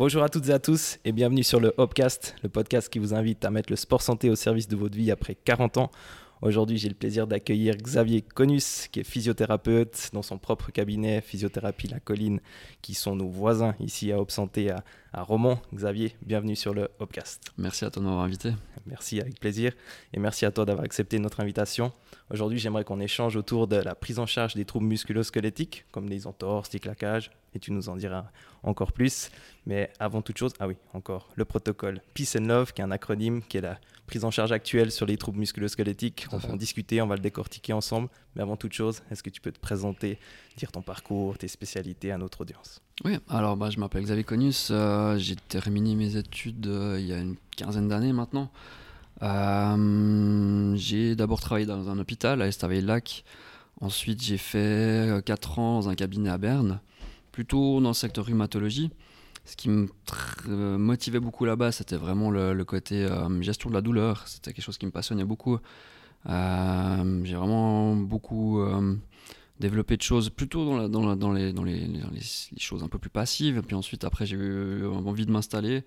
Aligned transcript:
Bonjour 0.00 0.22
à 0.22 0.30
toutes 0.30 0.48
et 0.48 0.52
à 0.54 0.58
tous 0.58 0.98
et 1.04 1.12
bienvenue 1.12 1.42
sur 1.42 1.60
le 1.60 1.74
Hopcast, 1.76 2.34
le 2.42 2.48
podcast 2.48 2.88
qui 2.88 2.98
vous 2.98 3.12
invite 3.12 3.44
à 3.44 3.50
mettre 3.50 3.70
le 3.70 3.76
sport 3.76 4.00
santé 4.00 4.30
au 4.30 4.34
service 4.34 4.66
de 4.66 4.74
votre 4.74 4.96
vie 4.96 5.10
après 5.10 5.34
40 5.34 5.76
ans. 5.76 5.90
Aujourd'hui, 6.40 6.78
j'ai 6.78 6.88
le 6.88 6.94
plaisir 6.94 7.26
d'accueillir 7.26 7.76
Xavier 7.76 8.22
Conus, 8.22 8.88
qui 8.90 9.00
est 9.00 9.04
physiothérapeute 9.04 10.08
dans 10.14 10.22
son 10.22 10.38
propre 10.38 10.70
cabinet 10.70 11.20
Physiothérapie 11.20 11.88
La 11.88 12.00
Colline, 12.00 12.40
qui 12.80 12.94
sont 12.94 13.14
nos 13.14 13.28
voisins 13.28 13.74
ici 13.78 14.10
à 14.10 14.18
Hop 14.18 14.30
Santé 14.30 14.70
à, 14.70 14.82
à 15.12 15.22
Romont. 15.22 15.58
Xavier, 15.74 16.16
bienvenue 16.22 16.56
sur 16.56 16.72
le 16.72 16.88
Hopcast. 16.98 17.52
Merci 17.58 17.84
à 17.84 17.90
toi 17.90 18.00
de 18.00 18.06
m'avoir 18.06 18.24
invité. 18.24 18.54
Merci, 18.86 19.20
avec 19.20 19.38
plaisir. 19.38 19.74
Et 20.14 20.18
merci 20.18 20.46
à 20.46 20.50
toi 20.50 20.64
d'avoir 20.64 20.86
accepté 20.86 21.18
notre 21.18 21.40
invitation. 21.40 21.92
Aujourd'hui, 22.30 22.58
j'aimerais 22.58 22.84
qu'on 22.84 23.00
échange 23.00 23.36
autour 23.36 23.68
de 23.68 23.76
la 23.76 23.94
prise 23.94 24.18
en 24.18 24.24
charge 24.24 24.54
des 24.54 24.64
troubles 24.64 24.86
musculo-squelettiques, 24.86 25.84
comme 25.92 26.08
les 26.08 26.26
entorses, 26.26 26.72
les 26.72 26.80
claquages, 26.80 27.30
et 27.54 27.58
tu 27.58 27.72
nous 27.72 27.88
en 27.88 27.96
diras 27.96 28.26
encore 28.62 28.92
plus. 28.92 29.30
Mais 29.66 29.90
avant 29.98 30.22
toute 30.22 30.38
chose, 30.38 30.52
ah 30.60 30.68
oui, 30.68 30.76
encore, 30.94 31.30
le 31.34 31.44
protocole 31.44 32.00
Peace 32.14 32.36
and 32.36 32.44
Love, 32.44 32.72
qui 32.72 32.80
est 32.80 32.84
un 32.84 32.90
acronyme, 32.90 33.42
qui 33.42 33.58
est 33.58 33.62
la 33.62 33.78
prise 34.10 34.24
en 34.24 34.30
charge 34.32 34.50
actuelle 34.50 34.90
sur 34.90 35.06
les 35.06 35.16
troubles 35.16 35.38
musculo-squelettiques. 35.38 36.26
On 36.32 36.38
va 36.38 36.50
en 36.50 36.56
discuter, 36.56 37.00
on 37.00 37.06
va 37.06 37.14
le 37.14 37.22
décortiquer 37.22 37.72
ensemble. 37.72 38.08
Mais 38.34 38.42
avant 38.42 38.56
toute 38.56 38.72
chose, 38.72 39.02
est-ce 39.10 39.22
que 39.22 39.30
tu 39.30 39.40
peux 39.40 39.52
te 39.52 39.60
présenter, 39.60 40.18
dire 40.56 40.72
ton 40.72 40.82
parcours, 40.82 41.38
tes 41.38 41.46
spécialités 41.46 42.10
à 42.10 42.18
notre 42.18 42.40
audience? 42.40 42.80
Oui, 43.04 43.18
alors 43.28 43.56
bah, 43.56 43.70
je 43.70 43.78
m'appelle 43.78 44.02
Xavier 44.02 44.24
Conus. 44.24 44.68
Euh, 44.72 45.16
j'ai 45.16 45.36
terminé 45.36 45.94
mes 45.94 46.16
études 46.16 46.66
euh, 46.66 46.98
il 46.98 47.06
y 47.06 47.12
a 47.12 47.18
une 47.18 47.36
quinzaine 47.56 47.88
d'années 47.88 48.12
maintenant. 48.12 48.50
Euh, 49.22 50.74
j'ai 50.76 51.14
d'abord 51.14 51.40
travaillé 51.40 51.66
dans 51.66 51.88
un 51.88 51.98
hôpital 51.98 52.42
à 52.42 52.48
Estavayer-Lac. 52.48 53.24
Ensuite, 53.80 54.22
j'ai 54.22 54.38
fait 54.38 55.24
4 55.24 55.58
ans 55.58 55.80
dans 55.80 55.88
un 55.88 55.94
cabinet 55.94 56.30
à 56.30 56.36
Berne, 56.36 56.80
plutôt 57.32 57.80
dans 57.80 57.88
le 57.88 57.94
secteur 57.94 58.26
rhumatologie. 58.26 58.90
Ce 59.44 59.56
qui 59.56 59.68
me 59.68 59.88
motivait 60.76 61.20
beaucoup 61.20 61.44
là-bas, 61.44 61.72
c'était 61.72 61.96
vraiment 61.96 62.30
le, 62.30 62.62
côté 62.64 63.08
gestion 63.40 63.70
de 63.70 63.74
la 63.74 63.80
douleur. 63.80 64.28
C'était 64.28 64.52
quelque 64.52 64.64
chose 64.64 64.78
qui 64.78 64.86
me 64.86 64.90
passionnait 64.90 65.24
beaucoup. 65.24 65.58
j'ai 66.26 67.34
vraiment 67.34 67.96
beaucoup 67.96 68.62
développé 69.60 69.96
de 69.96 70.02
choses 70.02 70.30
plutôt 70.30 70.88
dans, 70.88 71.32
les, 71.32 71.52
choses 72.58 72.82
un 72.82 72.88
peu 72.88 72.98
plus 72.98 73.10
passives. 73.10 73.62
Puis 73.62 73.74
ensuite, 73.74 74.04
après, 74.04 74.26
j'ai 74.26 74.36
eu 74.36 74.86
envie 74.86 75.26
de 75.26 75.32
m'installer. 75.32 75.84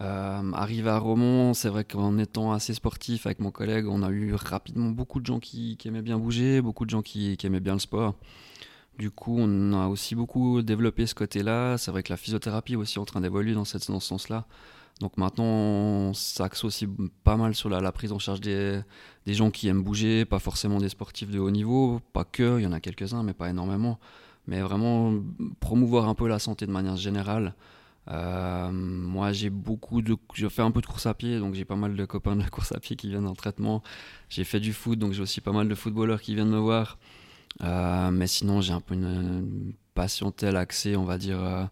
Euh, 0.00 0.52
arrivé 0.52 0.90
à 0.90 0.98
Romont, 0.98 1.54
c'est 1.54 1.68
vrai 1.68 1.84
qu'en 1.84 2.18
étant 2.18 2.52
assez 2.52 2.74
sportif 2.74 3.26
avec 3.26 3.38
mon 3.38 3.52
collègue, 3.52 3.86
on 3.86 4.02
a 4.02 4.10
eu 4.10 4.34
rapidement 4.34 4.90
beaucoup 4.90 5.20
de 5.20 5.26
gens 5.26 5.38
qui, 5.38 5.78
aimaient 5.84 6.02
bien 6.02 6.18
bouger, 6.18 6.60
beaucoup 6.60 6.84
de 6.84 6.90
gens 6.90 7.02
qui, 7.02 7.36
aimaient 7.44 7.60
bien 7.60 7.74
le 7.74 7.78
sport. 7.78 8.14
Du 8.98 9.10
coup, 9.10 9.36
on 9.38 9.72
a 9.72 9.88
aussi 9.88 10.14
beaucoup 10.14 10.62
développé 10.62 11.06
ce 11.06 11.14
côté-là. 11.14 11.78
C'est 11.78 11.90
vrai 11.90 12.02
que 12.02 12.12
la 12.12 12.16
physiothérapie 12.16 12.74
est 12.74 12.76
aussi 12.76 12.98
en 12.98 13.04
train 13.04 13.20
d'évoluer 13.20 13.54
dans, 13.54 13.64
cette, 13.64 13.90
dans 13.90 14.00
ce 14.00 14.08
sens-là. 14.08 14.46
Donc 15.00 15.16
maintenant, 15.16 15.44
on 15.44 16.14
s'axe 16.14 16.62
aussi 16.62 16.86
pas 17.24 17.36
mal 17.36 17.54
sur 17.54 17.68
la, 17.68 17.92
prise 17.92 18.12
en 18.12 18.20
charge 18.20 18.40
des, 18.40 18.80
des, 19.26 19.34
gens 19.34 19.50
qui 19.50 19.66
aiment 19.66 19.82
bouger, 19.82 20.24
pas 20.24 20.38
forcément 20.38 20.78
des 20.78 20.88
sportifs 20.88 21.30
de 21.30 21.40
haut 21.40 21.50
niveau, 21.50 22.00
pas 22.12 22.24
que, 22.24 22.60
il 22.60 22.62
y 22.62 22.66
en 22.66 22.72
a 22.72 22.78
quelques-uns, 22.78 23.24
mais 23.24 23.34
pas 23.34 23.50
énormément. 23.50 23.98
Mais 24.46 24.60
vraiment 24.60 25.12
promouvoir 25.58 26.08
un 26.08 26.14
peu 26.14 26.28
la 26.28 26.38
santé 26.38 26.66
de 26.66 26.70
manière 26.70 26.96
générale. 26.96 27.54
Euh, 28.10 28.70
moi, 28.70 29.32
j'ai 29.32 29.50
beaucoup 29.50 30.02
de. 30.02 30.16
Je 30.34 30.48
fais 30.48 30.62
un 30.62 30.70
peu 30.70 30.80
de 30.80 30.86
course 30.86 31.06
à 31.06 31.14
pied, 31.14 31.38
donc 31.38 31.54
j'ai 31.54 31.64
pas 31.64 31.76
mal 31.76 31.96
de 31.96 32.04
copains 32.04 32.36
de 32.36 32.44
course 32.50 32.72
à 32.72 32.78
pied 32.78 32.96
qui 32.96 33.08
viennent 33.08 33.26
en 33.26 33.34
traitement. 33.34 33.82
J'ai 34.28 34.44
fait 34.44 34.60
du 34.60 34.72
foot, 34.72 34.98
donc 34.98 35.12
j'ai 35.12 35.22
aussi 35.22 35.40
pas 35.40 35.52
mal 35.52 35.68
de 35.68 35.74
footballeurs 35.74 36.20
qui 36.20 36.34
viennent 36.34 36.50
me 36.50 36.58
voir. 36.58 36.98
Euh, 37.62 38.10
mais 38.10 38.26
sinon, 38.26 38.60
j'ai 38.60 38.72
un 38.72 38.80
peu 38.80 38.94
une, 38.94 39.72
passion 39.94 40.30
telle 40.32 40.56
axée, 40.56 40.96
on 40.96 41.04
va 41.04 41.18
dire, 41.18 41.40
euh, 41.40 41.64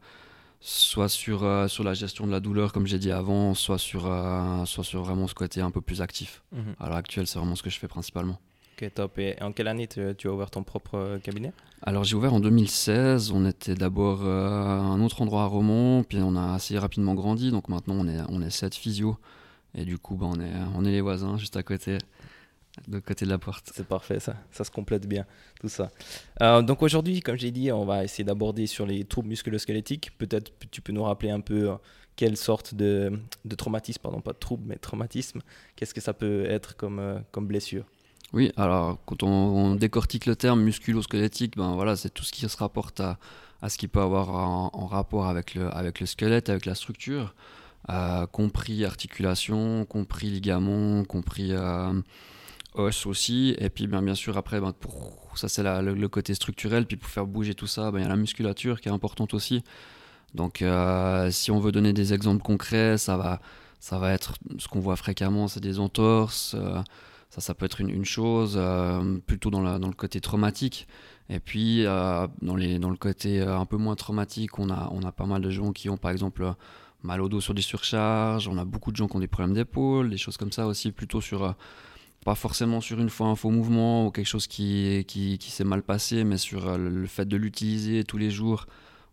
soit 0.61 1.08
sur, 1.08 1.41
sur 1.69 1.84
la 1.84 1.94
gestion 1.94 2.27
de 2.27 2.33
la 2.33 2.41
douleur, 2.41 2.72
comme 2.72 2.86
j'ai 2.86 2.98
dit 2.98 3.11
avant, 3.11 3.55
soit 3.55 3.78
sur, 3.78 4.02
soit 4.64 4.84
sur 4.84 5.02
vraiment 5.02 5.27
ce 5.27 5.34
côté 5.34 5.61
un 5.61 5.72
peu 5.72 5.80
plus 5.80 6.00
actif. 6.02 6.42
Mhm. 6.52 6.74
À 6.78 6.89
l'heure 6.89 6.98
actuelle, 6.98 7.27
c'est 7.27 7.39
vraiment 7.39 7.56
ce 7.56 7.62
que 7.62 7.70
je 7.70 7.78
fais 7.78 7.89
principalement. 7.89 8.39
Ok, 8.80 8.94
top. 8.94 9.19
Et 9.19 9.36
en 9.42 9.52
quelle 9.52 9.68
année 9.68 9.86
tu, 9.86 10.01
as 10.01 10.33
ouvert 10.33 10.51
ton 10.51 10.62
propre 10.62 10.95
euh, 10.95 11.18
cabinet? 11.18 11.52
Alors 11.83 12.05
j'ai 12.05 12.17
ouvert 12.17 12.33
en 12.33 12.40
2016. 12.40 13.33
On 13.33 13.46
était 13.46 13.74
d'abord 13.74 14.24
euh, 14.24 14.48
à 14.48 14.80
un 14.80 15.01
autre 15.02 15.20
endroit 15.20 15.42
à 15.42 15.46
Romont, 15.46 16.05
puis 16.05 16.18
on 16.23 16.36
a 16.36 16.55
assez 16.55 16.79
rapidement 16.79 17.14
grandi. 17.14 17.51
Donc 17.51 17.68
maintenant 17.68 17.95
on 17.98 18.08
est, 18.08 18.20
on 18.29 18.40
est 18.40 18.51
7 18.51 18.74
physio. 18.74 19.18
Et 19.74 19.85
du 19.85 19.98
coup, 19.98 20.17
bah, 20.17 20.27
on, 20.29 20.39
est, 20.40 20.52
on 20.74 20.85
est 20.85 20.90
les 20.90 21.01
voisins 21.01 21.39
juste 21.39 21.56
à 21.56 21.62
côté, 21.62 21.96
de 22.88 22.98
côté 22.98 23.24
de 23.24 23.30
la 23.30 23.38
porte. 23.38 23.70
C'est 23.74 23.86
parfait, 23.86 24.20
ça. 24.20 24.36
Ça 24.50 24.64
se 24.64 24.70
complète 24.70 25.06
bien, 25.06 25.27
tout 25.60 25.68
ça. 25.68 25.90
Euh, 26.40 26.62
donc 26.62 26.83
aujourd'hui, 26.83 27.20
comme 27.20 27.36
j'ai 27.36 27.50
dit, 27.50 27.70
on 27.70 27.84
va 27.84 28.05
essayer 28.05 28.24
d'aborder 28.24 28.66
sur 28.66 28.86
les 28.86 29.05
troubles 29.05 29.28
musculo-squelettiques. 29.28 30.10
Peut-être 30.18 30.52
tu 30.70 30.80
peux 30.80 30.92
nous 30.92 31.05
rappeler 31.05 31.30
un 31.30 31.40
peu 31.40 31.70
quelle 32.16 32.36
sorte 32.36 32.74
de, 32.74 33.12
de 33.44 33.55
traumatisme, 33.55 34.00
pardon, 34.02 34.20
pas 34.20 34.32
de 34.32 34.38
trouble, 34.38 34.64
mais 34.66 34.77
traumatisme. 34.77 35.40
Qu'est-ce 35.77 35.94
que 35.94 36.00
ça 36.00 36.12
peut 36.12 36.44
être 36.46 36.77
comme, 36.77 37.22
comme 37.30 37.46
blessure? 37.46 37.84
Oui, 38.32 38.50
alors 38.56 38.98
quand 39.05 39.22
on, 39.22 39.74
décortique 39.74 40.27
le 40.27 40.36
terme 40.36 40.62
musculo-squelettique, 40.62 41.56
ben 41.56 41.74
voilà, 41.74 41.96
c'est 41.96 42.11
tout 42.11 42.24
ce 42.24 42.32
qui 42.32 42.48
se 42.48 42.56
rapporte 42.56 43.00
à, 43.00 43.18
à 43.61 43.68
ce 43.68 43.77
qui 43.77 43.88
peut 43.88 44.00
avoir 44.00 44.30
en, 44.30 44.86
rapport 44.86 45.27
avec 45.27 45.55
le, 45.55 45.74
avec 45.74 46.00
le 46.00 46.06
squelette, 46.06 46.48
avec 46.48 46.64
la 46.64 46.74
structure, 46.74 47.34
euh, 47.90 48.27
compris 48.27 48.84
articulation, 48.86 49.84
compris 49.84 50.30
ligament, 50.30 51.05
compris 51.05 51.52
euh, 52.77 52.88
os 52.88 53.06
aussi. 53.06 53.55
Et 53.58 53.70
puis 53.70 53.86
bien, 53.86 54.02
bien 54.02 54.14
sûr, 54.14 54.36
après, 54.36 54.60
ben, 54.60 54.74
ça 55.34 55.48
c'est 55.48 55.62
le, 55.62 56.08
côté 56.08 56.34
structurel. 56.34 56.86
Puis 56.86 56.96
pour 56.96 57.10
faire 57.10 57.27
bouger 57.27 57.55
tout 57.55 57.66
ça, 57.66 57.90
ben, 57.90 58.00
il 58.00 58.02
y 58.02 58.06
a 58.06 58.08
la 58.08 58.16
musculature 58.16 58.80
qui 58.80 58.88
est 58.88 58.92
importante 58.92 59.34
aussi. 59.34 59.62
Donc 60.34 60.62
euh, 60.62 61.30
si 61.30 61.50
on 61.50 61.61
veut 61.61 61.72
donner 61.72 61.92
des 61.92 62.14
exemples 62.14 62.42
concrets, 62.42 62.98
ça 62.98 63.16
va, 63.16 63.40
ça 63.80 63.98
va 63.98 64.12
être 64.12 64.34
ce 64.58 64.68
qu'on 64.68 64.80
voit 64.80 64.96
fréquemment, 64.96 65.48
c'est 65.48 65.61
des 65.61 65.78
entorses. 65.78 66.56
Ça, 67.32 67.40
ça 67.40 67.55
peut 67.55 67.64
être 67.64 67.80
une, 67.80 68.05
chose, 68.05 68.56
euh, 68.58 69.18
plutôt 69.27 69.48
dans, 69.48 69.62
le 69.62 69.94
côté 69.94 70.20
traumatique. 70.20 70.86
Et 71.30 71.40
puis, 71.40 71.86
euh, 71.86 72.27
dans, 72.42 72.56
le 72.56 72.96
côté 72.96 73.40
euh, 73.40 73.58
un 73.58 73.64
peu 73.64 73.78
moins 73.78 73.96
traumatique, 73.96 74.58
on 74.58 74.68
a, 74.68 74.90
on 74.92 75.02
a 75.02 75.12
pas 75.12 75.24
mal 75.24 75.40
de 75.40 75.48
gens 75.48 75.72
qui 75.72 75.88
ont, 75.88 75.96
par 75.96 76.11
exemple, 76.11 76.52
mal 77.02 77.22
au 77.22 77.30
dos 77.30 77.40
sur 77.40 77.55
des 77.55 77.62
surcharges. 77.62 78.48
On 78.48 78.58
a 78.58 78.66
beaucoup 78.66 78.92
de 78.92 78.96
gens 78.96 79.08
qui 79.08 79.16
ont 79.16 79.20
des 79.20 79.28
problèmes 79.28 79.55
d'épaule, 79.55 80.11
des 80.11 80.18
choses 80.18 80.36
comme 80.36 80.52
ça 80.52 80.66
aussi, 80.66 80.92
plutôt 80.92 81.22
sur 81.22 81.55
pas 82.24 82.34
forcément 82.34 82.80
sur 82.80 83.00
une 83.00 83.10
fois 83.10 83.28
un 83.28 83.36
faux 83.36 83.50
mouvement 83.50 84.06
ou 84.06 84.10
quelque 84.10 84.27
chose 84.27 84.46
qui, 84.46 85.38
s'est 85.40 85.64
mal 85.64 85.83
passé, 85.83 86.24
mais 86.24 86.38
sur 86.38 86.78
le 86.78 87.06
fait 87.06 87.27
de 87.27 87.36
l'utiliser 87.36 88.05
tous 88.05 88.18
les 88.18 88.30
jours. 88.30 88.66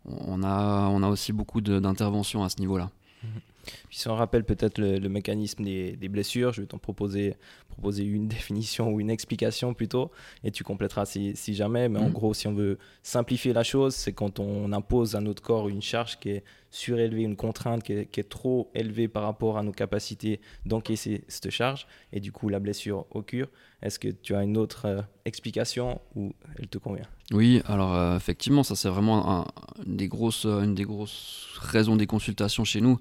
On 0.05 0.43
a, 0.43 1.07
aussi 1.09 1.33
beaucoup 1.33 1.61
d'interventions 1.61 2.43
à 2.43 2.49
ce 2.49 2.59
niveau-là. 2.59 2.89
Mmh. 3.23 3.27
Puis 3.63 3.97
si 3.97 4.07
on 4.07 4.15
rappelle 4.15 4.43
peut-être 4.43 4.79
le, 4.79 5.09
mécanisme 5.09 5.63
des, 5.63 6.09
blessures, 6.09 6.53
je 6.53 6.61
vais 6.61 6.67
t'en 6.67 6.77
proposer, 6.77 7.35
proposer 7.69 8.03
une 8.03 8.27
définition 8.29 8.91
ou 8.91 8.99
une 8.99 9.09
explication 9.09 9.73
plutôt, 9.73 10.11
et 10.43 10.51
tu 10.51 10.63
compléteras 10.63 11.05
si, 11.05 11.35
jamais. 11.53 11.89
Mais 11.89 11.99
en 11.99 12.07
mhm. 12.07 12.13
gros, 12.13 12.33
si 12.33 12.47
on 12.47 12.53
veut 12.53 12.77
simplifier 13.03 13.53
la 13.53 13.63
chose, 13.63 13.95
c'est 13.95 14.13
quand 14.13 14.39
on 14.39 14.71
impose 14.71 15.15
à 15.15 15.21
notre 15.21 15.41
corps 15.41 15.69
une 15.69 15.81
charge 15.81 16.19
qui 16.19 16.29
est 16.29 16.43
surélevée, 16.71 17.23
une 17.23 17.35
contrainte 17.35 17.83
qui 17.83 17.93
est, 17.93 18.29
trop 18.29 18.69
élevée 18.75 19.07
par 19.07 19.23
rapport 19.23 19.57
à 19.57 19.63
nos 19.63 19.71
capacités 19.71 20.39
d'encaisser 20.65 21.23
cette 21.27 21.49
charge, 21.49 21.87
et 22.13 22.19
du 22.19 22.31
coup 22.31 22.49
la 22.49 22.59
blessure 22.59 23.05
occure. 23.11 23.47
Est-ce 23.81 23.97
que 23.97 24.09
tu 24.09 24.35
as 24.35 24.43
une 24.43 24.57
autre 24.57 24.85
euh, 24.85 25.01
explication 25.25 26.01
ou 26.15 26.33
elle 26.57 26.67
te 26.67 26.77
convient? 26.77 27.07
Oui, 27.31 27.61
alors 27.65 27.95
euh, 27.95 28.17
effectivement, 28.17 28.63
ça 28.63 28.75
c'est 28.75 28.89
vraiment 28.89 29.47
une, 29.85 29.95
des 29.97 30.07
grosses, 30.07 30.45
une 30.45 30.75
des 30.75 30.83
grosses 30.83 31.57
raisons 31.59 31.95
des 31.95 32.07
consultations 32.07 32.65
chez 32.65 32.81
nous. 32.81 32.99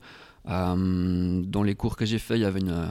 Euh, 0.48 1.42
dans 1.44 1.62
les 1.62 1.74
cours 1.74 1.96
que 1.96 2.06
j'ai 2.06 2.18
fait, 2.18 2.36
il 2.36 2.42
y 2.42 2.44
avait 2.44 2.60
une, 2.60 2.88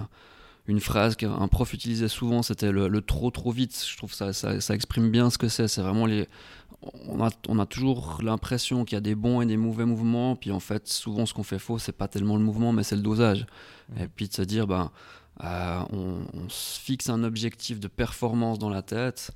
une 0.68 0.80
phrase 0.80 1.16
qu'un 1.16 1.48
prof 1.48 1.74
utilisait 1.74 2.08
souvent, 2.08 2.42
c'était 2.44 2.72
le, 2.72 3.02
trop 3.02 3.32
trop 3.32 3.52
vite. 3.52 3.86
Je 3.90 3.98
trouve 3.98 4.12
que 4.12 4.16
ça, 4.16 4.34
ça, 4.34 4.74
exprime 4.76 5.10
bien 5.10 5.30
ce 5.30 5.38
que 5.38 5.48
c'est. 5.48 5.68
C'est 5.68 5.82
vraiment 5.82 6.06
les. 6.06 6.28
On 7.08 7.26
a, 7.26 7.30
on 7.48 7.58
a 7.58 7.66
toujours 7.66 8.20
l'impression 8.22 8.86
qu'il 8.86 8.96
y 8.96 8.98
a 8.98 9.02
des 9.02 9.16
bons 9.16 9.42
et 9.42 9.46
des 9.46 9.58
mauvais 9.58 9.86
mouvements, 9.86 10.36
puis 10.36 10.52
en 10.52 10.60
fait, 10.60 10.88
souvent 10.88 11.26
ce 11.26 11.34
qu'on 11.34 11.44
fait 11.44 11.58
faux, 11.58 11.80
c'est 11.80 11.92
pas 11.92 12.08
tellement 12.08 12.38
le 12.38 12.44
mouvement, 12.44 12.72
mais 12.72 12.84
c'est 12.84 12.96
le 12.96 13.02
dosage. 13.02 13.48
Mmh. 13.90 14.02
Et 14.04 14.08
puis 14.08 14.28
de 14.28 14.34
se 14.34 14.44
dire, 14.44 14.68
ben, 14.68 14.92
euh, 15.44 15.80
on, 15.92 16.20
on, 16.34 16.50
se 16.50 16.80
fixe 16.80 17.10
un 17.10 17.24
objectif 17.24 17.80
de 17.80 17.88
performance 17.88 18.60
dans 18.60 18.70
la 18.70 18.84
tête 18.84 19.32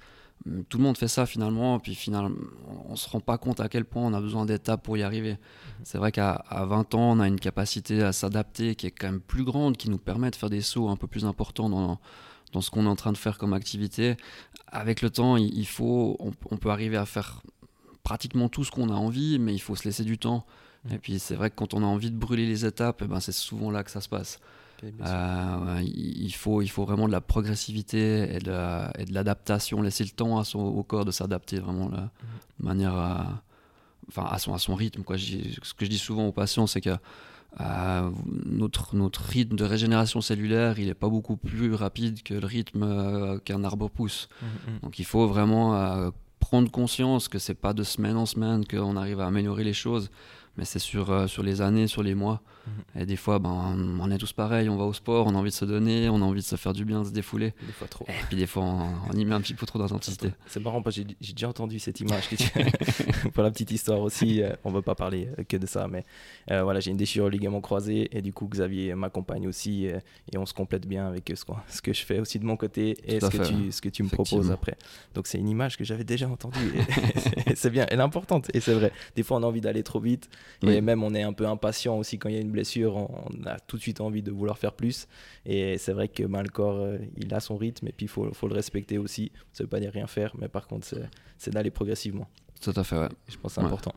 tout 0.70 0.78
le 0.78 0.84
monde 0.84 0.98
fait 0.98 1.08
ça 1.08 1.26
finalement, 1.26 1.80
puis 1.80 1.94
finalement, 1.94 2.36
on 2.90 2.96
se 2.96 3.08
rend 3.10 3.20
pas 3.20 3.38
compte 3.38 3.60
à 3.60 3.70
quel 3.70 3.86
point 3.86 4.04
on 4.04 4.14
a 4.14 4.22
besoin 4.22 4.46
d'étapes 4.46 4.84
pour 4.84 4.98
y 4.98 5.04
arriver. 5.04 5.34
Mhm. 5.34 5.38
C'est 5.84 5.98
vrai 5.98 6.12
qu'à 6.12 6.44
20 6.50 6.96
ans, 6.96 7.12
on 7.12 7.20
a 7.20 7.28
une 7.28 7.40
capacité 7.40 8.02
à 8.02 8.12
s'adapter 8.12 8.76
qui 8.76 8.88
est 8.88 8.92
quand 8.92 9.08
même 9.08 9.22
plus 9.22 9.44
grande, 9.44 9.78
qui 9.78 9.90
nous 9.90 9.98
permet 9.98 10.32
de 10.32 10.36
faire 10.36 10.50
des 10.50 10.62
sauts 10.62 10.90
un 10.90 10.96
peu 10.96 11.08
plus 11.08 11.26
importants 11.26 11.70
dans, 11.70 12.00
dans 12.54 12.62
ce 12.62 12.72
qu'on 12.72 12.86
est 12.86 12.90
en 12.90 12.96
train 12.96 13.12
de 13.12 13.18
faire 13.18 13.38
comme 13.38 13.54
activité. 13.54 14.18
Avec 14.68 15.02
le 15.02 15.10
temps, 15.10 15.38
il, 15.38 15.68
faut, 15.68 16.18
on, 16.20 16.58
peut 16.58 16.70
arriver 16.70 16.98
à 16.98 17.06
faire 17.06 17.42
pratiquement 18.04 18.50
tout 18.50 18.64
ce 18.64 18.72
qu'on 18.72 18.90
a 18.90 18.96
envie, 18.96 19.38
mais 19.38 19.54
il 19.54 19.60
faut 19.60 19.76
se 19.76 19.84
laisser 19.84 20.04
du 20.04 20.18
temps. 20.18 20.46
Mhm. 20.86 20.96
Et 20.96 20.98
puis 20.98 21.20
c'est 21.20 21.36
vrai 21.36 21.52
que 21.52 21.56
quand 21.56 21.74
on 21.76 21.84
a 21.84 21.88
envie 21.88 22.10
de 22.10 22.18
brûler 22.18 22.48
les 22.48 22.66
étapes, 22.66 23.02
eh 23.04 23.08
ben 23.08 23.20
c'est 23.20 23.32
souvent 23.32 23.70
là 23.70 23.84
que 23.84 23.92
ça 23.92 24.02
se 24.02 24.10
passe. 24.10 24.40
Euh, 24.84 25.82
il, 25.84 26.34
faut, 26.34 26.62
il 26.62 26.70
faut 26.70 26.86
vraiment 26.86 27.08
de 27.08 27.12
la 27.12 27.22
progressivité 27.22 28.36
et 28.36 28.40
de, 28.40 29.14
l'adaptation, 29.14 29.82
laisser 29.82 30.04
le 30.04 30.10
temps 30.10 30.40
à 30.40 30.44
son, 30.44 30.60
au 30.60 30.84
corps 30.84 31.06
de 31.06 31.12
s'adapter 31.12 31.60
vraiment 31.60 31.90
là, 31.90 32.10
de 32.60 32.66
manière 32.66 32.96
à 32.96 33.44
enfin 34.08 34.28
à 34.30 34.40
son, 34.40 34.54
à 34.54 34.58
son 34.58 34.76
rythme. 34.76 35.04
Quoi. 35.04 35.18
Ce 35.18 35.74
que 35.74 35.86
je 35.86 35.90
dis 35.90 35.98
souvent 35.98 36.28
aux 36.28 36.32
patients, 36.32 36.68
c'est 36.68 36.82
que 36.82 36.98
euh, 37.60 38.10
notre, 38.46 38.96
notre 38.96 39.22
rythme 39.22 39.56
de 39.56 39.64
régénération 39.64 40.22
cellulaire, 40.22 40.80
il 40.80 40.88
n'est 40.88 40.94
pas 40.94 41.10
beaucoup 41.10 41.38
plus 41.38 41.74
rapide 41.74 42.24
que 42.24 42.34
le 42.34 42.46
rythme 42.46 42.84
euh, 42.84 43.40
qu'un 43.40 43.64
arbre 43.64 43.90
pousse. 43.90 44.30
Mmh, 44.42 44.46
mmh. 44.46 44.80
Donc 44.84 45.00
il 45.00 45.06
faut 45.06 45.28
vraiment 45.28 46.12
prendre 46.40 46.70
conscience 46.70 47.30
que 47.30 47.40
c'est 47.40 47.54
pas 47.54 47.74
de 47.74 47.84
semaine 47.84 48.18
en 48.18 48.26
semaine 48.26 48.66
qu'on 48.66 48.98
arrive 48.98 49.22
à 49.22 49.28
améliorer 49.28 49.64
les 49.64 49.74
choses, 49.74 50.10
mais 50.58 50.66
c'est 50.66 50.80
sur, 50.80 51.30
sur 51.30 51.44
les 51.44 51.62
années, 51.62 51.88
sur 51.88 52.04
les 52.04 52.16
mois. 52.16 52.42
Mhm. 52.68 53.02
Et 53.02 53.06
des 53.06 53.16
fois, 53.16 53.40
ben, 53.40 54.00
on 54.00 54.12
est 54.12 54.18
tous 54.18 54.34
pareils, 54.34 54.70
on 54.70 54.78
va 54.78 54.84
au 54.84 54.94
sport, 54.94 55.28
on 55.28 55.36
a 55.36 55.38
envie 55.38 55.50
de 55.50 55.56
se 55.56 55.66
donner, 55.66 56.10
on 56.10 56.18
a 56.18 56.26
envie 56.26 56.42
de 56.42 56.46
se 56.46 56.56
faire 56.56 56.74
du 56.74 56.86
bien, 56.86 57.02
de 57.02 57.08
se 57.08 57.12
défouler. 57.12 57.54
Des 57.66 57.72
fois 57.72 57.88
trop. 57.88 58.06
Et 58.08 58.26
puis 58.28 58.38
des 58.38 58.48
fois, 58.48 58.64
on, 58.64 59.12
y 59.14 59.26
met 59.26 59.34
un 59.34 59.42
petit 59.42 59.54
peu 59.54 59.66
trop 59.66 59.80
d'intensité. 59.80 60.30
C'est 60.46 60.60
marrant 60.60 60.82
parce 60.82 60.98
que 60.98 61.04
j'ai 61.20 61.34
déjà 61.34 61.50
entendu 61.50 61.80
cette 61.80 62.00
image. 62.00 62.30
Pour 63.34 63.44
la 63.44 63.52
petite 63.52 63.72
histoire 63.72 64.02
aussi, 64.02 64.42
euh, 64.42 64.54
on 64.64 64.70
ne 64.70 64.76
va 64.76 64.82
pas 64.82 64.96
parler 64.96 65.30
euh, 65.40 65.44
que 65.44 65.58
de 65.58 65.66
ça, 65.66 65.88
mais 65.88 66.06
euh, 66.52 66.64
voilà, 66.64 66.80
j'ai 66.80 66.92
une 66.92 66.98
déchirure 66.98 67.28
au 67.28 67.30
ligament 67.30 67.62
croisé 67.62 68.16
et 68.16 68.22
du 68.22 68.34
coup, 68.34 68.48
Xavier 68.48 68.94
m'accompagne 68.96 69.48
aussi 69.48 69.86
et 69.86 70.38
on 70.38 70.46
se 70.46 70.54
complète 70.54 70.88
bien 70.88 71.08
avec 71.08 71.32
ce, 71.34 71.44
ce, 71.68 71.82
que 71.82 71.94
je 71.94 72.04
fais 72.04 72.20
aussi 72.20 72.40
de 72.40 72.46
mon 72.46 72.58
côté 72.58 72.98
et 73.06 73.20
ce 73.20 73.28
que, 73.28 73.38
tu, 73.38 73.72
ce 73.72 73.82
que 73.82 73.90
tu 73.90 74.04
me 74.04 74.10
proposes 74.10 74.52
après. 74.52 74.78
Donc, 75.14 75.28
c'est 75.28 75.38
une 75.38 75.50
image 75.50 75.78
que 75.78 75.84
j'avais 75.84 76.04
déjà 76.04 76.30
entendue 76.30 76.74
et, 77.48 77.56
c'est 77.56 77.70
bien, 77.70 77.86
elle 77.90 78.00
est 78.00 78.04
importante 78.04 78.50
et 78.54 78.60
c'est 78.60 78.74
vrai. 78.74 78.92
Des 79.16 79.24
fois, 79.24 79.38
on 79.38 79.44
a 79.44 79.48
envie 79.48 79.62
d'aller 79.62 79.84
trop 79.84 80.00
vite 80.00 80.30
et 80.64 80.82
même 80.82 81.04
on 81.04 81.14
est 81.14 81.24
un 81.24 81.34
peu 81.34 81.48
impatient 81.48 81.98
aussi 81.98 82.18
quand 82.18 82.30
il 82.30 82.36
y 82.36 82.38
a 82.38 82.42
une 82.42 82.52
blessure, 82.52 82.96
on 82.96 83.46
a 83.46 83.60
tout 83.60 83.78
de 83.78 83.82
suite 83.82 84.02
envie 84.02 84.22
de 84.22 84.32
vouloir 84.32 84.58
faire 84.58 84.74
plus. 84.74 85.08
Et 85.46 85.78
c'est 85.78 85.94
vrai 85.94 86.08
que 86.08 86.24
ben, 86.24 86.42
le 86.44 86.50
corps, 86.50 86.78
euh, 86.78 86.98
il 87.18 87.34
a 87.34 87.40
son 87.40 87.58
rythme 87.58 87.88
et 87.88 87.92
puis 87.92 88.06
il 88.06 88.10
faut, 88.10 88.32
faut, 88.34 88.48
le 88.48 88.54
respecter 88.54 88.98
aussi. 88.98 89.32
Ça 89.54 89.64
ne 89.64 89.66
veut 89.66 89.70
pas 89.70 89.80
dire 89.80 89.92
rien 89.92 90.08
faire, 90.08 90.34
mais 90.40 90.48
par 90.48 90.68
contre, 90.68 90.88
c'est 91.38 91.52
d'aller 91.52 91.72
progressivement. 91.72 92.28
Tout 92.62 92.74
à 92.76 92.84
fait, 92.84 92.98
ouais. 92.98 93.10
Je 93.28 93.38
pense 93.38 93.56
que 93.56 93.62
c'est 93.62 93.66
important. 93.66 93.94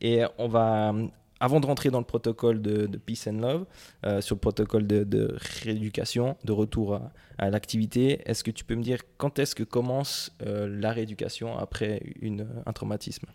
Et 0.00 0.22
on 0.36 0.48
va, 0.48 0.94
avant 1.42 1.58
de 1.58 1.66
rentrer 1.66 1.90
dans 1.90 1.98
le 1.98 2.04
protocole 2.04 2.62
de, 2.62 2.86
Peace 2.98 3.26
and 3.26 3.40
Love, 3.40 3.66
euh, 4.04 4.20
sur 4.20 4.36
le 4.36 4.40
protocole 4.40 4.86
de, 4.86 5.36
rééducation, 5.62 6.36
de 6.44 6.52
retour 6.52 7.00
à, 7.38 7.50
l'activité, 7.50 8.20
est-ce 8.26 8.44
que 8.44 8.52
tu 8.52 8.64
peux 8.64 8.76
me 8.76 8.82
dire 8.82 8.98
quand 9.16 9.40
est-ce 9.40 9.56
que 9.56 9.64
commence 9.64 10.36
euh, 10.46 10.68
la 10.68 10.92
rééducation 10.92 11.58
après 11.58 12.00
une, 12.20 12.46
un 12.64 12.72
traumatisme? 12.72 13.26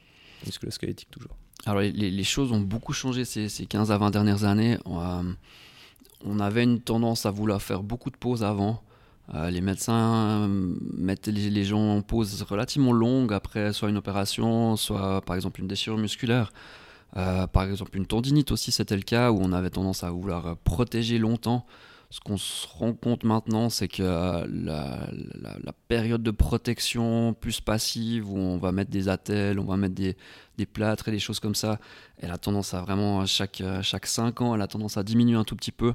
Musculo-squelettique 0.46 1.12
toujours 1.12 1.36
alors 1.66 1.82
les, 1.82 2.24
choses 2.24 2.52
ont 2.52 2.62
beaucoup 2.62 2.94
changé 2.94 3.26
ces, 3.26 3.50
15 3.66 3.92
à 3.92 3.98
20 3.98 4.12
dernières 4.12 4.44
années. 4.44 4.78
On, 4.86 6.40
avait 6.40 6.64
une 6.64 6.80
tendance 6.80 7.26
à 7.26 7.32
vouloir 7.32 7.62
faire 7.62 7.84
beaucoup 7.84 8.10
de 8.10 8.18
pauses 8.18 8.44
avant. 8.44 8.82
Euh, 9.36 9.50
les 9.50 9.60
médecins 9.60 10.48
euh, 10.48 10.76
mettent 10.94 11.28
les, 11.28 11.64
gens 11.66 11.98
en 11.98 12.02
pause 12.02 12.42
relativement 12.44 12.94
longue 12.94 13.34
après 13.34 13.74
soit 13.74 13.90
une 13.90 13.98
opération, 13.98 14.78
soit 14.78 15.22
par 15.22 15.36
exemple 15.36 15.60
une 15.60 15.68
déchirure 15.68 15.98
musculaire. 15.98 16.52
Euh, 17.16 17.48
par 17.48 17.64
exemple 17.64 17.96
une 17.96 18.06
tendinite 18.06 18.52
aussi 18.52 18.72
c'était 18.72 18.98
le 18.98 19.02
cas 19.02 19.32
où 19.32 19.40
on 19.42 19.54
avait 19.54 19.70
tendance 19.70 20.04
à 20.04 20.12
vouloir 20.12 20.58
protéger 20.58 21.18
longtemps 21.20 21.66
ce 22.10 22.20
qu'on 22.22 22.38
se 22.38 22.66
rend 22.68 22.94
compte 22.94 23.24
maintenant, 23.24 23.70
c'est 23.70 23.88
que 23.88 24.04
la, 24.04 25.10
période 25.88 26.24
de 26.24 26.32
protection 26.32 27.34
plus 27.34 27.62
passive, 27.62 28.30
où 28.30 28.38
on 28.38 28.58
va 28.58 28.72
mettre 28.72 28.92
des 28.92 29.10
attelles, 29.10 29.60
on 29.60 29.66
va 29.66 29.78
mettre 29.78 29.96
des, 29.96 30.16
plâtres 30.66 31.08
et 31.10 31.12
des 31.12 31.20
choses 31.20 31.40
comme 31.40 31.56
ça, 31.56 31.80
elle 32.18 32.32
a 32.32 32.38
tendance 32.38 32.74
à 32.74 32.82
vraiment, 32.82 33.26
chaque, 33.26 33.62
chaque 33.82 34.06
5 34.06 34.42
ans, 34.42 34.56
elle 34.56 34.62
a 34.62 34.68
tendance 34.68 34.98
à 34.98 35.04
diminuer 35.04 35.38
un 35.38 35.44
tout 35.44 35.56
petit 35.56 35.72
peu, 35.72 35.94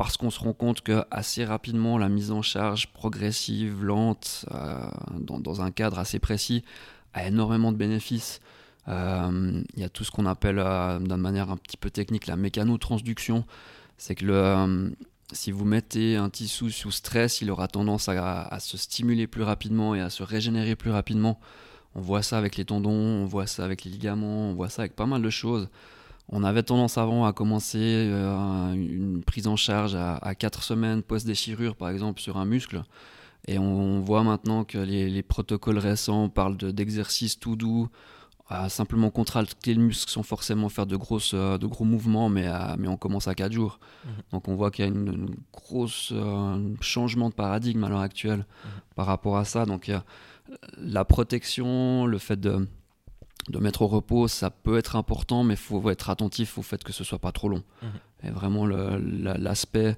parce 0.00 0.16
qu'on 0.16 0.30
se 0.30 0.40
rend 0.40 0.54
compte 0.54 0.80
que 0.80 1.04
assez 1.10 1.44
rapidement, 1.44 1.98
la 1.98 2.08
mise 2.08 2.30
en 2.30 2.40
charge 2.40 2.90
progressive, 2.90 3.84
lente, 3.84 4.46
euh, 4.50 4.78
dans, 5.20 5.60
un 5.60 5.70
cadre 5.70 5.98
assez 5.98 6.18
précis, 6.18 6.64
a 7.12 7.26
énormément 7.26 7.70
de 7.70 7.76
bénéfices. 7.76 8.40
Euh, 8.88 9.62
il 9.76 9.80
y 9.82 9.84
a 9.84 9.90
tout 9.90 10.04
ce 10.04 10.10
qu'on 10.10 10.24
appelle, 10.24 10.58
euh, 10.58 10.98
d'une 10.98 11.16
manière 11.16 11.50
un 11.50 11.58
petit 11.58 11.76
peu 11.76 11.90
technique, 11.90 12.28
la 12.28 12.36
mécanotransduction. 12.36 13.44
C'est 13.98 14.14
que 14.14 14.24
le, 14.24 14.94
si 15.32 15.52
vous 15.52 15.64
mettez 15.64 16.16
un 16.16 16.30
tissu 16.30 16.70
sous 16.70 16.90
stress, 16.90 17.40
il 17.40 17.50
aura 17.50 17.68
tendance 17.68 18.08
à, 18.08 18.58
se 18.60 18.76
stimuler 18.76 19.26
plus 19.26 19.42
rapidement 19.42 19.94
et 19.94 20.00
à 20.00 20.10
se 20.10 20.22
régénérer 20.22 20.76
plus 20.76 20.90
rapidement. 20.90 21.40
On 21.94 22.00
voit 22.00 22.22
ça 22.22 22.38
avec 22.38 22.56
les 22.56 22.64
tendons, 22.64 22.90
on 22.90 23.24
voit 23.24 23.46
ça 23.46 23.64
avec 23.64 23.84
les 23.84 23.90
ligaments, 23.90 24.50
on 24.50 24.54
voit 24.54 24.68
ça 24.68 24.82
avec 24.82 24.94
pas 24.94 25.06
mal 25.06 25.22
de 25.22 25.30
choses. 25.30 25.68
On 26.28 26.44
avait 26.44 26.62
tendance 26.62 26.96
avant 26.96 27.26
à 27.26 27.32
commencer 27.32 27.78
euh, 27.80 28.72
une 28.72 29.22
prise 29.24 29.48
en 29.48 29.56
charge 29.56 29.96
à, 29.96 30.34
4 30.34 30.62
semaines 30.62 31.02
post-déchirure, 31.02 31.74
par 31.74 31.88
exemple, 31.88 32.20
sur 32.20 32.36
un 32.36 32.44
muscle. 32.44 32.82
Et 33.48 33.58
on, 33.58 34.00
voit 34.00 34.22
maintenant 34.22 34.64
que 34.64 34.78
les, 34.78 35.22
protocoles 35.22 35.78
récents 35.78 36.28
parlent 36.28 36.56
d'exercices 36.56 37.40
tout 37.40 37.56
doux, 37.56 37.88
à 38.50 38.68
simplement 38.68 39.10
contracter 39.10 39.74
le 39.74 39.80
muscle 39.80 40.10
sans 40.10 40.24
forcément 40.24 40.68
faire 40.68 40.84
de, 40.84 40.96
grosses, 40.96 41.34
euh, 41.34 41.56
de 41.56 41.68
gros 41.68 41.84
mouvements, 41.84 42.28
mais, 42.28 42.48
mais 42.78 42.88
on 42.88 42.96
commence 42.96 43.28
à 43.28 43.34
4 43.34 43.52
jours. 43.52 43.78
Mhm. 44.04 44.10
Donc 44.32 44.48
on 44.48 44.56
voit 44.56 44.72
qu'il 44.72 44.84
y 44.84 44.88
a 44.88 44.90
une, 44.90 45.36
grosse 45.52 46.10
euh, 46.12 46.74
changement 46.80 47.28
de 47.28 47.34
paradigme 47.34 47.84
à 47.84 47.88
l'heure 47.88 48.00
actuelle 48.00 48.40
mhm. 48.64 48.70
par 48.96 49.06
rapport 49.06 49.38
à 49.38 49.44
ça. 49.44 49.66
Donc 49.66 49.90
la 50.76 51.04
protection, 51.04 52.06
le 52.06 52.18
fait 52.18 52.40
de, 52.40 52.66
de 53.48 53.58
mettre 53.60 53.82
au 53.82 53.86
repos, 53.86 54.26
ça 54.26 54.50
peut 54.50 54.78
être 54.78 54.96
important, 54.96 55.44
mais 55.44 55.54
il 55.54 55.60
faut 55.60 55.88
être 55.88 56.10
attentif 56.10 56.58
au 56.58 56.62
fait 56.62 56.82
que 56.82 56.92
ce 56.92 57.04
soit 57.04 57.20
pas 57.20 57.30
trop 57.30 57.48
long. 57.48 57.62
Mhm. 57.82 57.88
Et 58.24 58.30
vraiment 58.30 58.66
l'aspect 58.66 59.96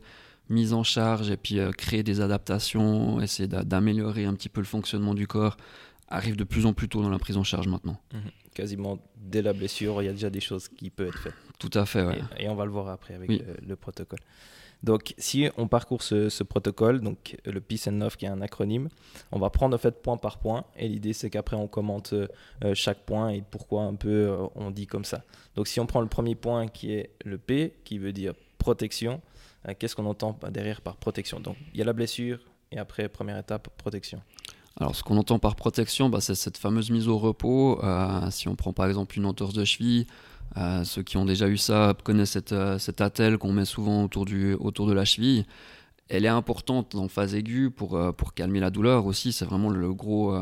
mise 0.51 0.75
en 0.75 0.83
charge 0.83 1.31
et 1.31 1.39
puis 1.39 1.59
euh, 1.59 1.71
créer 1.71 2.03
des 2.03 2.21
adaptations, 2.21 3.19
essayer 3.23 3.49
d'améliorer 3.49 4.27
un 4.27 4.35
petit 4.35 4.51
peu 4.51 4.61
le 4.61 4.67
fonctionnement 4.67 5.15
du 5.15 5.27
corps 5.27 5.57
arrive 6.09 6.37
de 6.37 6.45
plus 6.45 6.67
en 6.67 6.75
plus 6.75 6.91
tôt 6.91 7.01
dans 7.01 7.09
la 7.09 7.19
prise 7.19 7.39
en 7.39 7.45
charge 7.45 7.69
maintenant 7.69 7.99
quasiment 8.55 8.99
dès 9.17 9.43
la 9.43 9.53
blessure, 9.53 10.03
il 10.03 10.07
y 10.07 10.09
a 10.09 10.13
déjà 10.13 10.31
des 10.31 10.41
choses 10.41 10.69
qui 10.69 10.91
peuvent 10.91 11.09
être 11.09 11.19
faites. 11.19 11.35
Tout 11.59 11.71
à 11.75 11.87
fait, 11.87 12.03
oui. 12.05 12.15
Et, 12.39 12.49
on 12.49 12.55
va 12.55 12.65
le 12.65 12.71
voir 12.71 12.89
après 12.89 13.15
avec 13.15 13.31
le, 13.31 13.77
protocole. 13.77 14.19
Donc, 14.83 15.15
si 15.17 15.49
on 15.57 15.69
parcourt 15.69 16.03
ce, 16.03 16.43
protocole, 16.43 17.01
donc 17.01 17.37
le 17.45 17.61
Peace 17.61 17.87
and 17.87 17.99
Love 17.99 18.17
qui 18.17 18.25
est 18.25 18.29
un 18.29 18.41
acronyme, 18.41 18.89
on 19.31 19.39
va 19.39 19.49
prendre 19.49 19.75
en 19.77 19.79
fait 19.79 20.03
point 20.03 20.17
par 20.17 20.39
point. 20.39 20.65
Et 20.77 20.89
l'idée, 20.89 21.13
c'est 21.13 21.31
qu'après, 21.31 21.57
on 21.57 21.69
commente 21.69 22.15
euh, 22.15 22.27
chaque 22.75 23.05
point 23.05 23.31
et 23.31 23.43
pourquoi 23.49 23.83
un 23.85 23.95
peu 23.95 24.29
euh, 24.29 24.47
on 24.57 24.71
dit 24.71 24.87
comme 24.87 25.05
ça. 25.05 25.23
Donc, 25.55 25.69
si 25.69 25.79
on 25.79 25.87
prend 25.87 26.01
le 26.01 26.09
premier 26.09 26.35
point 26.35 26.67
qui 26.67 26.93
est 26.93 27.11
le 27.25 27.39
P, 27.39 27.75
qui 27.85 27.99
veut 27.99 28.13
dire 28.13 28.35
protection, 28.59 29.21
euh, 29.69 29.75
qu'est-ce 29.79 29.95
qu'on 29.95 30.07
entend 30.07 30.37
derrière 30.51 30.81
par 30.81 30.97
protection? 30.97 31.39
Donc, 31.39 31.57
il 31.73 31.79
y 31.79 31.83
a 31.83 31.85
la 31.85 31.93
blessure 31.93 32.41
et 32.73 32.79
après, 32.79 33.09
première 33.09 33.39
étape, 33.39 33.69
protection. 33.77 34.21
Alors, 34.79 34.97
ce 34.97 35.03
qu'on 35.03 35.17
entend 35.17 35.39
par 35.39 35.55
protection, 35.55 36.09
bah, 36.09 36.21
c'est 36.21 36.35
cette 36.35 36.57
fameuse 36.57 36.91
mise 36.91 37.09
au 37.09 37.19
repos. 37.19 37.83
Euh, 37.85 38.31
si 38.31 38.49
on 38.49 38.57
prend 38.57 38.73
par 38.73 38.87
exemple 38.87 39.17
une 39.19 39.27
entorse 39.27 39.53
de 39.53 39.65
cheville, 39.65 40.07
euh, 40.57 40.85
ceux 40.85 41.03
qui 41.03 41.17
ont 41.17 41.25
déjà 41.25 41.49
eu 41.49 41.57
ça 41.57 41.95
connaissent 42.05 42.33
cette, 42.33 42.53
euh, 42.53 42.79
cette 42.79 43.01
attelle 43.01 43.39
qu'on 43.39 43.53
met 43.53 43.65
souvent 43.65 44.05
autour, 44.05 44.25
du, 44.25 44.55
autour 44.55 44.87
de 44.87 44.93
la 44.93 45.05
cheville. 45.05 45.45
Elle 46.09 46.25
est 46.25 46.29
importante 46.29 46.95
en 46.95 47.09
phase 47.09 47.35
aiguë 47.35 47.71
pour, 47.71 47.99
pour 48.17 48.35
calmer 48.35 48.61
la 48.61 48.71
douleur 48.71 49.07
aussi. 49.07 49.33
C'est 49.33 49.45
vraiment 49.45 49.71
le 49.71 49.95
gros, 49.95 50.37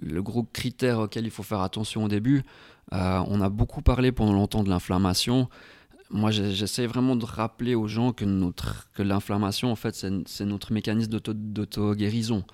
le 0.00 0.22
gros 0.22 0.44
critère 0.44 1.00
auquel 1.00 1.26
il 1.26 1.30
faut 1.30 1.42
faire 1.42 1.60
attention 1.60 2.04
au 2.04 2.08
début. 2.08 2.42
on 2.90 3.40
a 3.42 3.48
beaucoup 3.50 3.82
parlé 3.82 4.12
pendant 4.12 4.32
longtemps 4.32 4.62
de 4.62 4.70
l'inflammation. 4.70 5.50
Moi, 6.08 6.30
j'essaie 6.30 6.86
vraiment 6.86 7.16
de 7.16 7.24
rappeler 7.26 7.74
aux 7.74 7.86
gens 7.86 8.12
que, 8.12 8.24
que 8.94 9.02
l'inflammation, 9.02 9.70
en 9.70 9.76
fait, 9.76 9.94
c'est 10.26 10.44
notre 10.46 10.72
mécanisme 10.72 11.10
d'auto-guérison. 11.10 12.44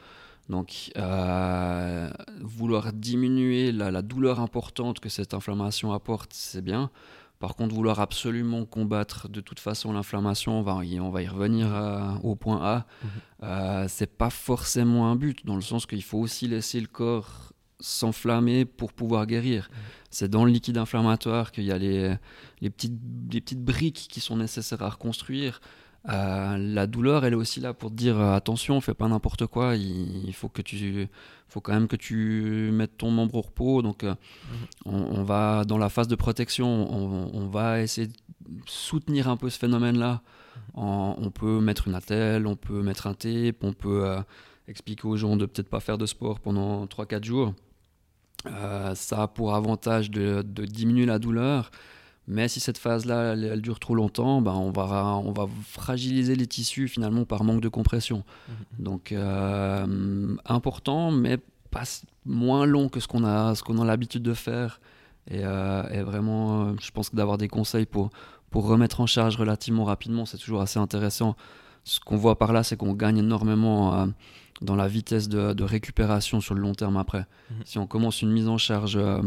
Donc, 0.49 0.91
euh, 0.97 2.11
vouloir 2.41 2.93
diminuer 2.93 3.71
la, 3.71 4.03
douleur 4.03 4.41
importante 4.41 5.01
que 5.01 5.09
cette 5.09 5.35
inflammation 5.35 5.93
apporte, 5.93 6.33
c'est 6.33 6.63
bien. 6.63 6.91
Par 7.39 7.55
contre, 7.55 7.75
vouloir 7.75 8.01
absolument 8.01 8.65
combattre 8.65 9.29
de 9.29 9.41
toute 9.41 9.61
façon 9.61 9.93
l'inflammation, 9.93 10.59
on 10.59 10.63
va, 10.63 10.85
y, 10.85 10.99
on 10.99 11.11
va 11.11 11.23
y 11.23 11.29
revenir 11.29 11.73
euh, 11.73 12.15
au 12.23 12.35
point 12.35 12.61
A, 12.63 12.87
mhm. 13.03 13.11
euh, 13.43 13.85
c'est 13.89 14.17
pas 14.17 14.31
forcément 14.31 15.11
un 15.11 15.17
but, 15.17 15.45
dans 15.47 15.55
le 15.55 15.61
sens 15.61 15.87
qu'il 15.87 16.03
faut 16.03 16.19
aussi 16.19 16.49
laisser 16.49 16.81
le 16.81 16.89
corps 16.89 17.53
s'enflammer 17.79 18.65
pour 18.65 18.93
pouvoir 18.93 19.27
guérir. 19.27 19.69
Mhm. 19.71 19.79
C'est 20.11 20.29
dans 20.29 20.45
le 20.45 20.51
liquide 20.51 20.79
inflammatoire 20.79 21.53
qu'il 21.53 21.65
y 21.65 21.73
a 21.73 21.79
les, 21.79 22.17
les, 22.61 22.71
petites, 22.71 22.99
les 23.31 23.41
petites 23.41 23.63
briques 23.63 24.09
qui 24.11 24.21
sont 24.21 24.37
nécessaires 24.37 24.83
à 24.83 24.89
reconstruire. 24.89 25.61
Euh, 26.09 26.57
la 26.57 26.87
douleur, 26.87 27.25
elle 27.25 27.35
est 27.35 27.37
aussi 27.37 27.61
là 27.61 27.75
pour 27.75 27.91
te 27.91 27.97
dire 27.97 28.19
euh, 28.19 28.35
attention, 28.35 28.81
fais 28.81 28.95
pas 28.95 29.09
n'importe 29.09 29.47
quoi. 29.47 29.77
Il, 29.77 30.33
faut 30.33 30.49
que 30.49 30.63
tu, 30.63 31.09
faut 31.49 31.61
quand 31.61 31.73
même 31.73 31.89
que 31.89 31.97
tu 31.97 32.71
mettes 32.73 32.97
ton 32.97 33.11
membre 33.11 33.35
au 33.35 33.41
repos. 33.43 33.83
Donc, 33.83 34.05
euh, 34.05 34.15
mhm. 34.87 34.95
on, 34.95 35.23
va 35.23 35.65
dans 35.65 35.79
la 35.79 35.89
phase 35.89 36.09
de 36.09 36.17
protection, 36.17 36.67
on, 36.67 37.47
va 37.49 37.83
essayer 37.83 38.07
de 38.07 38.15
soutenir 38.67 39.29
un 39.29 39.37
peu 39.37 39.51
ce 39.51 39.59
phénomène-là. 39.59 40.23
Mhm. 40.77 40.83
on 40.83 41.31
peut 41.31 41.61
mettre 41.61 41.89
une 41.89 41.95
attelle, 41.95 42.47
on 42.47 42.57
peut 42.57 42.83
mettre 42.83 43.07
un 43.07 43.15
tape, 43.15 43.63
on 43.63 43.73
peut 43.73 44.17
expliquer 44.67 45.07
aux 45.07 45.17
gens 45.17 45.37
de 45.37 45.47
peut-être 45.47 45.69
pas 45.69 45.81
faire 45.81 45.99
de 45.99 46.07
sport 46.07 46.41
pendant 46.41 46.87
3-4 46.87 47.25
jours. 47.25 47.55
ça 48.45 49.23
a 49.23 49.29
pour 49.29 49.55
avantage 49.55 50.11
de 50.11 50.43
diminuer 50.43 51.07
la 51.07 51.19
douleur 51.19 51.71
mais 52.29 52.49
si 52.49 52.61
cette 52.61 52.79
phase-là, 52.79 53.33
elle, 53.33 53.61
dure 53.61 53.81
trop 53.81 53.95
longtemps, 53.95 54.41
ben 54.41 54.53
on, 54.53 54.71
va, 54.71 55.17
on 55.25 55.33
va 55.33 55.47
fragiliser 55.65 56.37
les 56.37 56.47
tissus 56.47 56.87
finalement 56.87 57.25
par 57.25 57.43
manque 57.43 57.61
de 57.61 57.69
compression. 57.69 58.23
Mhm. 58.49 58.85
Donc 58.85 59.13
euh, 59.13 60.37
important, 60.45 61.11
mais 61.11 61.39
pas 61.71 61.85
moins 62.25 62.67
long 62.67 62.89
que 62.89 63.01
ce 63.01 63.09
qu'on 63.09 63.25
a, 63.25 63.55
ce 63.55 63.63
qu'on 63.63 63.79
a 63.81 63.85
l'habitude 63.85 64.23
de 64.23 64.35
faire. 64.35 64.81
Et, 65.31 65.41
et 65.41 66.03
vraiment, 66.03 66.75
je 66.79 66.91
pense 66.91 67.11
que 67.11 67.17
d'avoir 67.17 67.37
des 67.37 67.49
conseils 67.49 67.85
pour, 67.85 68.09
pour 68.51 68.67
remettre 68.67 69.03
en 69.03 69.07
charge 69.07 69.37
relativement 69.37 69.85
rapidement, 69.85 70.25
c'est 70.25 70.39
toujours 70.39 70.63
assez 70.63 70.79
intéressant. 70.79 71.37
Ce 71.85 72.01
qu'on 72.01 72.17
voit 72.17 72.39
par 72.39 72.55
là, 72.55 72.63
c'est 72.63 72.79
qu'on 72.79 72.95
gagne 72.95 73.19
énormément 73.19 74.09
dans 74.61 74.77
la 74.77 74.89
vitesse 74.89 75.29
de, 75.29 75.63
récupération 75.63 76.41
sur 76.41 76.55
le 76.55 76.61
long 76.61 76.75
terme 76.75 76.97
après. 76.97 77.27
Mhm. 77.51 77.57
Si 77.65 77.79
on 77.79 77.87
commence 77.87 78.23
une 78.23 78.31
mise 78.31 78.49
en 78.49 78.59
charge 78.59 78.97
euh, 78.97 79.21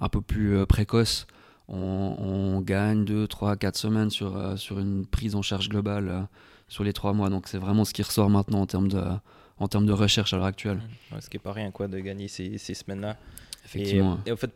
un 0.00 0.08
peu 0.08 0.20
plus 0.20 0.56
euh, 0.56 0.66
précoce, 0.66 1.26
on, 1.72 2.60
gagne 2.60 3.04
2, 3.04 3.26
3, 3.26 3.56
4 3.56 3.76
semaines 3.76 4.10
sur, 4.10 4.36
euh, 4.36 4.56
sur 4.56 4.78
une 4.78 5.06
prise 5.06 5.34
en 5.34 5.42
charge 5.42 5.68
globale 5.68 6.28
sur 6.68 6.84
les 6.84 6.92
3 6.92 7.12
mois. 7.12 7.30
Donc 7.30 7.48
c'est 7.48 7.58
vraiment 7.58 7.84
ce 7.84 7.92
qui 7.92 8.02
ressort 8.02 8.30
maintenant 8.30 8.60
en 8.60 8.66
termes 8.66 8.88
de, 8.88 9.02
en 9.58 9.68
termes 9.68 9.86
de 9.86 9.92
recherche 9.92 10.32
à 10.32 10.36
l'heure 10.36 10.46
actuelle. 10.46 10.80
Ce 11.20 11.28
qui 11.28 11.36
n'est 11.36 11.42
pas 11.42 11.52
rien 11.52 11.70
quoi, 11.70 11.88
de 11.88 11.98
gagner 11.98 12.28
ces, 12.28 12.58
ces 12.58 12.74
semaines-là. 12.74 13.16
Effectivement. 13.64 14.18
Et, 14.26 14.32
en 14.32 14.36
fait, 14.36 14.52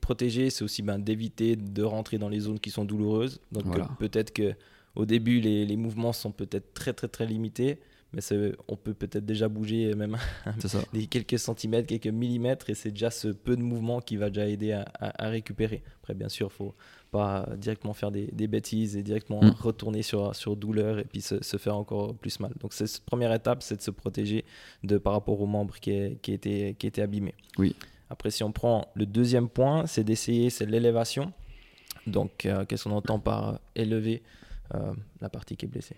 protéger, 0.00 0.50
c'est 0.50 0.64
aussi 0.64 0.82
ben, 0.82 0.98
d'éviter 0.98 1.56
de 1.56 1.82
rentrer 1.82 2.18
dans 2.18 2.28
les 2.28 2.40
zones 2.40 2.58
qui 2.58 2.70
sont 2.70 2.84
douloureuses. 2.84 3.40
Donc 3.52 3.64
peut-être 3.98 4.32
que 4.32 4.54
au 4.96 5.06
début, 5.06 5.40
les, 5.40 5.64
les 5.64 5.76
mouvements 5.76 6.12
sont 6.12 6.32
peut-être 6.32 6.74
très 6.74 6.92
très 6.92 7.08
très 7.08 7.24
limités 7.24 7.78
mais 8.12 8.22
on 8.68 8.76
peut 8.76 8.94
peut-être 8.94 9.26
déjà 9.26 9.48
bouger 9.48 9.94
même 9.94 10.16
quelques 11.10 11.38
centimètres, 11.38 11.86
quelques 11.86 12.06
millimètres, 12.06 12.70
et 12.70 12.74
c'est 12.74 12.90
déjà 12.90 13.10
ce 13.10 13.28
peu 13.28 13.54
de 13.54 13.62
mouvement 13.62 14.00
qui 14.00 14.16
va 14.16 14.30
déjà 14.30 14.46
aider 14.46 14.72
à, 14.72 15.28
récupérer. 15.28 15.82
Après, 16.00 16.14
bien 16.14 16.28
sûr, 16.28 16.48
il 16.50 16.56
faut 16.56 16.74
pas 17.10 17.48
directement 17.56 17.92
faire 17.92 18.10
des, 18.10 18.46
bêtises 18.46 18.96
et 18.96 19.02
directement 19.02 19.42
mm. 19.42 19.50
retourner 19.60 20.02
sur, 20.02 20.34
sur 20.34 20.56
douleur 20.56 20.98
et 20.98 21.04
puis 21.04 21.20
se, 21.20 21.56
faire 21.58 21.76
encore 21.76 22.14
plus 22.14 22.40
mal. 22.40 22.52
Donc, 22.60 22.72
cette 22.72 23.00
première 23.00 23.32
étape, 23.32 23.62
c'est 23.62 23.76
de 23.76 23.82
se 23.82 23.90
protéger 23.90 24.44
de, 24.84 24.96
par 24.96 25.12
rapport 25.12 25.40
aux 25.40 25.46
membres 25.46 25.74
qui, 25.78 26.16
qui, 26.22 26.32
étaient, 26.32 26.76
qui 26.78 27.00
abîmés. 27.00 27.34
Oui. 27.58 27.76
Après, 28.10 28.30
si 28.30 28.42
on 28.42 28.52
prend 28.52 28.88
le 28.94 29.04
deuxième 29.04 29.50
point, 29.50 29.86
c'est 29.86 30.04
d'essayer, 30.04 30.48
c'est 30.48 30.64
l'élévation. 30.64 31.32
Donc, 32.06 32.46
euh, 32.46 32.64
qu'est-ce 32.64 32.84
qu'on 32.84 32.92
entend 32.92 33.18
par 33.18 33.60
élever 33.74 34.22
euh, 34.74 34.94
la 35.20 35.28
partie 35.28 35.56
qui 35.56 35.66
est 35.66 35.68
blessée? 35.68 35.96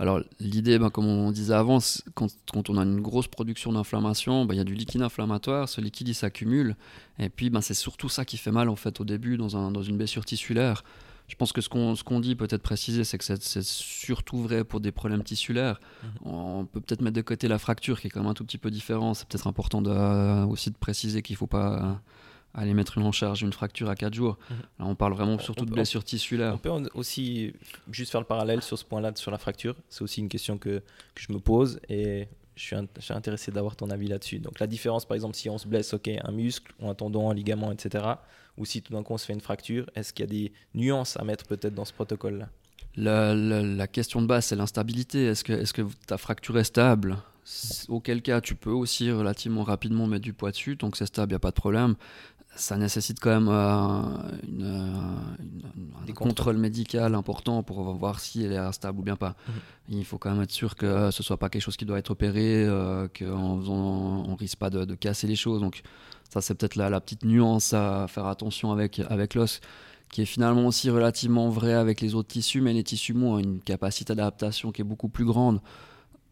Alors 0.00 0.22
l'idée, 0.40 0.78
ben, 0.78 0.88
comme 0.88 1.04
on 1.04 1.30
disait 1.30 1.52
avant, 1.52 1.78
quand, 2.14 2.70
on 2.70 2.78
a 2.78 2.82
une 2.84 3.02
grosse 3.02 3.28
production 3.28 3.70
d'inflammation, 3.70 4.46
ben, 4.46 4.54
il 4.54 4.56
y 4.56 4.60
a 4.60 4.64
du 4.64 4.74
liquide 4.74 5.02
inflammatoire, 5.02 5.68
ce 5.68 5.82
liquide 5.82 6.08
il 6.08 6.14
s'accumule, 6.14 6.74
et 7.18 7.28
puis 7.28 7.50
ben, 7.50 7.60
c'est 7.60 7.74
surtout 7.74 8.08
ça 8.08 8.24
qui 8.24 8.38
fait 8.38 8.50
mal 8.50 8.70
en 8.70 8.76
fait 8.76 8.98
au 8.98 9.04
début 9.04 9.36
dans, 9.36 9.58
un, 9.58 9.70
dans 9.70 9.82
une 9.82 9.98
blessure 9.98 10.24
tissulaire. 10.24 10.84
Je 11.28 11.36
pense 11.36 11.52
que 11.52 11.60
ce 11.60 11.68
qu'on 11.68 11.94
qu'on 11.96 12.18
dit 12.18 12.34
peut-être 12.34 12.62
préciser, 12.62 13.04
c'est 13.04 13.18
que 13.18 13.24
c'est 13.24 13.62
surtout 13.62 14.38
vrai 14.38 14.64
pour 14.64 14.80
des 14.80 14.90
problèmes 14.90 15.22
tissulaires. 15.22 15.78
Mhm. 16.02 16.10
On 16.24 16.64
peut 16.64 16.80
peut-être 16.80 17.02
mettre 17.02 17.16
de 17.16 17.22
côté 17.22 17.46
la 17.46 17.58
fracture 17.58 18.00
qui 18.00 18.06
est 18.06 18.10
quand 18.10 18.20
même 18.20 18.30
un 18.30 18.34
tout 18.34 18.44
petit 18.44 18.58
peu 18.58 18.70
différent. 18.70 19.12
C'est 19.12 19.28
peut-être 19.28 19.46
important 19.46 19.82
de, 19.82 20.46
aussi 20.46 20.70
de 20.70 20.78
préciser 20.78 21.20
qu'il 21.20 21.34
ne 21.34 21.38
faut 21.38 21.46
pas 21.46 22.00
aller 22.54 22.74
mettre 22.74 22.98
une 22.98 23.04
en 23.04 23.12
charge 23.12 23.42
une 23.42 23.52
fracture 23.52 23.88
à 23.88 23.94
4 23.94 24.12
jours. 24.12 24.38
Là, 24.78 24.86
on 24.86 24.94
parle 24.94 25.12
vraiment 25.12 25.38
surtout 25.38 25.64
de 25.64 25.70
blessures 25.70 26.04
tissulaires. 26.04 26.54
On 26.54 26.58
peut 26.58 26.88
aussi 26.94 27.52
juste 27.90 28.10
faire 28.10 28.20
le 28.20 28.26
parallèle 28.26 28.62
sur 28.62 28.78
ce 28.78 28.84
point-là, 28.84 29.12
sur 29.14 29.30
la 29.30 29.38
fracture. 29.38 29.76
C'est 29.88 30.02
aussi 30.02 30.20
une 30.20 30.28
question 30.28 30.58
que, 30.58 30.82
que, 31.14 31.20
je 31.20 31.32
me 31.32 31.38
pose 31.38 31.80
et 31.88 32.28
je 32.56 32.62
suis, 32.62 32.76
je 32.96 33.02
suis 33.02 33.14
intéressé 33.14 33.52
d'avoir 33.52 33.76
ton 33.76 33.90
avis 33.90 34.08
là-dessus. 34.08 34.40
Donc 34.40 34.58
la 34.58 34.66
différence, 34.66 35.04
par 35.04 35.14
exemple, 35.14 35.36
si 35.36 35.48
on 35.48 35.58
se 35.58 35.68
blesse, 35.68 35.94
ok, 35.94 36.10
un 36.22 36.32
muscle 36.32 36.72
ou 36.80 36.88
un 36.88 36.94
tendon, 36.94 37.30
un 37.30 37.34
ligament, 37.34 37.70
etc., 37.72 38.04
ou 38.56 38.64
si 38.64 38.82
tout 38.82 38.92
d'un 38.92 39.02
coup 39.02 39.14
on 39.14 39.18
se 39.18 39.26
fait 39.26 39.32
une 39.32 39.40
fracture, 39.40 39.88
est-ce 39.94 40.12
qu'il 40.12 40.24
y 40.24 40.28
a 40.28 40.30
des 40.30 40.52
nuances 40.74 41.16
à 41.16 41.24
mettre 41.24 41.46
peut-être 41.46 41.74
dans 41.74 41.84
ce 41.84 41.92
protocole-là? 41.92 42.48
La, 42.96 43.34
la, 43.34 43.86
question 43.86 44.20
de 44.20 44.26
base, 44.26 44.46
c'est 44.46 44.56
l'instabilité. 44.56 45.26
Est-ce 45.26 45.44
que, 45.44 45.52
est 45.52 45.72
que 45.72 45.82
ta 46.06 46.18
fracture 46.18 46.58
est 46.58 46.64
stable? 46.64 47.18
Auquel 47.88 48.20
cas, 48.20 48.40
tu 48.40 48.56
peux 48.56 48.70
aussi 48.70 49.10
relativement 49.10 49.62
rapidement 49.62 50.06
mettre 50.06 50.24
du 50.24 50.32
poids 50.32 50.50
dessus, 50.50 50.76
donc 50.76 50.96
c'est 50.96 51.06
stable, 51.06 51.30
il 51.30 51.34
n'y 51.34 51.36
a 51.36 51.40
pas 51.40 51.50
de 51.50 51.54
problème 51.54 51.94
ça 52.60 52.76
nécessite 52.76 53.18
quand 53.20 53.30
même 53.30 53.48
euh, 53.48 54.02
un 56.08 56.12
contrôle 56.12 56.58
médical 56.58 57.14
important 57.14 57.62
pour 57.62 57.94
voir 57.94 58.20
si 58.20 58.44
elle 58.44 58.52
est 58.52 58.58
instable 58.58 59.00
ou 59.00 59.02
bien 59.02 59.16
pas. 59.16 59.34
Mhm. 59.48 59.98
Il 59.98 60.04
faut 60.04 60.18
quand 60.18 60.30
même 60.30 60.42
être 60.42 60.50
sûr 60.50 60.76
que 60.76 61.10
ce 61.10 61.22
soit 61.22 61.38
pas 61.38 61.48
quelque 61.48 61.62
chose 61.62 61.76
qui 61.76 61.86
doit 61.86 61.98
être 61.98 62.10
opéré, 62.10 62.64
euh, 62.66 63.08
qu'on 63.08 63.62
on 63.66 64.36
risque 64.36 64.58
pas 64.58 64.70
de, 64.70 64.94
casser 64.94 65.26
les 65.26 65.36
choses. 65.36 65.60
Donc 65.60 65.82
ça 66.28 66.40
c'est 66.40 66.54
peut-être 66.54 66.76
la, 66.76 66.90
la, 66.90 67.00
petite 67.00 67.24
nuance 67.24 67.72
à 67.72 68.06
faire 68.08 68.26
attention 68.26 68.72
avec, 68.72 69.00
avec 69.08 69.34
l'os, 69.34 69.60
qui 70.10 70.22
est 70.22 70.26
finalement 70.26 70.66
aussi 70.66 70.90
relativement 70.90 71.48
vrai 71.48 71.72
avec 71.72 72.00
les 72.00 72.14
autres 72.14 72.28
tissus, 72.28 72.60
mais 72.60 72.74
les 72.74 72.84
tissus 72.84 73.14
mous 73.14 73.34
ont 73.34 73.38
une 73.38 73.60
capacité 73.60 74.14
d'adaptation 74.14 74.70
qui 74.70 74.82
est 74.82 74.84
beaucoup 74.84 75.08
plus 75.08 75.24
grande. 75.24 75.60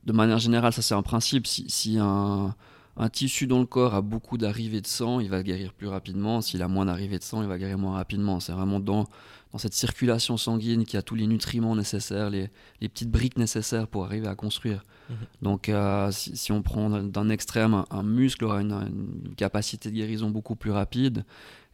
De 0.05 0.13
manière 0.13 0.39
générale, 0.39 0.73
ça 0.73 0.83
c'est 0.83 0.95
un 0.95 1.03
principe. 1.03 1.47
Si, 1.47 1.65
si 1.69 1.99
un 1.99 2.55
un 2.99 3.09
tissu 3.09 3.47
dans 3.47 3.61
le 3.61 3.67
corps 3.67 3.95
a 3.95 4.03
beaucoup 4.03 4.39
d'arrivées 4.39 4.81
de 4.81 4.87
sang, 4.87 5.21
il 5.21 5.31
va 5.31 5.43
guérir 5.43 5.73
plus 5.73 5.87
rapidement. 5.87 6.41
S'il 6.41 6.63
a 6.63 6.69
moins 6.69 6.87
d'arrivées 6.87 7.19
de 7.19 7.25
sang, 7.25 7.43
il 7.43 7.49
va 7.49 7.57
guérir 7.57 7.79
moins 7.79 7.95
rapidement. 7.95 8.41
C'est 8.41 8.53
vraiment 8.53 8.81
dans, 8.81 9.07
dans 9.53 9.59
cette 9.59 9.75
circulation 9.75 10.37
sanguine 10.37 10.85
qui 10.85 10.97
a 10.97 11.03
tous 11.03 11.15
les 11.15 11.29
nutriments 11.29 11.77
nécessaires, 11.77 12.29
les, 12.29 12.51
petites 12.81 13.11
briques 13.11 13.39
nécessaires 13.39 13.87
pour 13.87 14.05
arriver 14.05 14.27
à 14.27 14.35
construire. 14.35 14.83
Mhm. 15.09 15.17
Donc, 15.43 15.69
euh, 15.69 16.11
si, 16.11 16.51
on 16.51 16.61
prend 16.61 16.91
d'un 16.91 17.29
extrême, 17.29 17.85
un, 17.89 18.03
muscle 18.03 18.45
aura 18.45 18.61
une, 18.61 19.33
capacité 19.37 19.91
de 19.91 19.95
guérison 19.95 20.31
beaucoup 20.31 20.57
plus 20.57 20.73
rapide. 20.73 21.25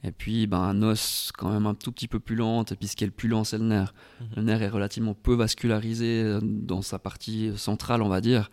Et 0.07 0.12
puis, 0.12 0.47
ben, 0.47 0.59
un 0.59 0.83
os 0.83 1.33
quand 1.35 1.50
même 1.50 1.64
un 1.64 1.75
tout 1.75 1.90
petit 1.90 2.09
peu 2.09 2.21
plus 2.21 2.37
lente. 2.37 2.73
Et 2.73 2.76
puis, 2.76 2.87
ce 2.87 2.97
qui 2.97 3.04
est 3.04 3.07
le 3.07 3.12
plus 3.14 3.28
lent, 3.28 3.45
c'est 3.45 3.57
le 3.57 3.64
nerf. 3.64 3.95
Mhm. 4.21 4.26
Le 4.37 4.43
nerf 4.43 4.62
est 4.62 4.69
relativement 4.69 5.14
peu 5.14 5.35
vascularisé 5.35 6.23
euh, 6.23 6.40
dans 6.43 6.83
sa 6.83 6.99
partie 6.99 7.52
centrale, 7.57 8.02
on 8.02 8.11
va 8.11 8.21
dire 8.21 8.50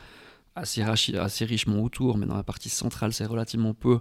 assez, 0.55 0.81
assez 0.81 1.45
richement 1.45 1.81
autour, 1.81 2.17
mais 2.17 2.25
dans 2.25 2.35
la 2.35 2.43
partie 2.43 2.69
centrale, 2.69 3.13
c'est 3.13 3.25
relativement 3.25 3.73
peu. 3.73 3.93
Mhm. 3.95 3.99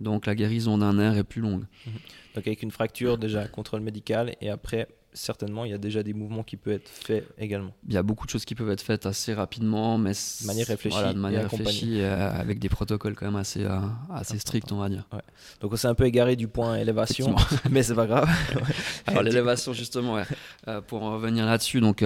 Donc 0.00 0.26
la 0.26 0.34
guérison 0.34 0.78
d'un 0.78 0.94
nerf 0.94 1.16
est 1.16 1.24
plus 1.24 1.42
longue. 1.42 1.64
Mhm. 1.86 1.92
Donc 2.34 2.46
avec 2.46 2.62
une 2.62 2.70
fracture, 2.70 3.18
déjà, 3.18 3.46
contrôle 3.48 3.80
médical, 3.80 4.36
et 4.40 4.50
après, 4.50 4.88
certainement, 5.12 5.64
il 5.64 5.70
y 5.70 5.74
a 5.74 5.78
déjà 5.78 6.02
des 6.02 6.12
mouvements 6.12 6.42
qui 6.42 6.56
peuvent 6.56 6.74
être 6.74 6.88
faits 6.88 7.26
également. 7.38 7.72
Il 7.88 7.94
y 7.94 7.96
a 7.96 8.02
beaucoup 8.02 8.26
de 8.26 8.30
choses 8.30 8.44
qui 8.44 8.54
peuvent 8.54 8.70
être 8.70 8.80
faites 8.82 9.06
assez 9.06 9.34
rapidement, 9.34 9.98
mais 9.98 10.12
de 10.12 10.46
manière 10.46 10.66
réfléchie, 10.66 11.14
de 11.14 11.18
manière 11.18 11.50
réfléchie 11.50 12.00
euh, 12.00 12.30
avec 12.30 12.58
des 12.58 12.68
protocoles 12.68 13.14
quand 13.14 13.26
même 13.26 13.36
assez, 13.36 13.64
euh, 13.64 13.78
assez 14.12 14.38
stricts, 14.38 14.70
on 14.72 14.78
va 14.78 14.88
dire. 14.88 15.06
Donc 15.60 15.72
on 15.72 15.76
s'est 15.76 15.88
un 15.88 15.94
peu 15.94 16.04
égaré 16.04 16.36
du 16.36 16.48
point 16.48 16.76
élévation, 16.76 17.34
mais 17.70 17.82
c'est 17.82 17.94
pas 17.94 18.06
grave. 18.06 18.28
Alors 19.06 19.22
l'élévation, 19.24 19.72
justement, 19.72 20.22
euh, 20.68 20.80
pour 20.80 21.02
en 21.02 21.14
revenir 21.14 21.46
là-dessus, 21.46 21.80
donc 21.80 22.04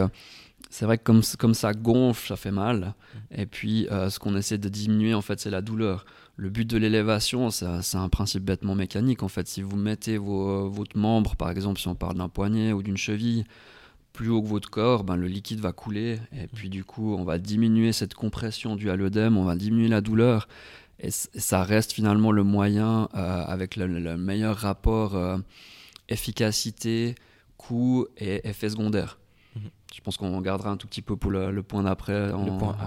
c'est 0.71 0.87
vrai 0.87 0.99
que 0.99 1.05
comme, 1.37 1.55
ça 1.55 1.73
gonfle, 1.73 2.29
ça 2.29 2.37
fait 2.37 2.51
mal. 2.51 2.95
Et 3.31 3.47
puis, 3.47 3.87
euh, 3.91 4.11
ce 4.11 4.19
qu'on 4.19 4.37
essaie 4.37 4.59
de 4.59 4.69
diminuer, 4.69 5.15
en 5.15 5.23
fait, 5.23 5.39
c'est 5.39 5.51
la 5.51 5.61
douleur. 5.63 6.05
Le 6.37 6.51
but 6.51 6.69
de 6.69 6.77
l'élévation, 6.77 7.51
c'est 7.51 7.97
un 7.97 8.09
principe 8.09 8.45
bêtement 8.45 8.75
mécanique. 8.75 9.23
En 9.23 9.29
fait, 9.29 9.47
si 9.47 9.63
vous 9.63 9.77
mettez 9.77 10.19
votre 10.19 10.97
membre, 10.99 11.37
par 11.37 11.51
exemple, 11.51 11.79
si 11.79 11.87
on 11.87 11.95
parle 11.95 12.17
d'un 12.17 12.29
poignet 12.29 12.73
ou 12.73 12.83
d'une 12.83 12.97
cheville, 12.97 13.45
plus 14.13 14.31
haut 14.31 14.43
que 14.43 14.49
votre 14.49 14.71
corps, 14.71 15.05
ben, 15.05 15.17
le 15.17 15.29
liquide 15.29 15.61
va 15.61 15.73
couler. 15.73 16.19
Et 16.33 16.47
puis, 16.47 16.71
du 16.71 16.85
coup, 16.85 17.15
on 17.15 17.25
va 17.25 17.39
diminuer 17.39 17.93
cette 17.93 18.15
compression 18.15 18.75
due 18.77 18.91
à 18.91 18.97
l'œdème, 18.97 19.37
on 19.37 19.45
va 19.45 19.57
diminuer 19.57 19.89
la 19.89 20.01
douleur. 20.01 20.49
Et 21.01 21.11
ça 21.11 21.63
reste 21.63 21.93
finalement 21.93 22.33
le 22.33 22.45
moyen 22.45 23.09
euh, 23.15 23.45
avec 23.45 23.77
le, 23.77 24.17
meilleur 24.17 24.57
rapport 24.57 25.17
euh, 25.17 25.37
efficacité, 26.09 27.15
coût 27.59 28.07
et 28.17 28.49
effet 28.49 28.71
secondaire. 28.71 29.19
Je 29.95 30.01
pense 30.01 30.17
qu'on 30.17 30.41
gardera 30.41 30.71
un 30.71 30.77
tout 30.77 30.89
petit 30.89 31.03
peu 31.03 31.17
pour 31.17 31.31
le, 31.31 31.63
point 31.63 31.83
d'après. 31.83 32.31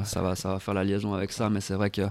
Ça, 0.03 0.21
va, 0.21 0.36
ça 0.36 0.50
va 0.50 0.59
faire 0.59 0.74
la 0.74 0.83
liaison 0.83 1.13
avec 1.13 1.31
ça, 1.31 1.50
mais 1.50 1.62
c'est 1.62 1.75
vrai 1.75 1.89
que 1.89 2.01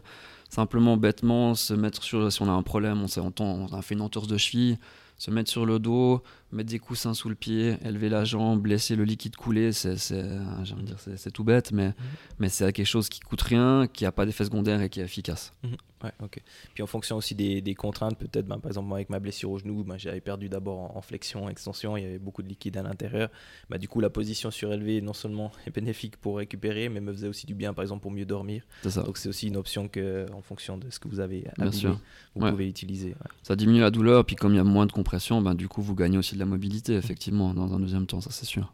simplement, 0.48 0.96
bêtement, 0.96 1.54
se 1.54 1.74
mettre 1.74 2.02
sur. 2.02 2.32
Si 2.32 2.42
on 2.42 2.48
a 2.48 2.52
un 2.52 2.62
problème, 2.62 3.04
on, 3.04 3.32
on, 3.40 3.68
on 3.70 3.78
a 3.78 3.82
fait 3.82 3.94
une 3.94 4.00
entorse 4.00 4.26
de 4.26 4.38
cheville, 4.38 4.78
se 5.18 5.30
mettre 5.30 5.50
sur 5.50 5.66
le 5.66 5.78
dos, 5.78 6.22
mettre 6.52 6.70
des 6.70 6.78
coussins 6.78 7.14
sous 7.14 7.28
le 7.28 7.34
pied, 7.34 7.76
élever 7.84 8.08
la 8.08 8.24
jambe, 8.24 8.66
laisser 8.66 8.96
le 8.96 9.04
liquide 9.04 9.36
couler, 9.36 9.72
c'est, 9.72 9.96
c'est, 9.96 11.30
tout 11.32 11.44
bête, 11.44 11.72
mais, 11.72 11.88
mhm. 11.88 11.94
mais 12.38 12.48
c'est 12.48 12.72
quelque 12.72 12.86
chose 12.86 13.08
qui 13.08 13.20
coûte 13.20 13.42
rien, 13.42 13.86
qui 13.92 14.04
n'a 14.04 14.12
pas 14.12 14.26
d'effet 14.26 14.44
secondaire 14.44 14.80
et 14.80 14.88
qui 14.88 15.00
est 15.00 15.04
efficace. 15.04 15.52
Mhm. 15.62 15.76
Ouais, 16.04 16.12
ok. 16.22 16.42
Puis 16.74 16.82
en 16.82 16.86
fonction 16.86 17.16
aussi 17.16 17.34
des, 17.34 17.62
des 17.62 17.74
contraintes, 17.74 18.18
peut-être, 18.18 18.46
ben, 18.46 18.58
par 18.58 18.70
exemple, 18.70 18.88
moi 18.88 18.98
avec 18.98 19.08
ma 19.08 19.18
blessure 19.18 19.50
au 19.50 19.58
genou, 19.58 19.82
ben, 19.82 19.96
j'avais 19.96 20.20
perdu 20.20 20.48
d'abord 20.48 20.94
en, 20.94 21.00
flexion, 21.00 21.48
extension, 21.48 21.96
il 21.96 22.02
y 22.02 22.06
avait 22.06 22.18
beaucoup 22.18 22.42
de 22.42 22.48
liquide 22.48 22.76
à 22.76 22.82
l'intérieur. 22.82 23.30
Ben, 23.70 23.78
du 23.78 23.88
coup, 23.88 24.00
la 24.00 24.10
position 24.10 24.50
surélevée, 24.50 25.00
non 25.00 25.14
seulement 25.14 25.52
est 25.66 25.70
bénéfique 25.70 26.18
pour 26.18 26.36
récupérer, 26.36 26.88
mais 26.88 27.00
me 27.00 27.12
faisait 27.12 27.28
aussi 27.28 27.46
du 27.46 27.54
bien, 27.54 27.72
par 27.72 27.82
exemple, 27.82 28.02
pour 28.02 28.10
mieux 28.10 28.26
dormir. 28.26 28.62
Ça. 28.86 29.02
Donc 29.02 29.16
c'est 29.16 29.28
aussi 29.28 29.48
une 29.48 29.56
option 29.56 29.88
que, 29.88 30.26
en 30.32 30.42
fonction 30.42 30.76
de 30.76 30.90
ce 30.90 30.98
que 30.98 31.08
vous 31.08 31.20
avez 31.20 31.46
abîmé, 31.58 31.94
vous 32.34 32.46
pouvez 32.46 32.68
utiliser. 32.68 33.14
Ça 33.42 33.56
diminue 33.56 33.80
la 33.80 33.90
douleur, 33.90 34.24
puis 34.24 34.36
comme 34.36 34.52
il 34.52 34.56
y 34.56 34.60
a 34.60 34.64
moins 34.64 34.86
de 34.86 34.92
compression, 34.92 35.40
ben, 35.40 35.54
du 35.54 35.66
coup, 35.66 35.80
vous 35.80 35.94
gagnez 35.94 36.18
aussi 36.18 36.35
de 36.36 36.40
la 36.40 36.46
mobilité, 36.46 36.94
effectivement, 36.94 37.52
dans 37.52 37.74
un 37.74 37.80
deuxième 37.80 38.06
temps, 38.06 38.20
ça 38.20 38.30
c'est 38.30 38.46
sûr. 38.46 38.72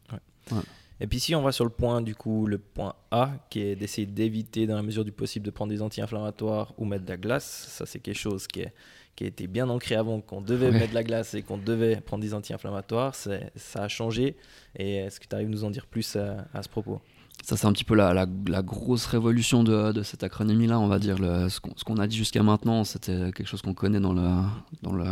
Et 1.01 1.09
puis 1.09 1.19
si 1.19 1.35
on 1.35 1.43
va 1.43 1.51
sur 1.51 1.65
le 1.65 1.71
point 1.71 2.01
du 2.01 2.15
coup, 2.15 2.47
le 2.47 2.59
point 2.59 2.95
A, 3.11 3.33
qui 3.51 3.61
est 3.61 3.75
d'essayer 3.75 4.07
d'éviter 4.07 4.69
dans 4.69 4.77
la 4.77 4.83
mesure 4.83 5.05
du 5.05 5.11
possible 5.11 5.45
de 5.45 5.51
prendre 5.51 5.73
des 5.73 5.83
anti-inflammatoires 5.83 6.73
ou 6.79 6.85
mettre 6.85 7.05
de 7.05 7.11
la 7.11 7.17
glace, 7.17 7.67
ça 7.71 7.87
c'est 7.87 7.99
quelque 7.99 8.19
chose 8.19 8.47
qui, 8.47 8.61
est, 8.61 8.73
qui 9.17 9.25
a 9.25 9.27
été 9.27 9.49
bien 9.49 9.69
ancré 9.69 9.97
avant 9.97 10.21
qu'on 10.21 10.41
devait 10.41 10.71
mettre 10.71 10.91
de 10.91 10.95
la 10.95 11.03
glace 11.03 11.35
et 11.35 11.43
qu'on 11.43 11.59
devait 11.59 11.97
prendre 11.97 12.23
des 12.23 12.35
anti-inflammatoires, 12.35 13.17
ça 13.17 13.83
a 13.83 13.89
changé. 13.89 14.37
Et 14.77 14.97
est-ce 14.97 15.19
que 15.19 15.27
tu 15.27 15.35
arrives 15.35 15.49
à 15.49 15.51
nous 15.51 15.65
en 15.65 15.71
dire 15.71 15.87
plus 15.87 16.15
à, 16.15 16.63
ce 16.63 16.69
propos? 16.69 17.01
Ça, 17.43 17.57
c'est 17.57 17.67
un 17.67 17.73
petit 17.73 17.85
peu 17.85 17.97
la, 17.97 18.15
la, 18.15 18.63
grosse 18.63 19.07
révolution 19.07 19.65
de, 19.65 19.91
de 19.91 20.03
cette 20.05 20.23
acronymie-là, 20.23 20.79
on 20.79 20.87
va 20.87 21.01
dire. 21.01 21.19
Le, 21.19 21.49
ce 21.49 21.59
qu'on 21.59 21.97
a 21.97 22.07
dit 22.07 22.17
jusqu'à 22.17 22.45
maintenant, 22.45 22.85
c'était 22.85 23.33
quelque 23.33 23.47
chose 23.47 23.63
qu'on 23.63 23.75
connaît 23.75 23.99
dans 23.99 24.13
le, 24.13 24.45
dans 24.83 24.93
le, 24.93 25.05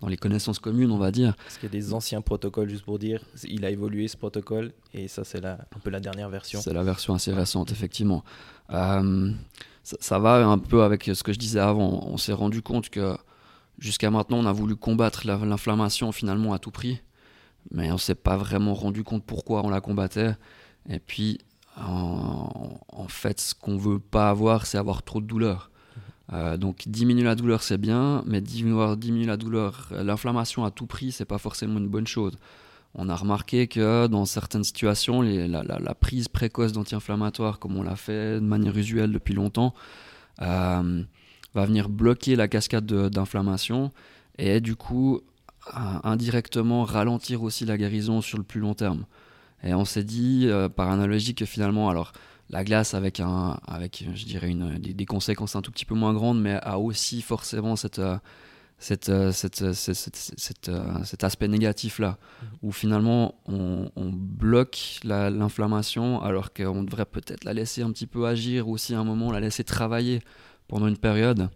dans 0.00 0.08
les 0.08 0.16
connaissances 0.16 0.58
communes, 0.58 0.90
on 0.90 0.98
va 0.98 1.10
dire. 1.10 1.36
Parce 1.36 1.58
qu'il 1.58 1.64
y 1.64 1.76
a 1.76 1.78
des 1.80 1.92
anciens 1.92 2.20
protocoles, 2.20 2.68
juste 2.68 2.84
pour 2.84 2.98
dire, 2.98 3.22
il 3.44 3.64
a 3.64 3.70
évolué 3.70 4.08
ce 4.08 4.16
protocole, 4.16 4.72
et 4.94 5.08
ça 5.08 5.24
c'est 5.24 5.44
un 5.44 5.58
peu 5.82 5.90
la 5.90 6.00
dernière 6.00 6.28
version. 6.28 6.60
C'est 6.60 6.72
la 6.72 6.84
version 6.84 7.14
assez 7.14 7.32
récente, 7.32 7.72
effectivement. 7.72 8.24
Euh, 8.70 9.32
ça, 9.82 9.96
ça, 10.00 10.18
va 10.18 10.46
un 10.46 10.58
peu 10.58 10.82
avec 10.82 11.04
ce 11.04 11.22
que 11.22 11.32
je 11.32 11.38
disais 11.38 11.60
avant. 11.60 12.06
On 12.06 12.16
s'est 12.16 12.32
rendu 12.32 12.62
compte 12.62 12.90
que 12.90 13.16
jusqu'à 13.78 14.10
maintenant, 14.10 14.38
on 14.38 14.46
a 14.46 14.52
voulu 14.52 14.76
combattre 14.76 15.26
l'inflammation 15.26 16.12
finalement 16.12 16.52
à 16.52 16.58
tout 16.58 16.70
prix, 16.70 17.00
mais 17.70 17.90
on 17.90 17.98
s'est 17.98 18.14
pas 18.14 18.36
vraiment 18.36 18.74
rendu 18.74 19.02
compte 19.02 19.24
pourquoi 19.24 19.64
on 19.64 19.70
la 19.70 19.80
combattait. 19.80 20.34
Et 20.88 21.00
puis, 21.00 21.38
en, 21.76 22.80
en 22.88 23.08
fait, 23.08 23.40
ce 23.40 23.54
qu'on 23.54 23.76
veut 23.76 23.98
pas 23.98 24.30
avoir, 24.30 24.66
c'est 24.66 24.78
avoir 24.78 25.02
trop 25.02 25.20
de 25.20 25.26
douleur. 25.26 25.70
Euh, 26.32 26.58
donc 26.58 26.86
diminuer 26.86 27.24
la 27.24 27.34
douleur 27.34 27.62
c'est 27.62 27.78
bien, 27.78 28.22
mais 28.26 28.40
diminuer, 28.40 29.26
la 29.26 29.36
douleur, 29.36 29.88
l'inflammation 29.90 30.64
à 30.64 30.70
tout 30.70 30.86
prix 30.86 31.10
c'est 31.10 31.24
pas 31.24 31.38
forcément 31.38 31.78
une 31.78 31.88
bonne 31.88 32.06
chose. 32.06 32.36
On 32.94 33.08
a 33.08 33.16
remarqué 33.16 33.66
que 33.66 34.06
dans 34.06 34.24
certaines 34.24 34.64
situations, 34.64 35.22
la, 35.22 35.94
prise 35.94 36.28
précoce 36.28 36.72
d'anti-inflammatoires, 36.72 37.58
comme 37.58 37.76
on 37.76 37.82
l'a 37.82 37.96
fait 37.96 38.36
de 38.36 38.44
manière 38.44 38.76
usuelle 38.76 39.12
depuis 39.12 39.34
longtemps, 39.34 39.74
euh, 40.42 41.02
va 41.54 41.66
venir 41.66 41.88
bloquer 41.88 42.34
la 42.34 42.48
cascade 42.48 42.86
d'inflammation 42.86 43.92
et 44.38 44.60
du 44.60 44.74
coup 44.74 45.20
euh, 45.68 45.80
indirectement 46.02 46.84
ralentir 46.84 47.42
aussi 47.42 47.64
la 47.66 47.76
guérison 47.76 48.20
sur 48.20 48.38
le 48.38 48.44
plus 48.44 48.60
long 48.60 48.74
terme. 48.74 49.04
Et 49.62 49.74
on 49.74 49.84
s'est 49.84 50.04
dit, 50.04 50.48
par 50.76 50.90
analogie, 50.90 51.34
que 51.34 51.44
finalement, 51.44 51.90
alors 51.90 52.12
la 52.50 52.64
glace 52.64 52.94
avec, 52.94 53.20
un, 53.20 53.58
avec 53.66 54.04
je 54.14 54.24
dirais, 54.24 54.48
une, 54.48 54.78
des, 54.78 54.94
des, 54.94 55.06
conséquences 55.06 55.56
un 55.56 55.62
tout 55.62 55.70
petit 55.70 55.84
peu 55.84 55.94
moins 55.94 56.14
grandes, 56.14 56.40
mais 56.40 56.54
a 56.62 56.78
aussi 56.78 57.20
forcément 57.20 57.76
cette, 57.76 57.98
euh, 57.98 58.16
cette, 58.78 59.08
euh, 59.08 59.32
cette, 59.32 59.72
cette, 59.72 60.16
cette 60.16 60.70
cet 61.04 61.24
aspect 61.24 61.48
négatif-là, 61.48 62.10
mmh. 62.18 62.46
où 62.62 62.72
finalement 62.72 63.34
on, 63.46 63.90
on 63.96 64.10
bloque 64.10 65.00
l'inflammation 65.04 66.22
alors 66.22 66.52
qu'on 66.52 66.82
devrait 66.82 67.06
peut-être 67.06 67.44
la 67.44 67.52
laisser 67.52 67.82
un 67.82 67.90
petit 67.90 68.06
peu 68.06 68.26
agir 68.26 68.68
aussi 68.68 68.94
à 68.94 69.00
un 69.00 69.04
moment, 69.04 69.30
la 69.32 69.40
laisser 69.40 69.64
travailler 69.64 70.22
pendant 70.68 70.86
une 70.86 70.98
période. 70.98 71.50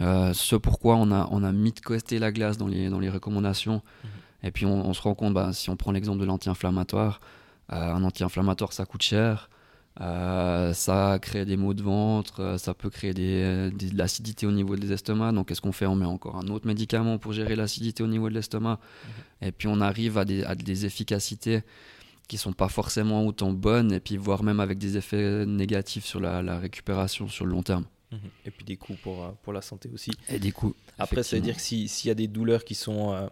Euh, 0.00 0.32
ce 0.32 0.56
pourquoi 0.56 0.96
on 0.96 1.12
a, 1.12 1.28
on 1.30 1.44
a 1.44 1.52
mis 1.52 1.72
de 1.72 1.80
côté 1.80 2.18
la 2.18 2.32
glace 2.32 2.58
dans 2.58 2.66
les, 2.66 2.88
dans 2.88 2.98
les 2.98 3.10
recommandations. 3.10 3.76
Mmh. 3.76 4.08
Et 4.46 4.50
puis 4.50 4.66
on, 4.66 4.86
on, 4.86 4.92
se 4.92 5.02
rend 5.02 5.14
compte, 5.14 5.34
bah, 5.34 5.52
si 5.52 5.70
on 5.70 5.76
prend 5.76 5.92
l'exemple 5.92 6.20
de 6.20 6.24
l'anti-inflammatoire, 6.24 7.20
euh, 7.72 7.76
un 7.76 8.02
anti-inflammatoire 8.02 8.72
ça 8.72 8.84
coûte 8.86 9.02
cher. 9.02 9.48
Euh, 10.00 10.72
ça 10.72 11.18
crée 11.22 11.44
des 11.44 11.56
maux 11.56 11.72
de 11.72 11.82
ventre, 11.82 12.40
euh, 12.40 12.58
ça 12.58 12.74
peut 12.74 12.90
créer 12.90 13.14
des, 13.14 13.70
des, 13.72 13.90
de 13.90 13.96
l'acidité 13.96 14.44
au 14.44 14.50
niveau 14.50 14.74
des 14.74 14.90
estomacs. 14.90 15.32
Donc, 15.32 15.46
qu'est-ce 15.46 15.60
qu'on 15.60 15.70
fait? 15.70 15.86
On 15.86 15.94
met 15.94 16.04
encore 16.04 16.36
un 16.36 16.48
autre 16.48 16.66
médicament 16.66 17.16
pour 17.18 17.32
gérer 17.32 17.54
l'acidité 17.54 18.02
au 18.02 18.08
niveau 18.08 18.28
de 18.28 18.34
l'estomac. 18.34 18.80
Mmh. 18.80 19.44
Et 19.46 19.52
puis, 19.52 19.68
on 19.68 19.80
arrive 19.80 20.18
à 20.18 20.24
des, 20.24 20.42
à 20.42 20.56
des 20.56 20.84
efficacités 20.84 21.62
qui 22.26 22.38
sont 22.38 22.52
pas 22.52 22.68
forcément 22.68 23.24
autant 23.24 23.52
bonnes, 23.52 23.92
et 23.92 24.00
puis 24.00 24.16
voire 24.16 24.42
même 24.42 24.58
avec 24.58 24.78
des 24.78 24.96
effets 24.96 25.46
négatifs 25.46 26.06
sur 26.06 26.18
la, 26.18 26.42
la 26.42 26.58
récupération 26.58 27.28
sur 27.28 27.44
le 27.44 27.52
long 27.52 27.62
terme. 27.62 27.84
Mmh. 28.10 28.16
Et 28.46 28.50
puis 28.50 28.64
des 28.64 28.76
coûts 28.76 28.96
pour, 29.00 29.32
pour 29.44 29.52
la 29.52 29.62
santé 29.62 29.90
aussi. 29.94 30.10
Et 30.28 30.40
des 30.40 30.50
coûts. 30.50 30.74
Après, 30.98 31.22
ça 31.22 31.36
veut 31.36 31.42
dire 31.42 31.54
que 31.54 31.60
s'il 31.60 31.88
si 31.88 32.08
y 32.08 32.10
a 32.10 32.14
des 32.14 32.26
douleurs 32.26 32.64
qui 32.64 32.74
sont 32.74 33.12
euh, 33.12 33.28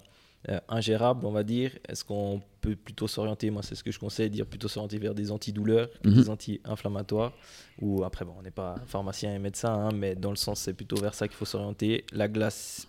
euh, 0.48 0.58
ingérable, 0.68 1.24
on 1.24 1.30
va 1.32 1.44
dire, 1.44 1.70
est-ce 1.88 2.04
qu'on 2.04 2.42
peut 2.60 2.74
plutôt 2.74 3.06
s'orienter, 3.06 3.50
moi 3.50 3.62
c'est 3.62 3.76
ce 3.76 3.84
que 3.84 3.92
je 3.92 3.98
conseille, 3.98 4.28
dire 4.30 4.46
plutôt 4.46 4.68
s'orienter 4.68 4.98
vers 4.98 5.14
des 5.14 5.30
antidouleurs, 5.30 5.88
mm 6.04 6.10
-hmm. 6.10 6.14
des 6.14 6.28
anti-inflammatoires, 6.30 7.32
ou 7.80 8.02
après, 8.04 8.24
bon, 8.24 8.34
on 8.38 8.42
n'est 8.42 8.50
pas 8.64 8.74
pharmacien 8.86 9.30
et 9.34 9.38
médecin, 9.38 9.72
hein, 9.72 9.92
mais 9.94 10.14
dans 10.16 10.30
le 10.30 10.36
sens 10.46 10.56
c'est 10.60 10.74
plutôt 10.74 10.96
vers 10.96 11.14
ça 11.14 11.28
qu'il 11.28 11.36
faut 11.36 11.50
s'orienter. 11.54 12.04
La 12.12 12.28
glace, 12.28 12.88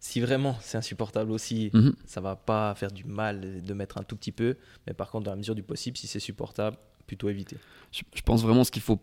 si 0.00 0.20
vraiment 0.20 0.54
c'est 0.60 0.78
insupportable 0.78 1.30
aussi, 1.30 1.70
mm 1.72 1.80
-hmm. 1.80 1.92
ça 2.06 2.20
va 2.20 2.34
pas 2.50 2.74
faire 2.80 2.92
du 3.00 3.04
mal 3.20 3.34
de 3.68 3.74
mettre 3.80 3.96
un 4.00 4.04
tout 4.08 4.16
petit 4.20 4.32
peu, 4.32 4.50
mais 4.86 4.94
par 5.00 5.08
contre, 5.10 5.24
dans 5.26 5.34
la 5.36 5.40
mesure 5.42 5.54
du 5.54 5.62
possible, 5.72 5.96
si 5.96 6.06
c'est 6.12 6.24
supportable, 6.30 6.76
plutôt 7.06 7.28
éviter. 7.34 7.56
Je, 7.96 8.02
je 8.18 8.22
pense 8.28 8.40
vraiment 8.46 8.64
ce 8.68 8.70
qu'il 8.74 8.82
faut 8.88 9.00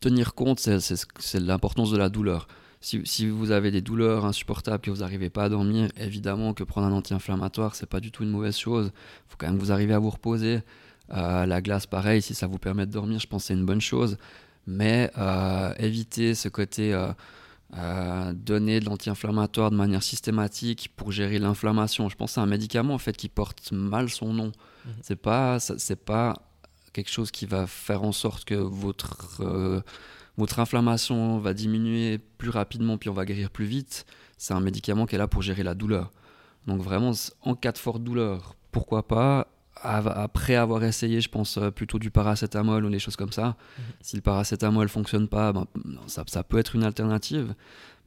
tenir 0.00 0.34
compte, 0.34 0.58
c'est 0.60 1.40
l'importance 1.40 1.90
de 1.94 1.98
la 2.04 2.08
douleur. 2.08 2.46
Si, 2.84 3.00
si, 3.06 3.26
vous 3.26 3.50
avez 3.50 3.70
des 3.70 3.80
douleurs 3.80 4.26
insupportables, 4.26 4.82
que 4.82 4.90
vous 4.90 4.98
n'arrivez 4.98 5.30
pas 5.30 5.44
à 5.44 5.48
dormir, 5.48 5.88
évidemment 5.96 6.52
que 6.52 6.64
prendre 6.64 6.86
un 6.86 6.92
anti-inflammatoire, 6.92 7.74
c'est 7.74 7.88
pas 7.88 7.98
du 7.98 8.10
tout 8.10 8.24
une 8.24 8.28
mauvaise 8.28 8.58
chose. 8.58 8.92
Il 8.94 9.30
faut 9.30 9.36
quand 9.38 9.46
même 9.46 9.56
que 9.56 9.62
vous 9.62 9.72
arrivez 9.72 9.94
à 9.94 9.98
vous 9.98 10.10
reposer. 10.10 10.60
Euh, 11.14 11.46
la 11.46 11.62
glace, 11.62 11.86
pareil, 11.86 12.20
si 12.20 12.34
ça 12.34 12.46
vous 12.46 12.58
permet 12.58 12.84
de 12.84 12.92
dormir, 12.92 13.18
je 13.20 13.26
pense 13.26 13.44
que 13.44 13.46
c'est 13.46 13.54
une 13.54 13.64
bonne 13.64 13.80
chose. 13.80 14.18
Mais 14.66 15.10
euh, 15.16 15.72
éviter 15.78 16.34
ce 16.34 16.50
côté 16.50 16.92
euh, 16.92 18.32
donner 18.34 18.80
de 18.80 18.84
l'anti-inflammatoire 18.84 19.70
de 19.70 19.76
manière 19.76 20.02
systématique 20.02 20.90
pour 20.94 21.10
gérer 21.10 21.38
l'inflammation. 21.38 22.10
Je 22.10 22.16
pense 22.16 22.32
que 22.32 22.34
c'est 22.34 22.40
un 22.40 22.46
médicament 22.46 22.92
en 22.92 22.98
fait 22.98 23.16
qui 23.16 23.30
porte 23.30 23.72
mal 23.72 24.10
son 24.10 24.34
nom. 24.34 24.48
Mmh. 24.48 24.90
C'est 25.00 25.16
pas, 25.16 25.58
c'est 25.58 26.04
pas 26.04 26.34
quelque 26.92 27.10
chose 27.10 27.30
qui 27.30 27.46
va 27.46 27.66
faire 27.66 28.02
en 28.02 28.12
sorte 28.12 28.44
que 28.44 28.56
votre 28.56 29.82
votre 30.36 30.58
inflammation 30.58 31.38
va 31.38 31.54
diminuer 31.54 32.18
plus 32.18 32.50
rapidement, 32.50 32.98
puis 32.98 33.08
on 33.08 33.14
va 33.14 33.24
guérir 33.24 33.50
plus 33.50 33.66
vite, 33.66 34.06
c'est 34.36 34.54
un 34.54 34.60
médicament 34.60 35.06
qui 35.06 35.14
est 35.14 35.18
là 35.18 35.28
pour 35.28 35.42
gérer 35.42 35.62
la 35.62 35.74
douleur. 35.74 36.10
Donc 36.66 36.80
vraiment, 36.80 37.12
en 37.42 37.54
cas 37.54 37.72
de 37.72 37.78
forte 37.78 38.02
douleur, 38.02 38.56
pourquoi 38.72 39.06
pas 39.06 39.48
après 39.84 40.54
avoir 40.54 40.82
essayé, 40.84 41.20
je 41.20 41.28
pense 41.28 41.58
plutôt 41.74 41.98
du 41.98 42.10
paracétamol 42.10 42.84
ou 42.84 42.90
des 42.90 42.98
choses 42.98 43.16
comme 43.16 43.32
ça. 43.32 43.48
Mmh. 43.48 43.82
Si 44.00 44.16
le 44.16 44.22
paracétamol 44.22 44.88
fonctionne 44.88 45.28
pas, 45.28 45.52
ben, 45.52 45.66
ça, 46.06 46.24
ça, 46.26 46.42
peut 46.42 46.58
être 46.58 46.74
une 46.74 46.84
alternative, 46.84 47.54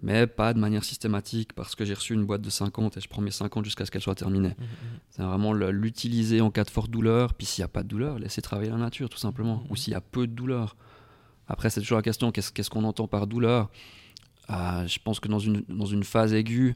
mais 0.02 0.28
pas 0.28 0.54
de 0.54 0.60
manière 0.60 0.84
systématique 0.84 1.54
parce 1.54 1.76
que 1.76 1.86
j'ai 1.86 1.94
reçu 1.94 2.13
une 2.13 2.26
boîte 2.26 2.42
de 2.42 2.50
50 2.50 2.98
et 2.98 3.02
je 3.02 3.08
prends 3.08 3.22
mes 3.22 3.32
50 3.32 3.63
jusqu'à 3.66 3.86
ce 3.86 3.92
qu'elle 3.92 4.02
soit 4.02 4.16
terminée. 4.16 4.56
Mmh. 4.58 4.63
C'est 5.12 5.24
vraiment 5.24 5.54
l'utiliser 5.54 6.42
en 6.42 6.52
cas 6.52 6.63
de 6.63 6.70
forte 6.70 6.90
douleur, 6.90 7.34
puis 7.34 7.46
s'il 7.46 7.62
n'y 7.62 7.66
a 7.66 7.70
pas 7.70 7.84
de 7.84 7.88
douleur, 7.88 8.18
laisser 8.18 8.42
travailler 8.42 8.72
la 8.72 8.78
nature 8.78 9.10
tout 9.10 9.20
simplement, 9.20 9.58
mmh. 9.58 9.72
ou 9.72 9.76
s'il 9.76 9.94
y 9.94 9.96
a 9.96 10.02
peu 10.02 10.26
de 10.26 10.34
douleur. 10.34 10.76
Après, 11.47 11.69
c'est 11.69 11.81
toujours 11.81 11.97
la 11.97 12.03
question 12.03 12.31
qu'est-ce 12.31 12.69
qu'on 12.69 12.81
qu 12.81 12.86
entend 12.86 13.07
par 13.07 13.27
douleur? 13.27 13.69
Euh, 14.49 14.88
Je 14.88 14.99
pense 15.03 15.19
que 15.19 15.27
dans 15.27 15.39
une, 15.39 15.63
dans 15.69 15.86
une 15.86 16.03
phase 16.03 16.33
aiguë, 16.33 16.75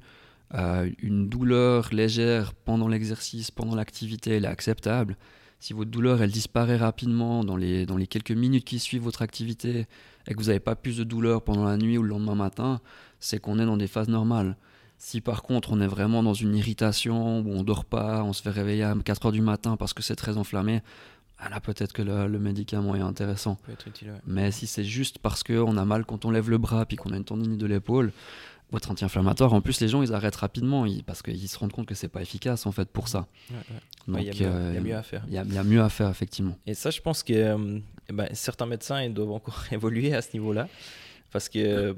euh, 0.54 0.90
une 1.00 1.30
douleur 1.30 1.90
légère 1.94 2.54
pendant 2.54 2.88
l'exercice, 2.88 3.52
pendant 3.52 3.76
l'activité, 3.76 4.32
elle 4.32 4.46
est 4.46 4.50
acceptable. 4.50 5.18
Si 5.60 5.74
votre 5.74 5.92
douleur 5.92 6.22
elle 6.24 6.32
disparaît 6.32 6.78
rapidement 6.78 7.44
dans 7.44 7.56
les, 7.56 7.86
dans 7.86 7.96
les 7.96 8.08
quelques 8.08 8.32
minutes 8.32 8.66
qui 8.66 8.80
suivent 8.80 9.04
votre 9.04 9.22
activité 9.22 9.86
et 10.28 10.34
que 10.34 10.40
vous 10.40 10.48
n'avez 10.48 10.60
pas 10.60 10.76
plus 10.76 10.98
de 10.98 11.04
douleur 11.04 11.44
pendant 11.44 11.66
la 11.66 11.78
nuit 11.78 12.00
ou 12.00 12.04
le 12.04 12.10
lendemain 12.10 12.34
matin, 12.36 12.82
c'est 13.20 13.40
qu'on 13.40 13.60
est 13.60 13.66
dans 13.66 13.78
des 13.78 13.88
phases 13.88 14.08
normales. 14.08 14.58
Si 14.98 15.22
par 15.22 15.44
contre 15.44 15.72
on 15.72 15.80
est 15.80 15.88
vraiment 15.88 16.24
dans 16.24 16.34
une 16.34 16.56
irritation 16.56 17.42
où 17.42 17.50
on 17.52 17.64
dort 17.64 17.86
pas, 17.86 18.24
on 18.24 18.34
se 18.34 18.42
fait 18.42 18.50
réveiller 18.50 18.84
à 18.84 18.96
4 18.96 19.28
heures 19.28 19.32
du 19.32 19.42
matin 19.42 19.78
parce 19.78 19.94
que 19.94 20.02
c'est 20.02 20.16
très 20.16 20.38
enflammé, 20.38 20.82
ah 21.44 21.50
là 21.50 21.60
peut-être 21.60 21.92
que 21.92 22.04
le, 22.04 22.28
le, 22.28 22.40
médicament 22.40 22.96
est 22.96 23.02
intéressant. 23.02 23.58
Utile, 23.88 24.10
ouais. 24.12 24.18
Mais 24.28 24.52
si 24.52 24.68
c'est 24.68 24.84
juste 24.84 25.18
parce 25.18 25.42
qu'on 25.44 25.76
a 25.76 25.86
mal 25.86 26.06
quand 26.06 26.24
on 26.26 26.32
lève 26.32 26.50
le 26.50 26.60
bras 26.60 26.86
puis 26.86 26.98
qu'on 26.98 27.12
a 27.14 27.18
une 27.18 27.26
tendinite 27.26 27.58
de 27.58 27.66
l'épaule, 27.66 28.12
votre 28.72 28.92
anti-inflammatoire, 28.92 29.52
en 29.54 29.60
plus 29.60 29.82
les 29.82 29.88
gens 29.88 30.04
ils 30.04 30.14
arrêtent 30.14 30.36
rapidement 30.36 30.86
ils, 30.86 31.04
parce 31.04 31.22
qu'ils 31.24 31.50
se 31.50 31.58
rendent 31.58 31.72
compte 31.72 31.88
que 31.88 31.96
c'est 31.96 32.08
pas 32.08 32.22
efficace 32.22 32.66
en 32.68 32.72
fait 32.72 32.88
pour 32.90 33.08
ça. 33.08 33.28
Il 33.50 34.14
ouais, 34.14 34.20
ouais. 34.22 34.26
y, 34.28 34.44
euh, 34.44 34.74
y, 34.74 34.78
a 34.78 34.82
mieux 34.82 34.96
à 34.96 35.04
faire. 35.04 35.24
Il 35.28 35.34
y, 35.34 35.36
y, 35.36 35.58
a 35.58 35.64
mieux 35.64 35.82
à 35.82 35.90
faire 35.90 36.10
effectivement. 36.10 36.56
Et 36.68 36.76
ça 36.76 36.92
je 36.92 37.02
pense 37.02 37.24
que 37.24 37.34
euh, 37.34 37.80
ben, 38.14 38.30
certains 38.34 38.68
médecins 38.68 39.02
ils 39.02 39.14
doivent 39.14 39.32
encore 39.32 39.64
évoluer 39.72 40.14
à 40.14 40.22
ce 40.22 40.30
niveau-là. 40.34 40.70
Parce 41.32 41.48
que 41.48 41.60
euh, 41.60 41.94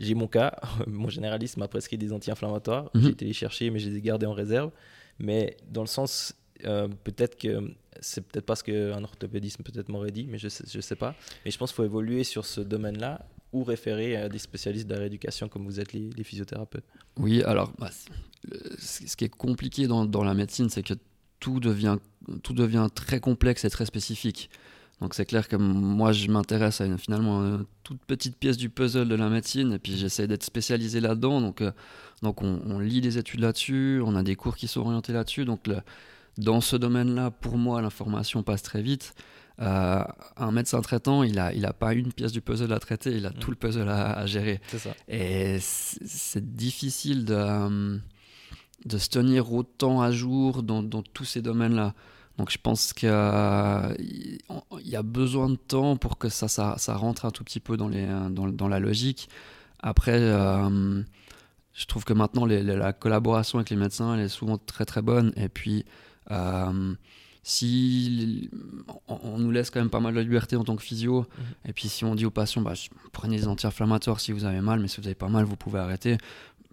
j'ai 0.00 0.14
mon 0.14 0.28
cas, 0.28 0.56
mon 0.86 1.08
généraliste 1.08 1.58
m'a 1.58 1.68
prescrit 1.68 1.98
des 1.98 2.12
anti-inflammatoires, 2.12 2.84
mm 2.84 2.98
-hmm. 2.98 3.02
j'ai 3.02 3.10
été 3.10 3.24
les 3.26 3.32
chercher 3.34 3.70
mais 3.70 3.78
je 3.78 3.90
les 3.90 3.96
ai 3.96 4.00
gardés 4.00 4.26
en 4.26 4.32
réserve. 4.32 4.70
Mais 5.18 5.56
dans 5.70 5.82
le 5.82 5.88
sens, 5.88 6.34
euh, 6.64 6.88
peut-être 7.04 7.38
que 7.38 7.74
c'est 8.00 8.26
peut-être 8.26 8.46
pas 8.46 8.56
ce 8.56 8.64
qu'un 8.64 9.02
orthopédiste 9.02 9.62
peut-être 9.62 9.88
m'aurait 9.88 10.10
dit, 10.10 10.26
mais 10.28 10.38
je 10.38 10.48
sais, 10.48 10.64
je 10.70 10.80
sais 10.80 10.96
pas. 10.96 11.14
Mais 11.44 11.50
je 11.50 11.58
pense 11.58 11.70
qu'il 11.70 11.76
faut 11.76 11.84
évoluer 11.84 12.24
sur 12.24 12.44
ce 12.44 12.60
domaine-là 12.60 13.26
ou 13.52 13.64
référer 13.64 14.16
à 14.16 14.28
des 14.28 14.38
spécialistes 14.38 14.86
de 14.86 14.94
la 14.94 15.00
rééducation 15.00 15.48
comme 15.48 15.64
vous 15.64 15.80
êtes 15.80 15.92
les, 15.92 16.24
physiothérapeutes. 16.24 16.84
Oui, 17.16 17.42
alors 17.42 17.72
bah, 17.78 17.90
ce 18.78 19.16
qui 19.16 19.24
est 19.24 19.34
compliqué 19.34 19.86
dans, 19.86 20.04
dans 20.04 20.24
la 20.24 20.34
médecine, 20.34 20.68
c'est 20.68 20.82
que 20.82 20.94
tout 21.40 21.60
devient, 21.60 21.96
tout 22.42 22.54
devient 22.54 22.88
très 22.94 23.20
complexe 23.20 23.64
et 23.64 23.70
très 23.70 23.86
spécifique. 23.86 24.50
Donc 25.00 25.12
c'est 25.12 25.26
clair 25.26 25.46
que 25.46 25.56
moi 25.56 26.12
je 26.12 26.28
m'intéresse 26.28 26.80
à 26.80 26.86
une, 26.86 26.96
finalement 26.96 27.58
toute 27.82 28.00
petite 28.06 28.36
pièce 28.36 28.56
du 28.56 28.70
puzzle 28.70 29.08
de 29.08 29.14
la 29.14 29.28
médecine 29.28 29.74
et 29.74 29.78
puis 29.78 29.94
j'essaie 29.94 30.26
d'être 30.26 30.42
spécialisé 30.42 31.00
là-dedans. 31.00 31.42
Donc, 31.42 31.60
euh, 31.60 31.70
donc 32.22 32.40
on, 32.42 32.78
lit 32.78 33.02
des 33.02 33.18
études 33.18 33.40
là-dessus, 33.40 34.00
on 34.04 34.16
a 34.16 34.22
des 34.22 34.36
cours 34.36 34.56
qui 34.56 34.68
sont 34.68 34.80
orientés 34.80 35.12
là-dessus. 35.12 35.44
Donc 35.44 35.66
dans 36.38 36.60
ce 36.60 36.76
domaine-là, 36.76 37.30
pour 37.30 37.56
moi, 37.56 37.80
l'information 37.82 38.42
passe 38.42 38.62
très 38.62 38.82
vite. 38.82 39.14
Euh, 39.60 40.04
un 40.36 40.52
médecin 40.52 40.82
traitant, 40.82 41.22
il 41.22 41.36
n'a 41.36 41.52
il 41.54 41.64
a 41.64 41.72
pas 41.72 41.94
une 41.94 42.12
pièce 42.12 42.32
du 42.32 42.42
puzzle 42.42 42.72
à 42.72 42.78
traiter, 42.78 43.16
il 43.16 43.24
a 43.24 43.30
mmh. 43.30 43.38
tout 43.40 43.50
le 43.50 43.56
puzzle 43.56 43.88
à, 43.88 44.12
à 44.12 44.26
gérer. 44.26 44.60
Et 45.08 45.58
c'est 45.60 46.54
difficile 46.54 47.24
de, 47.24 47.34
euh, 47.34 47.98
de 48.84 48.98
se 48.98 49.08
tenir 49.08 49.52
autant 49.52 50.02
à 50.02 50.10
jour 50.10 50.62
dans, 50.62 50.82
dans 50.82 51.02
tous 51.02 51.24
ces 51.24 51.40
domaines-là. 51.40 51.94
Donc 52.36 52.50
je 52.50 52.58
pense 52.58 52.92
qu'il 52.92 53.08
y 53.08 54.96
a 54.96 55.02
besoin 55.02 55.48
de 55.48 55.56
temps 55.56 55.96
pour 55.96 56.18
que 56.18 56.28
ça, 56.28 56.48
ça, 56.48 56.74
ça 56.76 56.94
rentre 56.94 57.24
un 57.24 57.30
tout 57.30 57.42
petit 57.42 57.60
peu 57.60 57.78
dans, 57.78 57.88
les, 57.88 58.06
dans, 58.30 58.48
dans 58.48 58.68
la 58.68 58.78
logique. 58.78 59.30
Après, 59.80 60.18
euh, 60.20 61.02
je 61.72 61.86
trouve 61.86 62.04
que 62.04 62.12
maintenant, 62.12 62.44
la 62.44 62.92
collaboration 62.92 63.58
avec 63.58 63.70
les 63.70 63.76
médecins, 63.76 64.14
elle 64.14 64.20
est 64.20 64.28
souvent 64.28 64.58
très 64.58 64.84
très 64.84 65.00
bonne. 65.00 65.32
Et 65.36 65.48
puis, 65.48 65.80
euh, 65.80 66.05
si 67.42 68.50
on, 69.06 69.38
nous 69.38 69.50
laisse 69.52 69.70
quand 69.70 69.78
même 69.78 69.90
pas 69.90 70.00
mal 70.00 70.14
de 70.14 70.20
liberté 70.20 70.56
en 70.56 70.64
tant 70.64 70.74
que 70.74 70.82
physio, 70.82 71.20
mhm. 71.20 71.44
et 71.66 71.72
puis 71.72 71.88
si 71.88 72.04
on 72.04 72.14
dit 72.14 72.26
aux 72.26 72.30
patients, 72.30 72.62
bah, 72.62 72.74
prenez 73.12 73.36
des 73.36 73.46
anti-inflammatoires 73.46 74.18
si 74.18 74.32
vous 74.32 74.44
avez 74.44 74.60
mal, 74.60 74.80
mais 74.80 74.88
si 74.88 75.00
vous 75.00 75.06
avez 75.06 75.14
pas 75.14 75.28
mal, 75.28 75.44
vous 75.44 75.56
pouvez 75.56 75.78
arrêter 75.78 76.18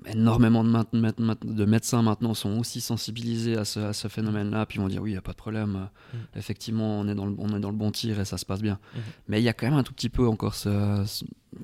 énormément 0.08 0.64
de, 0.64 1.66
médecins 1.66 2.02
maintenant 2.02 2.34
sont 2.34 2.58
aussi 2.58 2.82
sensibilisés 2.82 3.58
à 3.58 3.66
ce, 3.66 4.08
phénomène-là, 4.08 4.66
puis 4.66 4.80
vont 4.80 4.88
dire 4.88 5.02
oui, 5.02 5.12
il 5.12 5.14
n'y 5.14 5.18
a 5.18 5.22
pas 5.22 5.32
de 5.32 5.38
problème, 5.38 5.88
mm. 6.14 6.18
effectivement, 6.36 7.00
on 7.00 7.08
est, 7.08 7.16
dans 7.16 7.26
le, 7.26 7.36
on 7.38 7.56
est 7.56 7.60
dans 7.60 7.70
le 7.70 7.78
bon 7.78 7.92
tir 7.92 8.20
et 8.20 8.26
ça 8.26 8.38
se 8.38 8.46
passe 8.46 8.62
bien. 8.62 8.80
Mm-hmm. 8.96 9.00
Mais 9.28 9.42
il 9.42 9.44
y 9.44 9.50
a 9.50 9.54
quand 9.54 9.68
même 9.68 9.78
un 9.78 9.84
tout 9.84 9.94
petit 9.94 10.10
peu 10.10 10.28
encore 10.28 10.56
ce, 10.56 11.06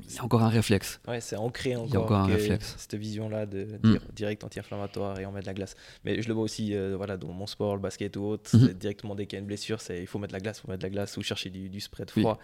il 0.08 0.16
y 0.16 0.20
a 0.20 0.24
encore 0.24 0.44
un 0.44 0.50
réflexe. 0.50 1.00
Ouais, 1.08 1.22
c'est 1.22 1.36
ancré 1.36 1.76
encore, 1.76 1.88
il 1.88 1.94
y 1.94 1.98
a 1.98 2.00
encore 2.02 2.18
un 2.18 2.26
réflexe. 2.26 2.76
cette 2.78 2.96
vision-là 2.96 3.46
de 3.46 3.66
mm. 3.84 3.92
dire 3.92 4.02
direct 4.16 4.44
anti-inflammatoire 4.44 5.20
et 5.20 5.26
on 5.26 5.32
met 5.32 5.42
de 5.42 5.46
la 5.46 5.54
glace. 5.54 5.76
Mais 6.06 6.22
je 6.22 6.28
le 6.28 6.34
vois 6.34 6.44
aussi 6.44 6.76
euh, 6.76 6.96
voilà, 6.98 7.18
dans 7.18 7.32
mon 7.32 7.48
sport, 7.48 7.76
le 7.76 7.82
basket 7.82 8.16
ou 8.18 8.24
autre, 8.24 8.56
mm-hmm. 8.56 8.74
directement 8.74 9.16
dès 9.16 9.26
qu'il 9.26 9.38
y 9.38 9.40
a 9.40 9.42
une 9.42 9.48
blessure, 9.48 9.82
c'est 9.82 10.00
il 10.00 10.08
faut 10.08 10.20
mettre 10.20 10.32
de 10.32 10.38
la 10.38 10.42
glace, 10.42 10.58
il 10.60 10.62
faut 10.62 10.68
mettre 10.68 10.82
de 10.82 10.86
la 10.86 10.92
glace 10.92 11.18
ou 11.18 11.22
chercher 11.22 11.50
du, 11.50 11.70
du 11.70 11.80
spray 11.80 12.06
de 12.06 12.12
froid. 12.12 12.40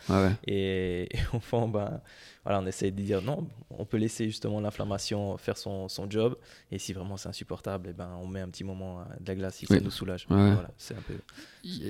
Et, 0.48 1.10
au 1.34 1.40
fond, 1.40 1.68
ben, 1.68 2.02
voilà, 2.44 2.62
on 2.62 2.66
essaie 2.68 2.92
de 2.92 3.02
dire 3.02 3.22
non, 3.22 3.48
on 3.72 3.86
peut 3.86 3.98
laisser 3.98 4.26
justement 4.26 4.60
l'inflammation 4.60 5.38
faire 5.38 5.58
son, 5.58 5.88
son, 5.90 6.10
job. 6.10 6.36
Et 6.72 6.78
si 6.80 6.94
vraiment 6.94 7.18
c'est 7.18 7.30
insupportable, 7.30 7.88
et 7.88 7.92
eh 7.92 7.94
ben, 7.94 8.10
on 8.22 8.28
met 8.28 8.42
un 8.42 8.50
petit 8.50 8.64
moment 8.64 9.00
euh, 9.00 9.04
de 9.20 9.28
la 9.28 9.36
glace 9.36 9.56
si 9.56 9.66
ça 9.66 9.80
nous 9.80 9.92
soulage. 9.92 10.26
Voilà, 10.30 10.70
c'est 10.78 10.94
un 10.94 11.02
peu... 11.02 11.16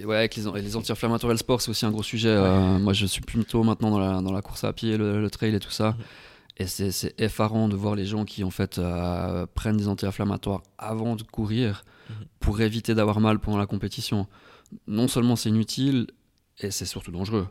Ouais, 0.05 0.15
avec 0.15 0.35
les, 0.35 0.43
les 0.61 0.75
anti-inflammatoires 0.77 1.31
et 1.31 1.33
le 1.33 1.39
sport, 1.39 1.61
c'est 1.61 1.69
aussi 1.69 1.85
un 1.85 1.91
gros 1.91 2.03
sujet. 2.03 2.29
Euh, 2.29 2.79
moi, 2.79 2.93
je 2.93 3.05
suis 3.05 3.21
plutôt 3.21 3.63
maintenant 3.63 3.91
dans 3.91 3.99
la, 3.99 4.21
dans 4.21 4.31
la 4.31 4.41
course 4.41 4.63
à 4.63 4.71
pied, 4.71 4.95
le, 4.95 5.21
le 5.21 5.29
trail 5.29 5.44
et 5.53 5.59
tout 5.59 5.71
ça. 5.71 5.91
Mhm. 5.91 5.97
Et 6.57 6.67
c'est 6.67 7.13
effarant 7.19 7.67
de 7.67 7.75
voir 7.75 7.95
les 7.95 8.05
gens 8.05 8.23
qui 8.23 8.43
en 8.45 8.49
fait 8.49 8.79
euh, 8.79 9.45
prennent 9.53 9.75
des 9.75 9.89
anti-inflammatoires 9.89 10.63
avant 10.77 11.17
de 11.17 11.23
courir 11.23 11.83
mhm. 12.09 12.15
pour 12.39 12.61
éviter 12.61 12.95
d'avoir 12.95 13.19
mal 13.19 13.39
pendant 13.39 13.57
la 13.57 13.67
compétition. 13.67 14.25
Non 14.87 15.07
seulement 15.07 15.35
c'est 15.35 15.49
inutile, 15.49 16.07
et 16.59 16.71
c'est 16.71 16.85
surtout 16.85 17.11
dangereux. 17.11 17.47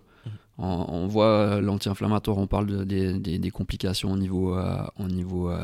On, 0.57 1.09
voit 1.09 1.27
euh, 1.27 1.61
l'anti-inflammatoire, 1.61 2.39
on 2.39 2.47
parle 2.47 2.85
des, 2.85 3.51
complications 3.53 4.13
au 4.13 4.17
niveau, 4.17 4.57
euh, 4.57 4.85
au 4.97 5.09
niveau 5.09 5.51
euh, 5.51 5.59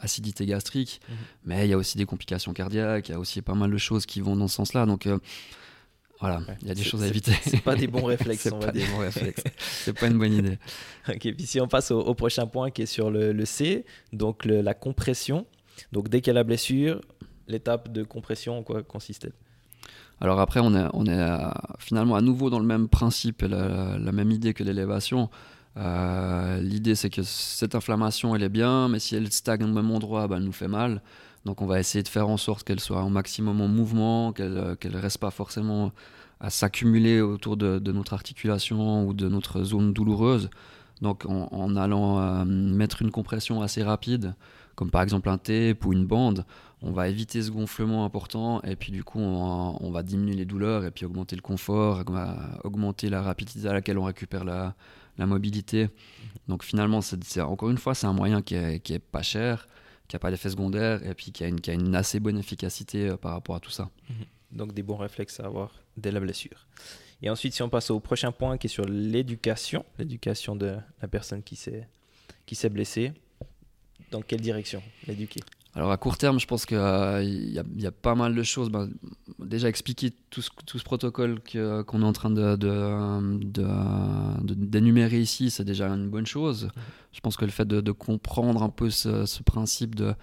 acidité 0.00 0.46
gastrique, 0.46 1.02
mais 1.44 1.66
il 1.66 1.70
y 1.70 1.74
a 1.74 1.76
aussi 1.76 1.98
des 1.98 2.06
complications 2.06 2.54
cardiaques, 2.54 3.10
il 3.10 3.12
y 3.12 3.14
a 3.14 3.18
aussi 3.18 3.42
pas 3.42 3.54
mal 3.54 3.70
de 3.70 3.76
choses 3.76 4.06
qui 4.06 4.22
vont 4.22 4.34
dans 4.34 4.48
ce 4.48 4.56
sens-là. 4.56 4.86
Donc 4.86 5.06
voilà, 6.22 6.40
il 6.62 6.68
y 6.68 6.70
a 6.70 6.74
des 6.74 6.84
choses 6.84 7.02
à 7.02 7.08
éviter. 7.08 7.32
C'est 7.42 7.64
pas 7.64 7.74
des 7.74 7.88
bons 7.88 8.04
réflexes, 8.14 8.48
on 8.52 8.60
va 8.60 8.70
dire. 8.70 8.86
C'est 9.58 9.92
pas 9.92 10.06
une 10.06 10.18
bonne 10.18 10.32
idée. 10.32 10.56
ok, 11.08 11.18
puis 11.18 11.46
si 11.46 11.60
on 11.60 11.66
passe 11.66 11.90
au, 11.90 12.14
prochain 12.14 12.46
point 12.46 12.70
qui 12.70 12.82
est 12.82 12.86
sur 12.86 13.10
le, 13.10 13.44
C, 13.44 13.84
donc 14.12 14.44
la 14.44 14.72
compression. 14.72 15.46
Donc 15.90 16.08
dès 16.08 16.20
qu'il 16.20 16.28
y 16.28 16.30
a 16.30 16.34
la 16.34 16.44
blessure, 16.44 17.00
l'étape 17.48 17.90
de 17.90 18.04
compression, 18.04 18.58
en 18.58 18.62
quoi 18.62 18.84
consiste-t-elle? 18.84 19.32
Alors 20.20 20.38
après, 20.38 20.60
on 20.60 20.76
est, 20.76 20.86
on 20.92 21.06
est 21.06 21.28
finalement 21.80 22.14
à 22.14 22.20
nouveau 22.20 22.50
dans 22.50 22.60
le 22.60 22.66
même 22.66 22.86
principe 22.86 23.42
et 23.42 23.48
la, 23.48 24.12
même 24.12 24.30
idée 24.30 24.54
que 24.54 24.62
l'élévation. 24.62 25.28
Euh, 25.76 26.60
l'idée, 26.60 26.94
c'est 26.94 27.10
que 27.10 27.24
cette 27.24 27.74
inflammation, 27.74 28.36
elle 28.36 28.44
est 28.44 28.48
bien, 28.48 28.88
mais 28.88 29.00
si 29.00 29.16
elle 29.16 29.32
stagne 29.32 29.64
au 29.64 29.72
même 29.72 29.90
endroit, 29.90 30.28
ben, 30.28 30.36
elle 30.36 30.44
nous 30.44 30.52
fait 30.52 30.68
mal. 30.68 31.02
Donc 31.44 31.60
on 31.60 31.66
va 31.66 31.80
essayer 31.80 32.02
de 32.02 32.08
faire 32.08 32.28
en 32.28 32.36
sorte 32.36 32.64
qu'elle 32.64 32.80
soit 32.80 33.02
au 33.02 33.08
maximum 33.08 33.60
en 33.60 33.68
mouvement, 33.68 34.32
qu'elle 34.32 34.52
ne 34.84 34.98
reste 34.98 35.18
pas 35.18 35.30
forcément 35.30 35.92
à 36.40 36.50
s'accumuler 36.50 37.20
autour 37.20 37.56
de, 37.56 37.78
notre 37.92 38.14
articulation 38.14 39.06
ou 39.06 39.14
de 39.14 39.28
notre 39.28 39.62
zone 39.62 39.92
douloureuse. 39.92 40.50
Donc 41.00 41.24
en, 41.26 41.76
allant 41.76 42.20
euh, 42.20 42.44
mettre 42.44 43.02
une 43.02 43.10
compression 43.10 43.60
assez 43.60 43.82
rapide, 43.82 44.34
comme 44.76 44.90
par 44.90 45.02
exemple 45.02 45.28
un 45.28 45.38
tape 45.38 45.84
ou 45.84 45.92
une 45.92 46.06
bande, 46.06 46.44
on 46.80 46.90
va 46.90 47.08
éviter 47.08 47.42
ce 47.42 47.50
gonflement 47.50 48.04
important 48.04 48.60
et 48.62 48.76
puis 48.76 48.92
du 48.92 49.04
coup 49.04 49.20
on, 49.20 49.90
va 49.90 50.02
diminuer 50.02 50.34
les 50.34 50.44
douleurs 50.44 50.84
et 50.84 50.90
puis 50.90 51.04
augmenter 51.04 51.36
le 51.36 51.42
confort, 51.42 52.02
augmenter 52.64 53.08
la 53.08 53.22
rapidité 53.22 53.68
à 53.68 53.72
laquelle 53.72 53.98
on 53.98 54.04
récupère 54.04 54.44
la, 54.44 54.74
mobilité. 55.18 55.88
Donc 56.48 56.64
finalement, 56.64 57.00
c'est, 57.00 57.40
encore 57.40 57.70
une 57.70 57.78
fois, 57.78 57.94
c'est 57.94 58.06
un 58.06 58.12
moyen 58.12 58.42
qui 58.42 58.56
est, 58.56 58.98
pas 58.98 59.22
cher, 59.22 59.68
qui 60.12 60.16
n'a 60.16 60.20
pas 60.20 60.30
d'effet 60.30 60.50
secondaire 60.50 61.02
et 61.06 61.14
puis 61.14 61.32
qui 61.32 61.42
a, 61.42 61.48
une, 61.48 61.58
une 61.68 61.94
assez 61.94 62.20
bonne 62.20 62.36
efficacité 62.36 63.08
euh, 63.08 63.16
par 63.16 63.32
rapport 63.32 63.56
à 63.56 63.60
tout 63.60 63.70
ça. 63.70 63.88
Mhm. 64.10 64.26
Donc 64.58 64.74
des 64.74 64.82
bons 64.82 64.98
réflexes 64.98 65.40
à 65.40 65.46
avoir 65.46 65.72
dès 65.96 66.10
la 66.10 66.20
blessure. 66.20 66.66
Et 67.22 67.30
ensuite, 67.30 67.54
si 67.54 67.62
on 67.62 67.70
passe 67.70 67.90
au 67.90 67.98
prochain 67.98 68.30
point 68.30 68.58
qui 68.58 68.66
est 68.66 68.68
sur 68.68 68.84
l'éducation, 68.84 69.86
l'éducation 69.98 70.54
de 70.54 70.76
la 71.00 71.08
personne 71.08 71.42
qui 71.42 71.58
qui 72.44 72.54
s'est 72.54 72.68
blessée, 72.68 73.12
dans 74.10 74.20
quelle 74.20 74.42
direction 74.42 74.82
l'éduquer? 75.06 75.40
Alors 75.74 75.90
à 75.90 75.96
court 75.96 76.18
terme, 76.18 76.38
je 76.38 76.46
pense 76.46 76.66
qu'il 76.66 76.76
euh, 76.76 77.22
y, 77.24 77.86
a 77.86 77.90
pas 77.90 78.14
mal 78.14 78.34
de 78.34 78.42
choses. 78.42 78.68
Ben, 78.68 78.90
déjà 79.38 79.70
expliquer 79.70 80.10
tout 80.28 80.42
ce, 80.42 80.50
tout 80.66 80.78
ce 80.78 80.84
protocole 80.84 81.40
qu'on 81.86 82.02
est 82.02 82.04
en 82.04 82.12
train 82.12 82.30
d'énumérer 82.30 82.58
de, 84.42 85.16
de, 85.16 85.22
ici, 85.22 85.50
c'est 85.50 85.64
déjà 85.64 85.88
une 85.88 86.10
bonne 86.10 86.26
chose. 86.26 86.68
Je 87.12 87.20
pense 87.20 87.38
que 87.38 87.46
le 87.46 87.50
fait 87.50 87.66
de, 87.66 87.92
comprendre 87.92 88.62
un 88.62 88.68
peu 88.68 88.90
ce, 88.90 89.42
principe 89.44 89.94
de, 89.94 90.14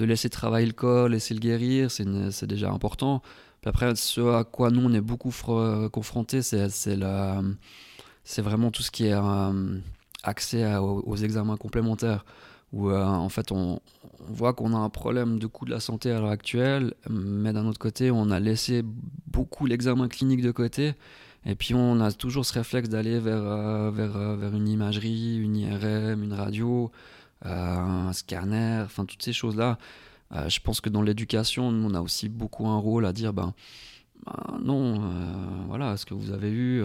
laisser 0.00 0.28
travailler 0.28 0.66
le 0.66 0.72
corps, 0.72 1.08
laisser 1.08 1.34
le 1.34 1.40
guérir, 1.40 1.88
c'est 1.92 2.46
déjà 2.46 2.72
important. 2.72 3.22
Puis 3.60 3.68
après, 3.68 3.94
ce 3.94 4.20
à 4.34 4.42
quoi 4.42 4.70
nous 4.70 4.82
on 4.82 4.92
est 4.92 5.00
beaucoup 5.00 5.32
confrontés, 5.92 6.42
c'est 6.42 6.66
vraiment 8.38 8.72
tout 8.72 8.82
ce 8.82 8.90
qui 8.90 9.06
est 9.06 9.14
euh, 9.14 9.78
accès 10.24 10.74
aux 10.74 11.16
examens 11.16 11.56
complémentaires 11.56 12.24
où 12.76 12.90
euh, 12.90 13.02
en 13.02 13.30
fait 13.30 13.52
on, 13.52 13.80
voit 14.28 14.52
qu'on 14.52 14.74
a 14.74 14.78
un 14.78 14.90
problème 14.90 15.38
de 15.38 15.46
coût 15.46 15.64
de 15.64 15.70
la 15.70 15.80
santé 15.80 16.10
à 16.10 16.20
l'heure 16.20 16.30
actuelle, 16.30 16.92
mais 17.08 17.52
d'un 17.52 17.66
autre 17.66 17.78
côté 17.78 18.10
on 18.10 18.30
a 18.30 18.38
laissé 18.38 18.82
beaucoup 19.28 19.66
l'examen 19.66 20.08
clinique 20.08 20.42
de 20.42 20.50
côté, 20.50 20.94
et 21.46 21.54
puis 21.54 21.74
on 21.74 22.00
a 22.00 22.12
toujours 22.12 22.44
ce 22.44 22.52
réflexe 22.52 22.88
d'aller 22.88 23.18
vers, 23.18 23.42
euh, 23.42 23.90
vers, 23.90 24.16
euh, 24.16 24.36
vers 24.36 24.54
une 24.54 24.68
imagerie, 24.68 25.38
une 25.38 25.56
IRM, 25.56 26.22
une 26.22 26.34
radio, 26.34 26.90
un 27.42 28.12
scanner, 28.12 28.82
enfin 28.84 29.04
toutes 29.04 29.22
ces 29.22 29.32
choses-là. 29.32 29.78
je 30.48 30.58
pense 30.60 30.80
que 30.80 30.90
dans 30.90 31.02
l'éducation, 31.02 31.68
on 31.68 31.94
a 31.94 32.00
aussi 32.00 32.28
beaucoup 32.28 32.66
un 32.66 32.78
rôle 32.78 33.06
à 33.06 33.12
dire, 33.12 33.32
ben, 33.32 33.54
ben 34.24 34.58
non, 34.60 35.00
voilà, 35.68 35.96
ce 35.96 36.06
que 36.06 36.14
vous 36.14 36.32
avez 36.32 36.50
eu 36.50 36.82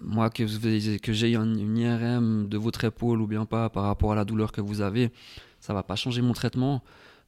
moi, 0.00 0.30
que, 0.30 0.98
que 0.98 1.12
j'ai 1.12 1.34
une 1.34 1.76
IRM 1.76 2.48
de 2.48 2.56
votre 2.58 2.84
épaule 2.84 3.20
ou 3.20 3.26
bien 3.26 3.44
pas 3.44 3.68
par 3.68 3.84
rapport 3.84 4.12
à 4.12 4.14
la 4.14 4.24
douleur 4.24 4.52
que 4.52 4.60
vous 4.60 4.80
avez, 4.80 5.12
ça 5.60 5.74
va 5.74 5.82
pas 5.82 5.96
changer 5.96 6.22
mon 6.22 6.32
traitement. 6.32 6.82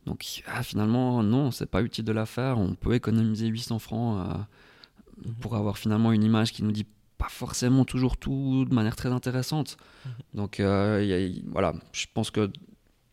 Donc 0.06 0.42
ah, 0.46 0.62
finalement, 0.62 1.22
non, 1.22 1.50
c'est 1.50 1.66
pas 1.66 1.82
utile 1.82 2.04
de 2.04 2.12
la 2.12 2.26
faire. 2.26 2.58
On 2.58 2.74
peut 2.74 2.94
économiser 2.94 3.46
800 3.46 3.78
francs 3.78 4.26
euh, 4.26 5.28
mhm. 5.28 5.34
pour 5.40 5.56
avoir 5.56 5.78
finalement 5.78 6.12
une 6.12 6.24
image 6.24 6.52
qui 6.52 6.62
nous 6.62 6.72
dit 6.72 6.86
pas 7.18 7.28
forcément 7.28 7.84
toujours 7.84 8.16
tout 8.16 8.64
de 8.64 8.74
manière 8.74 8.96
très 8.96 9.10
intéressante. 9.10 9.76
Mhm. 10.04 10.12
Donc 10.34 10.60
euh, 10.60 11.32
voilà, 11.46 11.74
je 11.92 12.06
pense 12.12 12.30
que 12.30 12.50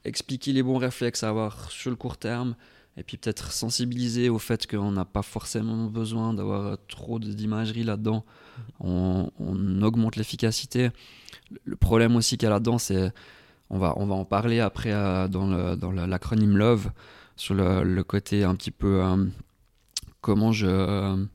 expliquer 0.06 0.54
les 0.54 0.64
bons 0.64 0.78
réflexes 0.78 1.24
à 1.24 1.30
avoir 1.30 1.70
sur 1.70 1.90
le 1.90 1.98
court 1.98 2.18
terme, 2.18 2.56
et 2.96 3.04
puis 3.04 3.18
peut-être 3.18 3.52
sensibiliser 3.52 4.30
au 4.30 4.40
fait 4.40 4.66
qu'on 4.66 4.92
n'a 4.92 5.06
pas 5.06 5.22
forcément 5.22 5.86
besoin 5.86 6.34
d'avoir 6.34 6.78
trop 6.88 7.20
d'imagerie 7.20 7.84
là-dedans. 7.84 8.24
On, 8.80 9.30
augmente 9.82 10.16
l'efficacité. 10.16 10.90
Le 11.66 11.76
problème 11.76 12.16
aussi 12.16 12.38
qu'il 12.38 12.46
y 12.46 12.48
a 12.48 12.54
là-dedans, 12.54 12.78
c'est, 12.78 13.12
on 13.70 13.78
va, 13.78 13.94
on 13.98 14.06
va 14.06 14.16
en 14.16 14.26
parler 14.26 14.60
après 14.60 14.92
euh, 14.92 15.28
dans 15.28 15.92
l'acronyme 15.92 16.58
LOVE, 16.58 16.90
sur 17.38 17.54
le, 17.54 18.02
côté 18.04 18.44
un 18.44 18.56
petit 18.56 18.72
peu 18.72 19.02
euh, 19.04 19.26
comment 20.22 20.52
je... 20.52 21.26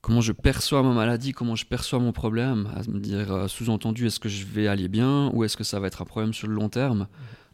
comment 0.00 0.20
je 0.20 0.32
perçois 0.32 0.82
ma 0.82 0.94
maladie, 0.94 1.32
comment 1.32 1.56
je 1.56 1.66
perçois 1.66 1.98
mon 1.98 2.12
problème, 2.12 2.68
à 2.74 2.88
me 2.90 3.00
dire 3.00 3.32
euh, 3.32 3.48
sous-entendu 3.48 4.06
est-ce 4.06 4.20
que 4.20 4.28
je 4.28 4.46
vais 4.46 4.68
aller 4.68 4.88
bien 4.88 5.30
ou 5.34 5.44
est-ce 5.44 5.56
que 5.56 5.64
ça 5.64 5.80
va 5.80 5.88
être 5.88 6.02
un 6.02 6.06
problème 6.06 6.32
sur 6.32 6.48
le 6.48 6.54
long 6.54 6.68
terme. 6.68 7.08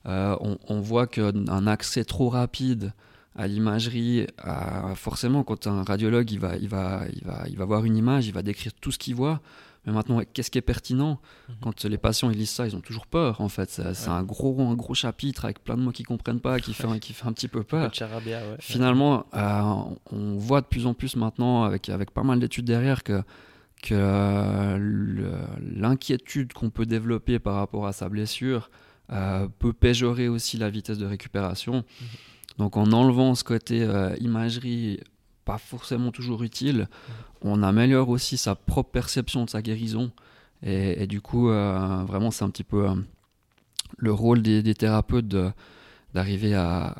Euh, 0.06 0.36
on, 0.40 0.80
voit 0.80 1.06
qu'un 1.06 1.66
accès 1.66 2.04
trop 2.04 2.28
rapide 2.28 2.92
à 3.34 3.46
l'imagerie, 3.46 4.26
forcément, 4.94 5.42
quand 5.42 5.66
un 5.66 5.82
radiologue 5.82 6.30
il 6.30 6.38
va, 6.38 6.56
il, 6.56 6.68
va, 6.68 7.02
il, 7.14 7.24
va, 7.24 7.44
il 7.48 7.56
va 7.56 7.64
voir 7.64 7.84
une 7.84 7.96
image, 7.96 8.26
il 8.26 8.32
va 8.32 8.42
décrire 8.42 8.72
tout 8.74 8.90
ce 8.92 8.98
qu'il 8.98 9.14
voit. 9.14 9.40
Mais 9.84 9.92
maintenant, 9.92 10.20
qu'est-ce 10.32 10.50
qui 10.50 10.58
est 10.58 10.62
pertinent? 10.62 11.18
Mhm. 11.48 11.54
Quand 11.62 11.84
les 11.84 11.98
patients 11.98 12.30
ils 12.30 12.38
lisent 12.38 12.50
ça, 12.50 12.66
ils 12.66 12.76
ont 12.76 12.80
toujours 12.80 13.06
peur, 13.06 13.40
en 13.40 13.48
fait. 13.48 13.68
C'est 13.70 14.08
un, 14.08 14.22
gros, 14.22 14.60
un 14.60 14.74
gros 14.74 14.94
chapitre 14.94 15.44
avec 15.44 15.62
plein 15.64 15.76
de 15.76 15.82
mots 15.82 15.90
qu'ils 15.90 16.06
comprennent 16.06 16.40
pas, 16.40 16.60
qui 16.60 16.72
fait, 16.72 16.86
qui 17.00 17.12
fait 17.12 17.26
un 17.26 17.32
petit 17.32 17.48
peu 17.48 17.64
peur. 17.64 17.90
Finalement, 18.60 19.26
euh, 19.34 19.60
on 20.12 20.36
voit 20.36 20.60
de 20.60 20.66
plus 20.66 20.86
en 20.86 20.94
plus 20.94 21.16
maintenant, 21.16 21.64
avec, 21.64 21.88
avec 21.88 22.12
pas 22.12 22.22
mal 22.22 22.38
d'études 22.38 22.64
derrière, 22.64 23.02
que, 23.02 23.22
que 23.82 24.78
l'inquiétude 25.74 26.52
qu'on 26.52 26.70
peut 26.70 26.86
développer 26.86 27.40
par 27.40 27.56
rapport 27.56 27.86
à 27.86 27.92
sa 27.92 28.08
blessure, 28.08 28.70
euh, 29.10 29.48
peut 29.58 29.72
péjorer 29.72 30.28
aussi 30.28 30.58
la 30.58 30.70
vitesse 30.70 30.98
de 30.98 31.06
récupération. 31.06 31.74
Mhm. 31.74 32.06
Donc 32.62 32.76
en 32.76 32.92
enlevant 32.92 33.34
ce 33.34 33.42
côté 33.42 33.82
euh, 33.82 34.14
imagerie 34.20 35.00
pas 35.44 35.58
forcément 35.58 36.12
toujours 36.12 36.44
utile, 36.44 36.78
mhm. 36.78 36.88
on 37.40 37.62
améliore 37.64 38.08
aussi 38.08 38.36
sa 38.36 38.54
propre 38.54 38.90
perception 38.90 39.44
de 39.44 39.50
sa 39.50 39.62
guérison. 39.62 40.12
Et, 40.62 41.08
du 41.08 41.20
coup, 41.20 41.50
euh, 41.50 42.04
vraiment, 42.06 42.30
c'est 42.30 42.44
un 42.44 42.50
petit 42.50 42.62
peu 42.62 42.86
le 43.96 44.12
rôle 44.12 44.42
des, 44.42 44.74
thérapeutes 44.74 45.26
d'arriver 46.14 46.54
à, 46.54 46.94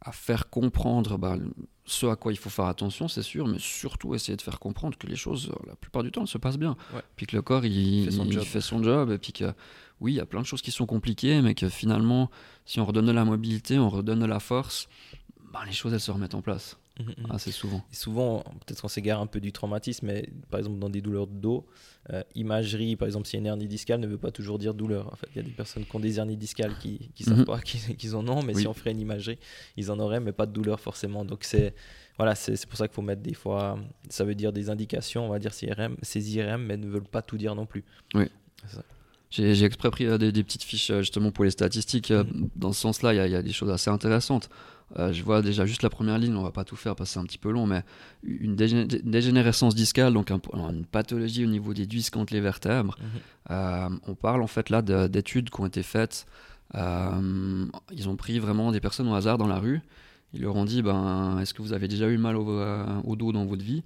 à, 0.00 0.10
faire 0.10 0.50
comprendre 0.50 1.16
bah, 1.16 1.36
ce 1.84 2.06
à 2.06 2.16
quoi 2.16 2.32
il 2.32 2.36
faut 2.36 2.50
faire 2.50 2.64
attention, 2.64 3.06
c'est 3.06 3.22
sûr, 3.22 3.46
mais 3.46 3.58
surtout 3.60 4.14
essayer 4.16 4.36
de 4.36 4.42
faire 4.42 4.58
comprendre 4.58 4.98
que 4.98 5.06
les 5.06 5.14
choses, 5.14 5.52
la 5.68 5.76
plupart 5.76 6.02
du 6.02 6.10
temps, 6.10 6.26
se 6.26 6.38
passent 6.38 6.58
bien. 6.58 6.76
Puis 7.14 7.26
que 7.26 7.36
le 7.36 7.42
corps, 7.42 7.64
il, 7.64 8.10
fait 8.44 8.60
son, 8.60 8.82
job. 8.82 9.12
Et 9.12 9.18
puis 9.18 9.32
que, 9.32 9.52
oui, 10.00 10.14
il 10.14 10.16
y 10.16 10.20
a 10.20 10.26
plein 10.26 10.40
de 10.40 10.46
choses 10.46 10.62
qui 10.62 10.72
sont 10.72 10.86
compliquées, 10.86 11.42
mais 11.42 11.54
que 11.54 11.68
finalement, 11.68 12.30
si 12.70 12.78
on 12.78 12.84
redonne 12.84 13.06
de 13.06 13.10
la 13.10 13.24
mobilité, 13.24 13.80
on 13.80 13.88
redonne 13.88 14.20
de 14.20 14.26
la 14.26 14.38
force, 14.38 14.88
bah, 15.52 15.62
les 15.66 15.72
choses, 15.72 15.92
elles 15.92 15.98
se 15.98 16.12
remettent 16.12 16.36
en 16.36 16.40
place. 16.40 16.78
Mmh, 17.00 17.02
mmh. 17.02 17.30
Assez 17.32 17.50
souvent. 17.50 17.84
Et 17.90 17.96
souvent, 17.96 18.44
peut-être 18.64 18.80
qu'on 18.80 18.86
s'égare 18.86 19.20
un 19.20 19.26
peu 19.26 19.40
du 19.40 19.50
traumatisme, 19.50 20.06
mais 20.06 20.28
par 20.50 20.60
exemple, 20.60 20.78
dans 20.78 20.88
des 20.88 21.00
douleurs 21.00 21.26
de 21.26 21.36
dos, 21.36 21.66
euh, 22.12 22.22
imagerie, 22.36 22.94
par 22.94 23.06
exemple, 23.06 23.26
si 23.26 23.34
y 23.34 23.38
a 23.38 23.40
une 23.40 23.46
hernie 23.46 23.66
discale, 23.66 23.98
ne 23.98 24.06
veut 24.06 24.18
pas 24.18 24.30
toujours 24.30 24.60
dire 24.60 24.72
douleur. 24.72 25.12
En 25.12 25.16
fait, 25.16 25.26
il 25.34 25.36
y 25.38 25.40
a 25.40 25.42
des 25.42 25.50
personnes 25.50 25.84
qui 25.84 25.96
ont 25.96 25.98
des 25.98 26.20
hernies 26.20 26.36
discales 26.36 26.78
qui 26.78 27.10
ne 27.18 27.24
savent 27.24 27.38
mhm. 27.38 27.44
pas 27.44 27.58
qu'ils 27.60 28.14
en 28.14 28.28
ont, 28.28 28.40
mais 28.44 28.54
si 28.54 28.68
on 28.68 28.72
ferait 28.72 28.92
une 28.92 29.00
imagerie, 29.00 29.40
ils 29.76 29.90
en 29.90 29.98
auraient, 29.98 30.20
mais 30.20 30.30
pas 30.30 30.46
de 30.46 30.52
douleur 30.52 30.78
forcément. 30.78 31.24
Donc, 31.24 31.42
c'est 31.42 31.74
voilà, 32.18 32.36
c'est 32.36 32.66
pour 32.66 32.78
ça 32.78 32.86
qu'il 32.86 32.94
faut 32.94 33.02
mettre 33.02 33.22
des 33.22 33.34
fois, 33.34 33.80
ça 34.10 34.22
veut 34.22 34.36
dire 34.36 34.52
des 34.52 34.70
indications, 34.70 35.26
on 35.26 35.30
va 35.30 35.40
dire 35.40 35.52
CRM, 35.52 35.96
ces 36.02 36.36
IRM, 36.36 36.66
mais 36.66 36.76
ne 36.76 36.86
veulent 36.86 37.02
pas 37.02 37.22
tout 37.22 37.36
dire 37.36 37.56
non 37.56 37.66
plus. 37.66 37.82
Oui. 38.14 38.26
J'ai 39.30 39.64
exprès 39.64 39.90
pris 39.90 40.06
euh, 40.06 40.18
des, 40.18 40.42
petites 40.42 40.64
fiches 40.64 40.90
euh, 40.90 41.00
justement 41.00 41.30
pour 41.30 41.44
les 41.44 41.50
statistiques. 41.50 42.10
Mhm. 42.10 42.50
Dans 42.56 42.72
ce 42.72 42.80
sens-là, 42.80 43.14
il 43.14 43.30
y, 43.30 43.34
a 43.36 43.42
des 43.42 43.52
choses 43.52 43.70
assez 43.70 43.90
intéressantes. 43.90 44.50
Euh, 44.98 45.12
je 45.12 45.22
vois 45.22 45.40
déjà 45.40 45.66
juste 45.66 45.82
la 45.82 45.90
première 45.90 46.18
ligne, 46.18 46.34
on 46.34 46.42
va 46.42 46.50
pas 46.50 46.64
tout 46.64 46.76
faire 46.76 46.96
parce 46.96 47.10
que 47.10 47.14
c'est 47.14 47.20
un 47.20 47.24
petit 47.24 47.38
peu 47.38 47.50
long, 47.50 47.66
mais 47.66 47.84
une 48.24 48.56
dégénérescence 48.56 49.74
discale, 49.74 50.12
donc 50.12 50.30
une 50.30 50.84
pathologie 50.84 51.44
au 51.44 51.48
niveau 51.48 51.74
des 51.74 51.86
disques 51.86 52.16
entre 52.16 52.32
les 52.32 52.40
vertèbres. 52.40 52.96
Mhm. 52.98 53.06
Euh, 53.50 53.88
on 54.06 54.14
parle 54.14 54.42
en 54.42 54.46
fait 54.46 54.70
là 54.70 54.82
d'études 54.82 55.50
qui 55.50 55.60
ont 55.60 55.66
été 55.66 55.82
faites. 55.82 56.26
Euh, 56.74 57.66
ils 57.92 58.08
ont 58.08 58.16
pris 58.16 58.38
vraiment 58.38 58.72
des 58.72 58.80
personnes 58.80 59.08
au 59.08 59.14
hasard 59.14 59.38
dans 59.38 59.46
la 59.46 59.58
rue. 59.58 59.80
Ils 60.32 60.42
leur 60.42 60.56
ont 60.56 60.64
dit 60.64 60.82
ben, 60.82 61.38
Est-ce 61.40 61.54
que 61.54 61.62
vous 61.62 61.72
avez 61.72 61.88
déjà 61.88 62.08
eu 62.08 62.18
mal 62.18 62.36
au, 62.36 63.16
dos 63.16 63.32
dans 63.32 63.44
votre 63.44 63.64
vie? 63.64 63.82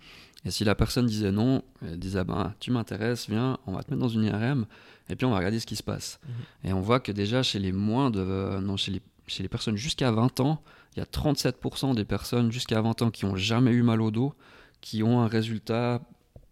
Et 0.47 0.51
si 0.51 0.65
la 0.65 0.75
personne 0.75 1.07
disait 1.07 1.33
non, 1.33 1.63
elle 1.83 1.99
disait 1.99 2.25
ben, 2.25 2.55
Tu 2.61 2.71
m'intéresses, 2.71 3.29
viens, 3.29 3.59
on 3.67 3.73
va 3.73 3.83
te 3.83 3.91
mettre 3.91 4.03
dans 4.03 4.09
une 4.09 4.25
IRM 4.25 4.67
et 5.09 5.17
puis 5.17 5.27
on 5.27 5.31
va 5.31 5.39
regarder 5.39 5.61
ce 5.61 5.67
qui 5.67 5.77
se 5.77 5.83
passe. 5.83 6.19
Mhm. 6.27 6.71
Et 6.71 6.73
on 6.73 6.81
voit 6.81 7.01
que 7.01 7.13
déjà 7.13 7.43
chez 7.43 7.59
les 7.59 7.73
moins 7.73 8.11
de. 8.11 8.59
non, 8.61 8.77
chez 8.77 8.93
les, 8.93 9.03
chez 9.27 9.43
les 9.43 9.49
personnes 9.49 9.77
jusqu'à 9.77 10.11
20 10.11 10.41
ans, 10.41 10.63
il 10.97 11.01
y 11.01 11.03
a 11.03 11.07
37% 11.07 11.95
des 11.95 12.05
personnes 12.05 12.53
jusqu'à 12.53 12.81
20 12.81 13.03
ans 13.03 13.11
qui 13.11 13.27
n'ont 13.27 13.37
jamais 13.37 13.73
eu 13.73 13.83
mal 13.83 14.01
au 14.01 14.11
dos, 14.11 14.35
qui 14.81 15.03
ont 15.03 15.21
un 15.21 15.29
résultat 15.29 16.01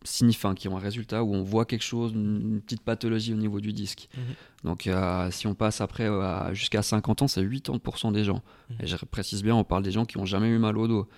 signifiant, 0.05 0.55
qui 0.55 0.69
ont 0.69 0.77
un 0.77 0.81
résultat 0.81 1.23
où 1.23 1.35
on 1.35 1.43
voit 1.43 1.65
quelque 1.65 1.85
chose, 1.85 2.12
une 2.12 2.61
petite 2.61 2.83
pathologie 2.83 3.33
au 3.33 3.37
niveau 3.37 3.61
du 3.61 3.73
disque. 3.73 4.09
Mhm. 4.17 4.23
Donc 4.65 4.87
euh, 4.87 5.31
si 5.31 5.47
on 5.47 5.55
passe 5.55 5.81
après 5.81 6.09
euh, 6.09 6.53
jusqu'à 6.55 6.83
50 6.83 7.23
ans, 7.23 7.29
c'est 7.29 7.43
80% 7.43 8.12
des 8.12 8.25
gens. 8.25 8.43
Mhm. 8.71 8.77
Et 8.81 8.87
je 8.87 8.97
précise 8.97 9.43
bien, 9.43 9.55
on 9.55 9.65
parle 9.65 9.83
des 9.83 9.93
gens 9.93 10.05
qui 10.05 10.19
n'ont 10.19 10.27
jamais 10.27 10.49
eu 10.49 10.59
mal 10.59 10.77
au 10.77 10.88
dos. 10.88 11.09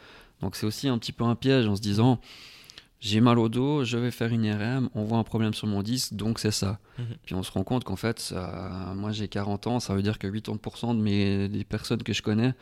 Donc 0.41 0.57
c'est 0.57 0.67
aussi 0.67 0.89
un 0.89 0.99
petit 0.99 1.13
peu 1.13 1.25
un 1.25 1.35
piège 1.35 1.67
en 1.67 1.77
se 1.77 1.81
disant, 1.81 2.21
j'ai 3.01 3.21
mal 3.21 3.39
au 3.39 3.49
dos, 3.49 3.85
je 3.85 3.99
vais 3.99 4.11
faire 4.11 4.33
une 4.33 4.45
IRM, 4.45 4.89
on 4.95 5.05
voit 5.05 5.19
un 5.19 5.25
problème 5.25 5.53
sur 5.53 5.67
mon 5.67 5.83
disque, 5.83 6.15
donc 6.15 6.39
c'est 6.39 6.51
ça. 6.51 6.79
Mhm. 6.99 7.05
Puis 7.25 7.35
on 7.35 7.43
se 7.43 7.51
rend 7.53 7.65
compte 7.65 7.85
qu'en 7.85 7.97
fait, 7.97 8.35
moi 8.95 9.13
j'ai 9.13 9.29
40 9.29 9.67
ans, 9.67 9.81
ça 9.81 9.95
veut 9.95 10.03
dire 10.03 10.19
que 10.19 10.27
80% 10.27 10.97
de 10.97 11.03
mes, 11.03 11.49
des 11.49 11.65
personnes 11.65 12.03
que 12.03 12.13
je 12.13 12.23
connais 12.23 12.55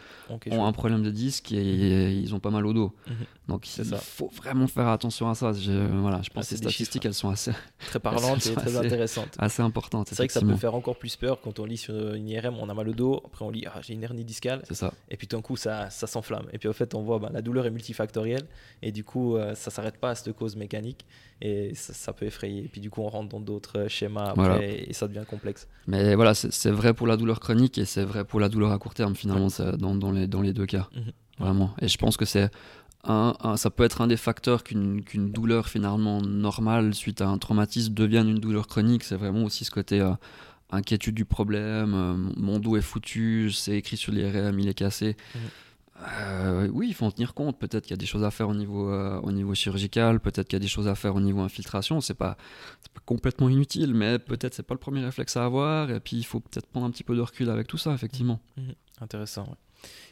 ont 0.50 0.64
un 0.64 0.72
problème 0.72 1.02
de 1.02 1.10
disque 1.10 1.52
et, 1.52 2.12
ils 2.12 2.34
ont 2.34 2.40
pas 2.40 2.50
mal 2.50 2.66
au 2.66 2.72
dos. 2.72 2.92
Mhm. 3.06 3.14
Donc 3.48 3.76
il 3.76 3.84
faut 3.84 4.30
vraiment 4.34 4.66
faire 4.66 4.88
attention 4.88 5.28
à 5.28 5.34
ça. 5.34 5.52
Je, 5.52 5.72
voilà, 5.72 6.22
je 6.22 6.30
pense 6.30 6.46
ah, 6.46 6.48
que 6.48 6.54
les 6.54 6.56
statistiques, 6.58 7.04
elles 7.04 7.14
sont 7.14 7.28
assez 7.28 7.52
très 7.88 8.00
parlantes 8.00 8.46
et 8.46 8.54
très 8.54 8.76
intéressantes. 8.76 9.36
Assez 9.38 9.62
importantes. 9.62 10.08
C'est 10.08 10.16
vrai 10.16 10.26
que 10.26 10.32
ça 10.32 10.40
peut 10.40 10.56
faire 10.56 10.74
encore 10.74 10.96
plus 10.96 11.16
peur 11.16 11.40
quand 11.40 11.58
on 11.58 11.64
lit 11.64 11.76
sur 11.76 12.14
une 12.14 12.28
IRM, 12.28 12.56
on 12.58 12.68
a 12.68 12.74
mal 12.74 12.88
au 12.88 12.94
dos, 12.94 13.22
après 13.24 13.44
on 13.44 13.50
lit 13.50 13.64
ah, 13.66 13.80
j'ai 13.82 13.94
une 13.94 14.02
hernie 14.02 14.24
discale. 14.24 14.62
C'est 14.66 14.74
ça. 14.74 14.92
Et 15.10 15.16
puis 15.16 15.26
d'un 15.26 15.42
coup 15.42 15.56
ça, 15.56 15.90
ça 15.90 16.06
s'enflamme. 16.06 16.46
Et 16.52 16.58
puis 16.58 16.68
en 16.68 16.72
fait 16.72 16.94
on 16.94 17.02
voit 17.02 17.18
bah, 17.18 17.30
la 17.32 17.42
douleur 17.42 17.66
est 17.66 17.70
multifactorielle 17.70 18.46
et 18.80 18.92
du 18.92 19.04
coup 19.04 19.36
euh, 19.36 19.54
ça 19.54 19.70
s'arrête 19.70 19.98
pas 19.98 20.10
à 20.10 20.14
cette 20.22 20.36
cause 20.36 20.56
mécanique 20.56 21.06
et 21.40 21.72
ça, 21.74 22.12
peut 22.12 22.26
effrayer. 22.26 22.64
Et 22.64 22.68
puis 22.68 22.80
du 22.80 22.90
coup, 22.90 23.02
on 23.02 23.08
rentre 23.08 23.28
dans 23.28 23.40
d'autres 23.40 23.86
schémas 23.88 24.30
après 24.30 24.86
et, 24.88 24.92
ça 24.92 25.08
devient 25.08 25.24
complexe. 25.28 25.68
Mais 25.86 26.14
voilà, 26.14 26.34
c'est 26.34 26.70
vrai 26.70 26.94
pour 26.94 27.06
la 27.06 27.16
douleur 27.16 27.40
chronique 27.40 27.78
et 27.78 27.84
c'est 27.84 28.04
vrai 28.04 28.24
pour 28.24 28.40
la 28.40 28.48
douleur 28.48 28.72
à 28.72 28.78
court 28.78 28.94
terme 28.94 29.16
finalement, 29.16 29.48
dans, 29.78 29.94
dans, 29.94 30.12
les, 30.12 30.26
dans 30.26 30.40
les 30.40 30.52
deux 30.52 30.66
cas. 30.66 30.88
Mhm. 30.94 31.12
Vraiment. 31.38 31.74
Et 31.80 31.88
je 31.88 31.98
pense 31.98 32.16
que 32.16 32.24
c'est 32.24 32.50
un, 33.04 33.56
ça 33.56 33.70
peut 33.70 33.84
être 33.84 34.00
un 34.00 34.06
des 34.06 34.16
facteurs 34.16 34.62
qu'une 34.62 35.02
douleur 35.32 35.68
finalement 35.68 36.20
normale 36.20 36.94
suite 36.94 37.20
à 37.20 37.28
un 37.28 37.38
traumatisme 37.38 37.92
devienne 37.94 38.28
une 38.28 38.38
douleur 38.38 38.68
chronique. 38.68 39.02
C'est 39.04 39.16
vraiment 39.16 39.44
aussi 39.44 39.64
ce 39.64 39.70
côté 39.70 40.00
euh, 40.00 40.12
inquiétude 40.70 41.14
du 41.14 41.24
problème. 41.24 41.94
Euh, 41.94 42.14
mon 42.36 42.58
dos 42.58 42.76
est 42.76 42.82
foutu, 42.82 43.50
c'est 43.52 43.76
écrit 43.76 43.96
sur 43.96 44.12
l'IRM, 44.12 44.58
il 44.58 44.68
est 44.68 44.74
cassé. 44.74 45.16
Mhm. 45.34 45.40
Euh, 46.02 46.68
oui, 46.72 46.88
il 46.88 46.94
faut 46.94 47.06
en 47.06 47.10
tenir 47.10 47.34
compte. 47.34 47.58
Peut-être 47.58 47.84
qu'il 47.84 47.92
y 47.92 47.94
a 47.94 47.98
des 47.98 48.06
choses 48.06 48.24
à 48.24 48.30
faire 48.30 48.48
au 48.48 48.54
niveau, 48.54 48.90
euh, 48.90 49.20
au 49.20 49.32
niveau 49.32 49.54
chirurgical, 49.54 50.20
peut-être 50.20 50.48
qu'il 50.48 50.56
y 50.56 50.60
a 50.62 50.64
des 50.64 50.68
choses 50.68 50.88
à 50.88 50.94
faire 50.94 51.14
au 51.14 51.20
niveau 51.20 51.40
infiltration. 51.40 52.00
C'est 52.00 52.14
pas, 52.14 52.36
pas 52.94 53.00
complètement 53.04 53.48
inutile, 53.48 53.94
mais 53.94 54.18
peut-être 54.18 54.54
c'est 54.54 54.62
pas 54.62 54.74
le 54.74 54.80
premier 54.80 55.04
réflexe 55.04 55.36
à 55.36 55.44
avoir. 55.44 55.90
Et 55.90 56.00
puis 56.00 56.16
il 56.16 56.24
faut 56.24 56.40
peut-être 56.40 56.66
prendre 56.66 56.86
un 56.86 56.90
petit 56.90 57.04
peu 57.04 57.16
de 57.16 57.20
recul 57.20 57.50
avec 57.50 57.66
tout 57.66 57.78
ça, 57.78 57.92
effectivement. 57.92 58.40
Mmh, 58.56 58.62
mmh. 58.62 58.74
Intéressant. 59.00 59.56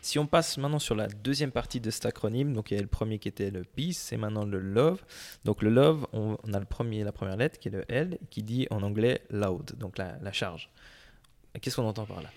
Si 0.03 0.18
on 0.18 0.26
passe 0.26 0.59
maintenant 0.59 0.81
sur 0.81 0.96
la 0.96 1.07
deuxième 1.07 1.53
partie 1.53 1.81
de 1.81 1.90
cet 1.90 2.05
acronyme, 2.05 2.53
donc 2.53 2.72
il 2.72 2.79
y 2.79 2.81
le 2.81 2.88
premier 2.88 3.20
qui 3.20 3.29
était 3.29 3.50
le 3.50 3.62
peace 3.62 4.12
et 4.12 4.16
maintenant 4.16 4.44
le 4.44 4.59
love. 4.59 5.00
Donc 5.44 5.62
le 5.62 5.70
love, 5.70 6.09
on, 6.12 6.37
a 6.53 6.59
le 6.59 6.64
premier, 6.64 7.05
la 7.05 7.12
première 7.12 7.37
lettre 7.37 7.61
qui 7.61 7.68
est 7.68 7.72
le 7.72 7.85
L, 7.88 8.18
qui 8.31 8.42
dit 8.42 8.66
en 8.70 8.83
anglais 8.83 9.22
loud, 9.31 9.72
donc 9.79 9.96
la 9.98 10.33
charge. 10.33 10.70
Qu'est-ce 11.61 11.76
qu'on 11.76 11.87
entend 11.87 12.07
par 12.07 12.22
là? 12.22 12.31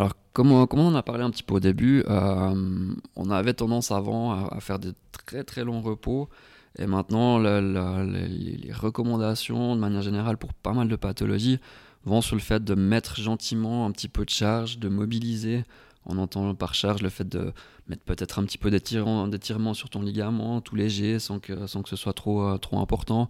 Alors, 0.00 0.14
comme, 0.32 0.52
on 0.52 0.66
en 0.86 0.94
a 0.94 1.02
parlé 1.02 1.22
un 1.22 1.30
petit 1.30 1.42
peu 1.42 1.52
au 1.56 1.60
début, 1.60 2.02
euh, 2.08 2.94
on 3.16 3.30
avait 3.30 3.52
tendance 3.52 3.90
avant 3.90 4.48
à, 4.48 4.58
faire 4.60 4.78
des 4.78 4.92
très 5.12 5.44
très 5.44 5.62
longs 5.62 5.82
repos. 5.82 6.30
Et 6.78 6.86
maintenant, 6.86 7.38
les, 7.38 8.72
recommandations, 8.72 9.76
de 9.76 9.80
manière 9.80 10.00
générale, 10.00 10.38
pour 10.38 10.54
pas 10.54 10.72
mal 10.72 10.88
de 10.88 10.96
pathologies, 10.96 11.58
vont 12.06 12.22
sur 12.22 12.34
le 12.34 12.40
fait 12.40 12.64
de 12.64 12.74
mettre 12.74 13.20
gentiment 13.20 13.84
un 13.84 13.90
petit 13.90 14.08
peu 14.08 14.24
de 14.24 14.30
charge, 14.30 14.78
de 14.78 14.88
mobiliser. 14.88 15.64
On 16.06 16.16
entend 16.16 16.54
par 16.54 16.72
charge 16.72 17.02
le 17.02 17.10
fait 17.10 17.28
de 17.28 17.52
mettre 17.86 18.04
peut-être 18.04 18.38
un 18.38 18.44
petit 18.44 18.56
peu 18.56 18.70
d'étirement 18.70 19.74
sur 19.74 19.90
ton 19.90 20.00
ligament, 20.00 20.62
tout 20.62 20.76
léger, 20.76 21.18
sans 21.18 21.40
que, 21.40 21.66
sans 21.66 21.82
que 21.82 21.90
ce 21.90 21.96
soit 21.96 22.14
trop, 22.14 22.48
euh, 22.48 22.56
trop 22.56 22.78
important. 22.78 23.28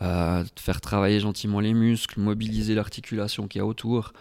Euh, 0.00 0.44
faire 0.56 0.82
travailler 0.82 1.18
gentiment 1.18 1.60
les 1.60 1.72
muscles, 1.72 2.20
mobiliser 2.20 2.74
l'articulation 2.74 3.48
qu'il 3.48 3.60
y 3.60 3.62
a 3.62 3.66
autour. 3.66 4.12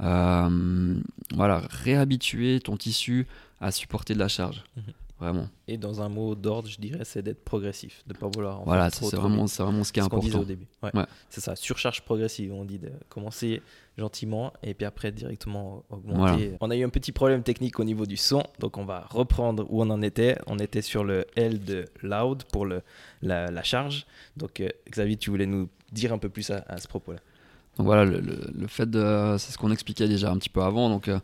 Euh, 0.00 1.00
voilà, 1.34 1.62
réhabituer 1.70 2.60
ton 2.60 2.76
tissu 2.76 3.26
à 3.60 3.70
supporter 3.70 4.14
de 4.14 4.18
la 4.18 4.28
charge. 4.28 4.64
Mhm. 4.76 4.82
Vraiment. 5.20 5.48
Et 5.66 5.76
dans 5.76 6.00
un 6.00 6.08
mot 6.08 6.36
d'ordre, 6.36 6.68
je 6.68 6.78
dirais, 6.78 7.04
c'est 7.04 7.22
d'être 7.22 7.44
progressif, 7.44 8.04
de 8.06 8.12
ne 8.12 8.18
pas 8.18 8.28
vouloir. 8.28 8.62
voilà, 8.62 8.88
c'est 8.88 9.16
vraiment, 9.16 9.46
vraiment 9.46 9.82
ce 9.82 9.92
qui 9.92 9.98
est 9.98 10.02
important. 10.04 10.38
au 10.38 10.44
début. 10.44 10.68
Ouais. 10.80 10.92
C'est 11.28 11.40
ça, 11.40 11.56
surcharge 11.56 12.02
progressive. 12.02 12.52
On 12.52 12.64
dit 12.64 12.78
de 12.78 12.92
commencer 13.08 13.60
gentiment 13.96 14.52
et 14.62 14.74
puis 14.74 14.86
après 14.86 15.10
directement 15.10 15.82
augmenter. 15.90 16.54
On 16.60 16.70
a 16.70 16.76
eu 16.76 16.84
un 16.84 16.88
petit 16.88 17.10
problème 17.10 17.42
technique 17.42 17.80
au 17.80 17.84
niveau 17.84 18.06
du 18.06 18.16
son, 18.16 18.44
donc 18.60 18.78
on 18.78 18.84
va 18.84 19.06
reprendre 19.10 19.66
où 19.68 19.82
on 19.82 19.90
en 19.90 20.02
était. 20.02 20.38
On 20.46 20.60
était 20.60 20.82
sur 20.82 21.02
le 21.02 21.26
L 21.34 21.64
de 21.64 21.86
loud 22.04 22.44
pour 22.52 22.64
le, 22.64 22.82
la, 23.22 23.62
charge. 23.64 24.06
Donc 24.36 24.60
euh, 24.60 24.68
Xavier, 24.88 25.16
tu 25.16 25.30
voulais 25.30 25.46
nous 25.46 25.68
dire 25.90 26.12
un 26.12 26.18
peu 26.18 26.28
plus 26.28 26.48
à 26.50 26.76
ce 26.78 26.86
propos-là. 26.86 27.18
Donc 27.78 27.86
voilà, 27.86 28.04
le, 28.04 28.66
fait 28.66 28.90
de. 28.90 29.36
C'est 29.38 29.52
ce 29.52 29.58
qu'on 29.58 29.70
expliquait 29.70 30.08
déjà 30.08 30.32
un 30.32 30.36
petit 30.36 30.48
peu 30.48 30.62
avant. 30.62 30.88
Donc, 30.88 31.06
euh, 31.06 31.20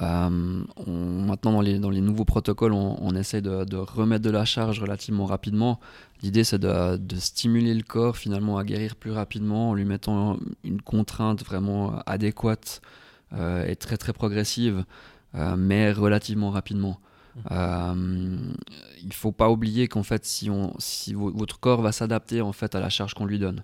euh, 0.00 0.30
maintenant, 0.30 1.52
dans 1.52 1.60
les, 1.60 1.78
dans 1.78 1.90
les 1.90 2.00
nouveaux 2.00 2.24
protocoles, 2.24 2.72
on, 2.72 3.14
essaie 3.14 3.42
de, 3.42 3.76
remettre 3.76 4.24
de 4.24 4.30
la 4.30 4.46
charge 4.46 4.80
relativement 4.80 5.26
rapidement. 5.26 5.78
L'idée, 6.22 6.42
c'est 6.42 6.58
de, 6.58 6.98
stimuler 7.16 7.74
le 7.74 7.82
corps 7.82 8.16
finalement 8.16 8.56
à 8.56 8.64
guérir 8.64 8.96
plus 8.96 9.12
rapidement 9.12 9.70
en 9.70 9.74
lui 9.74 9.84
mettant 9.84 10.38
une 10.64 10.80
contrainte 10.80 11.44
vraiment 11.44 11.98
adéquate 12.06 12.80
euh, 13.34 13.66
et 13.66 13.76
très 13.76 13.98
très 13.98 14.14
progressive, 14.14 14.84
mais 15.34 15.92
relativement 15.92 16.50
rapidement. 16.50 16.98
Mmh. 17.48 18.54
il 19.00 19.06
ne 19.06 19.12
faut 19.12 19.30
pas 19.30 19.50
oublier 19.50 19.86
qu'en 19.86 20.02
fait, 20.02 20.24
si, 20.24 20.50
on, 20.50 20.74
si 20.78 21.14
votre 21.14 21.60
corps 21.60 21.80
va 21.80 21.92
s'adapter 21.92 22.40
en 22.40 22.52
fait 22.52 22.74
à 22.74 22.80
la 22.80 22.88
charge 22.88 23.14
qu'on 23.14 23.26
lui 23.26 23.38
donne. 23.38 23.62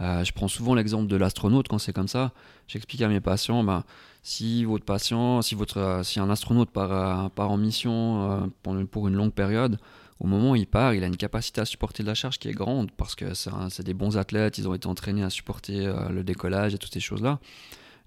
Euh, 0.00 0.24
je 0.24 0.32
prends 0.32 0.48
souvent 0.48 0.74
l'exemple 0.74 1.06
de 1.06 1.16
l'astronaute 1.16 1.68
quand 1.68 1.78
c'est 1.78 1.92
comme 1.92 2.08
ça. 2.08 2.32
J'explique 2.68 3.02
à 3.02 3.08
mes 3.08 3.20
patients, 3.20 3.62
ben, 3.62 3.84
si 4.22 4.64
votre 4.64 4.84
patient, 4.84 5.42
si, 5.42 5.54
votre, 5.54 5.78
euh, 5.78 6.02
si 6.02 6.20
un 6.20 6.30
astronaute 6.30 6.70
part, 6.70 6.92
euh, 6.92 7.28
part 7.28 7.50
en 7.50 7.56
mission 7.56 8.50
pour 8.62 9.08
une 9.08 9.14
longue 9.14 9.32
période, 9.32 9.78
au 10.18 10.26
moment 10.26 10.52
où 10.52 10.56
il 10.56 10.66
part, 10.66 10.94
il 10.94 11.04
a 11.04 11.06
une 11.06 11.16
capacité 11.16 11.60
à 11.60 11.64
supporter 11.64 12.02
de 12.02 12.08
la 12.08 12.14
charge 12.14 12.38
qui 12.38 12.48
est 12.48 12.52
grande 12.52 12.90
parce 12.92 13.14
que 13.14 13.32
c'est 13.34 13.82
des 13.82 13.94
bons 13.94 14.18
athlètes, 14.18 14.58
ils 14.58 14.68
ont 14.68 14.74
été 14.74 14.86
entraînés 14.86 15.22
à 15.22 15.30
supporter 15.30 15.90
le 16.10 16.22
décollage 16.22 16.74
et 16.74 16.78
toutes 16.78 16.92
ces 16.92 17.00
choses-là. 17.00 17.38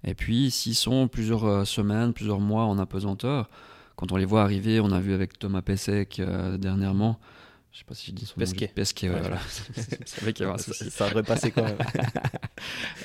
Et 0.04 0.14
puis, 0.14 0.52
s'ils 0.52 0.76
sont 0.76 1.08
plusieurs 1.08 1.66
semaines, 1.66 2.12
plusieurs 2.12 2.38
mois 2.38 2.66
en 2.66 2.78
apesanteur, 2.78 3.50
quand 3.96 4.12
on 4.12 4.16
les 4.16 4.26
voit 4.26 4.42
arriver, 4.42 4.78
on 4.78 4.92
a 4.92 5.00
vu 5.00 5.12
avec 5.12 5.40
Thomas 5.40 5.62
Pesek 5.62 6.22
dernièrement, 6.58 7.18
Je 7.74 7.80
sais 7.80 7.84
pas 7.84 7.94
si 7.96 8.06
je 8.06 8.12
dis 8.12 8.24
son 8.24 8.36
Pesquet. 8.36 8.66
nom. 8.68 8.72
Pesquet, 8.76 9.08
ouais, 9.08 9.14
Ouais. 9.16 9.20
voilà. 9.20 9.38
Ça, 10.58 10.90
ça 10.90 11.08
repassait 11.08 11.50
quand 11.50 11.64
même. 11.64 11.76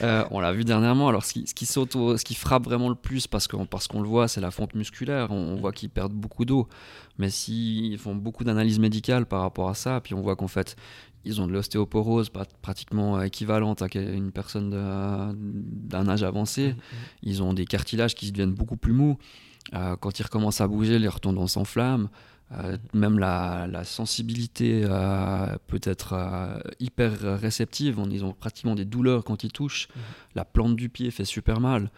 Euh, 0.01 0.23
on 0.31 0.39
l'a 0.39 0.53
vu 0.53 0.63
dernièrement. 0.63 1.09
Alors, 1.09 1.25
ce 1.25 1.33
qui, 1.33 1.45
ce 1.47 1.53
qui 1.53 1.65
saute 1.65 1.95
au- 1.97 2.15
ce 2.15 2.23
qui 2.23 2.35
frappe 2.35 2.63
vraiment 2.63 2.87
le 2.87 2.95
plus, 2.95 3.27
parce 3.27 3.47
qu'on 3.47 3.65
parce 3.65 3.87
qu'on 3.87 4.01
le 4.01 4.07
voit, 4.07 4.29
c'est 4.29 4.39
la 4.39 4.51
fonte 4.51 4.73
musculaire. 4.75 5.31
On, 5.31 5.35
on 5.35 5.55
voit 5.57 5.73
qu'ils 5.73 5.89
perdent 5.89 6.13
beaucoup 6.13 6.45
d'eau. 6.45 6.69
Mais 7.17 7.29
s'ils 7.29 7.97
font 7.97 8.15
beaucoup 8.15 8.45
d'analyses 8.45 8.79
médicales 8.79 9.25
par 9.25 9.41
rapport 9.41 9.67
à 9.69 9.73
ça, 9.73 9.99
puis 9.99 10.13
on 10.13 10.21
voit 10.21 10.37
qu'en 10.37 10.47
fait, 10.47 10.77
ils 11.25 11.41
ont 11.41 11.47
de 11.47 11.51
l'ostéoporose 11.51 12.29
pratiquement 12.61 13.21
équivalente 13.21 13.81
à 13.81 13.87
une 13.95 14.31
personne 14.31 14.69
d'un 14.69 16.07
âge 16.07 16.23
avancé. 16.23 16.75
Ils 17.21 17.43
ont 17.43 17.53
des 17.53 17.65
cartilages 17.65 18.15
qui 18.15 18.31
deviennent 18.31 18.53
beaucoup 18.53 18.77
plus 18.77 18.93
mous. 18.93 19.17
Euh, 19.73 19.97
quand 19.97 20.17
ils 20.19 20.23
recommencent 20.23 20.61
à 20.61 20.67
bouger, 20.67 20.99
les 20.99 21.09
tendons 21.21 21.47
s'enflamment. 21.47 22.07
Euh, 22.51 22.77
même 22.93 23.19
la, 23.19 23.67
la 23.67 23.83
sensibilité 23.83 24.81
euh, 24.83 25.55
peut 25.67 25.79
être 25.83 26.13
euh, 26.13 26.59
hyper 26.79 27.39
réceptive. 27.39 27.99
On- 27.99 28.09
Ils 28.09 28.25
ont 28.25 28.33
pratiquement 28.33 28.73
des 28.73 28.85
douleurs 28.85 29.23
quand 29.23 29.43
ils 29.43 29.51
touchent. 29.51 29.87
Mhm. 29.95 30.01
La 30.35 30.45
plante 30.45 30.75
du 30.75 30.89
pied 30.89 31.11
fait 31.11 31.25
super 31.25 31.59
mal. 31.59 31.91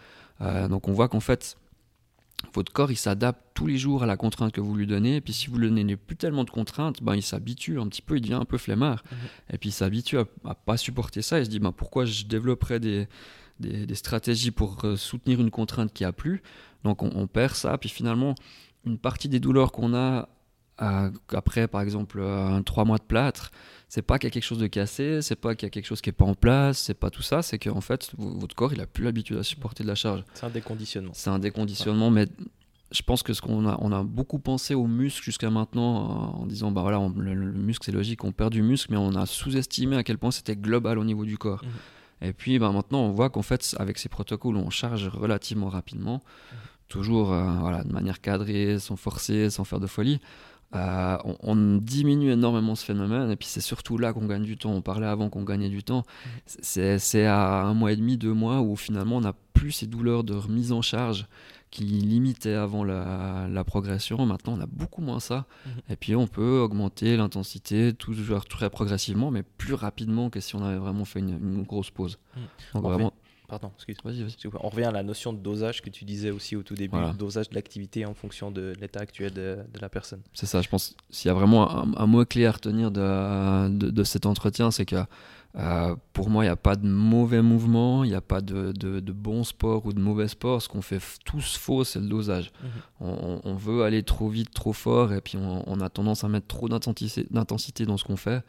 Donc 0.70 0.88
on 0.88 0.92
voit 0.92 1.08
qu'en 1.08 1.20
fait, 1.20 1.56
votre 2.56 2.74
corps 2.74 2.90
il 2.92 2.96
s'adapte 2.98 3.40
tous 3.54 3.68
les 3.68 3.78
jours 3.78 4.02
à 4.02 4.08
la 4.08 4.18
contrainte 4.18 4.52
que 4.52 4.60
vous 4.60 4.76
lui 4.76 4.88
donnez. 4.88 5.18
Et 5.18 5.22
puis 5.22 5.34
si 5.34 5.48
vous 5.48 5.58
lui 5.60 5.70
donnez 5.70 5.96
plus 5.96 6.16
tellement 6.16 6.44
de 6.44 6.50
contraintes, 6.50 7.04
ben, 7.04 7.16
il 7.16 7.22
s'habitue 7.22 7.80
un 7.80 7.88
petit 7.88 8.02
peu, 8.02 8.18
il 8.18 8.22
devient 8.22 8.34
un 8.34 8.46
peu 8.46 8.58
flemmard. 8.58 9.04
Mhm. 9.12 9.18
Et 9.54 9.58
puis 9.60 9.70
il 9.70 9.74
s'habitue 9.74 10.18
à, 10.18 10.26
à 10.46 10.56
pas 10.56 10.78
supporter 10.78 11.22
ça. 11.22 11.38
Il 11.40 11.46
se 11.46 11.50
dit 11.52 11.60
ben, 11.60 11.72
pourquoi 11.72 12.06
je 12.06 12.26
développerais 12.26 12.80
des, 12.80 13.08
des, 13.60 13.86
des 13.86 13.96
stratégies 13.96 14.50
pour 14.52 14.84
soutenir 14.98 15.40
une 15.40 15.52
contrainte 15.52 15.94
qui 15.94 16.04
a 16.04 16.12
plus. 16.12 16.42
Donc 16.84 17.04
on, 17.04 17.12
on 17.14 17.28
perd 17.28 17.54
ça. 17.54 17.78
Puis 17.78 17.90
finalement, 17.90 18.34
une 18.84 18.98
partie 18.98 19.30
des 19.30 19.40
douleurs 19.40 19.72
qu'on 19.72 19.94
a 19.94 20.28
après, 21.30 21.68
par 21.68 21.82
exemple, 21.82 22.20
euh, 22.20 22.48
un 22.48 22.62
trois 22.64 22.86
mois 22.86 22.98
de 22.98 23.04
plâtre, 23.04 23.52
c'est 23.88 24.02
pas 24.02 24.18
qu'il 24.20 24.28
y 24.28 24.32
a 24.32 24.34
quelque 24.34 24.44
chose 24.44 24.58
de 24.60 24.68
cassé, 24.68 25.22
c'est 25.22 25.36
pas 25.36 25.54
qu'il 25.56 25.66
y 25.66 25.68
a 25.68 25.70
quelque 25.70 25.86
chose 25.86 26.02
qui 26.02 26.10
est 26.10 26.14
pas 26.14 26.26
en 26.26 26.34
place, 26.36 26.80
c'est 26.80 26.94
pas 26.94 27.10
tout 27.10 27.22
ça, 27.22 27.42
c'est 27.42 27.60
qu'en 27.60 27.82
fait, 27.82 28.12
v- 28.18 28.26
votre 28.38 28.56
corps, 28.56 28.74
il 28.74 28.82
a 28.82 28.88
plus 28.88 29.04
l'habitude 29.04 29.38
à 29.38 29.44
supporter 29.44 29.84
de 29.84 29.88
la 29.90 29.96
charge. 29.96 30.24
C'est 30.34 30.46
un 30.46 30.50
déconditionnement. 30.50 31.12
C'est 31.14 31.30
un 31.30 31.40
déconditionnement, 31.40 32.10
mais 32.10 32.28
je 32.92 33.02
pense 33.04 33.22
que 33.24 33.34
ce 33.34 33.42
qu'on 33.42 33.68
a, 33.68 33.78
on 33.80 33.92
a 33.92 34.04
beaucoup 34.04 34.40
pensé 34.40 34.74
aux 34.76 34.88
muscles 34.88 35.24
jusqu'à 35.24 35.50
maintenant 35.50 36.34
en 36.42 36.46
disant, 36.46 36.72
bah 36.72 36.82
voilà, 36.82 37.00
on- 37.00 37.10
le, 37.10 37.34
le 37.34 37.52
muscle 37.54 37.86
c'est 37.86 37.92
logique, 37.92 38.24
on 38.24 38.32
perd 38.32 38.52
du 38.52 38.62
muscle, 38.64 38.92
mais 38.92 38.98
on 38.98 39.14
a 39.16 39.26
sous-estimé 39.26 39.98
à 39.98 40.04
quel 40.04 40.18
point 40.18 40.32
c'était 40.32 40.56
global 40.56 40.98
au 40.98 41.04
niveau 41.04 41.26
du 41.26 41.38
corps. 41.38 41.64
Mhm. 41.64 42.28
Et 42.30 42.34
puis, 42.34 42.60
bah, 42.60 42.72
maintenant, 42.72 43.00
on 43.02 43.12
voit 43.12 43.30
qu'en 43.32 43.42
fait, 43.42 43.76
avec 43.80 43.98
ces 43.98 44.08
protocoles, 44.08 44.56
on 44.56 44.70
charge 44.70 45.08
relativement 45.08 45.70
rapidement, 45.70 46.22
toujours 46.88 47.34
euh, 47.34 47.44
voilà, 47.60 47.84
de 47.84 47.92
manière 47.92 48.22
cadrée, 48.22 48.78
sans 48.80 48.96
forcer, 48.96 49.50
sans 49.50 49.64
faire 49.64 49.80
de 49.80 49.88
folie. 49.88 50.20
Euh, 50.74 51.18
on, 51.26 51.36
on 51.44 51.78
diminue 51.78 52.32
énormément 52.32 52.76
ce 52.76 52.86
phénomène 52.86 53.30
et 53.30 53.36
puis 53.36 53.48
c'est 53.48 53.60
surtout 53.62 53.98
là 53.98 54.14
qu'on 54.14 54.26
gagne 54.26 54.44
du 54.44 54.58
temps. 54.58 54.72
On 54.72 54.82
parlait 54.82 55.08
avant 55.08 55.30
qu'on 55.30 55.44
gagnait 55.44 55.70
du 55.70 55.84
temps. 55.84 56.04
C'est 56.46 56.98
c'est 56.98 57.26
à 57.26 57.64
un 57.64 57.74
mois 57.74 57.92
et 57.92 57.98
demi, 57.98 58.18
deux 58.18 58.34
mois 58.34 58.62
où 58.62 58.76
finalement 58.76 59.18
on 59.18 59.22
n'a 59.22 59.34
plus 59.54 59.72
ces 59.72 59.88
douleurs 59.88 60.24
de 60.24 60.34
remise 60.34 60.72
en 60.72 60.82
charge 60.82 61.28
qui 61.72 61.84
limitaient 61.84 62.56
avant 62.56 62.84
la, 62.84 63.48
la 63.50 63.64
progression. 63.64 64.26
Maintenant 64.26 64.54
on 64.58 64.62
a 64.62 64.66
beaucoup 64.66 65.02
moins 65.02 65.20
ça. 65.20 65.46
Mhm. 65.66 65.72
Et 65.90 65.96
puis 65.98 66.16
on 66.16 66.28
peut 66.28 66.60
augmenter 66.60 67.18
l'intensité 67.18 67.94
toujours 67.94 68.46
très 68.46 68.70
progressivement, 68.70 69.30
mais 69.30 69.44
plus 69.44 69.74
rapidement 69.74 70.30
que 70.30 70.40
si 70.40 70.56
on 70.56 70.64
avait 70.64 70.78
vraiment 70.78 71.06
fait 71.06 71.20
une, 71.20 71.32
une 71.32 71.64
grosse 71.64 71.90
pause. 71.90 72.18
Donc 72.74 72.86
En 72.86 72.90
vraiment, 72.90 73.14
Pardon, 73.52 73.70
excuse. 73.76 73.98
vas-y, 74.06 74.22
vas-y. 74.24 74.32
S'il 74.32 74.46
vous 74.46 74.52
plaît. 74.52 74.62
On 74.64 74.70
revient 74.70 74.86
à 74.86 74.92
la 74.92 75.04
notion 75.04 75.34
de 75.34 75.38
dosage 75.40 75.82
que 75.82 75.90
tu 75.90 76.06
disais 76.06 76.32
aussi 76.32 76.56
au 76.56 76.64
tout 76.64 76.74
début, 76.74 76.96
Voilà. 76.96 77.12
dosage 77.12 77.50
de 77.50 77.56
l'activité 77.56 78.06
en 78.06 78.14
fonction 78.14 78.50
de 78.50 78.72
l'état 78.80 79.02
actuel 79.02 79.34
de, 79.34 79.58
de 79.74 79.80
la 79.82 79.90
personne. 79.90 80.22
C'est 80.34 80.46
ça, 80.46 80.62
je 80.62 80.70
pense. 80.70 80.96
S'il 81.10 81.28
y 81.28 81.32
a 81.32 81.34
vraiment 81.34 81.70
un, 81.70 81.94
un 81.98 82.08
mot 82.08 82.24
clé 82.24 82.46
à 82.46 82.52
retenir 82.54 82.92
de, 82.92 83.68
de, 83.68 83.90
de 83.90 84.04
cet 84.06 84.26
entretien, 84.26 84.72
c'est 84.72 84.86
que 84.86 84.96
euh, 85.58 85.96
pour 86.14 86.30
moi, 86.30 86.46
il 86.46 86.48
n'y 86.48 86.52
a 86.52 86.56
pas 86.56 86.78
de 86.78 86.88
mauvais 86.88 87.42
mouvement, 87.42 88.06
il 88.06 88.12
n'y 88.12 88.16
a 88.16 88.22
pas 88.22 88.40
de, 88.40 88.72
de, 88.72 89.12
bon 89.12 89.44
sport 89.44 89.86
ou 89.86 89.92
de 89.92 90.00
mauvais 90.00 90.30
sport. 90.30 90.62
Ce 90.62 90.70
qu'on 90.70 90.82
fait 90.82 91.02
tous 91.26 91.58
faux, 91.58 91.84
c'est 91.84 92.00
le 92.00 92.08
dosage. 92.08 92.54
Mhm. 93.02 93.12
On, 93.44 93.56
veut 93.56 93.84
aller 93.84 94.04
trop 94.04 94.30
vite, 94.30 94.52
trop 94.54 94.72
fort, 94.72 95.12
et 95.12 95.20
puis 95.20 95.38
on, 95.38 95.64
on 95.70 95.82
a 95.82 95.90
tendance 95.90 96.24
à 96.24 96.30
mettre 96.30 96.48
trop 96.48 96.70
d'intensité 96.70 97.86
dans 97.86 97.98
ce 97.98 98.06
qu'on 98.06 98.16
fait. 98.16 98.44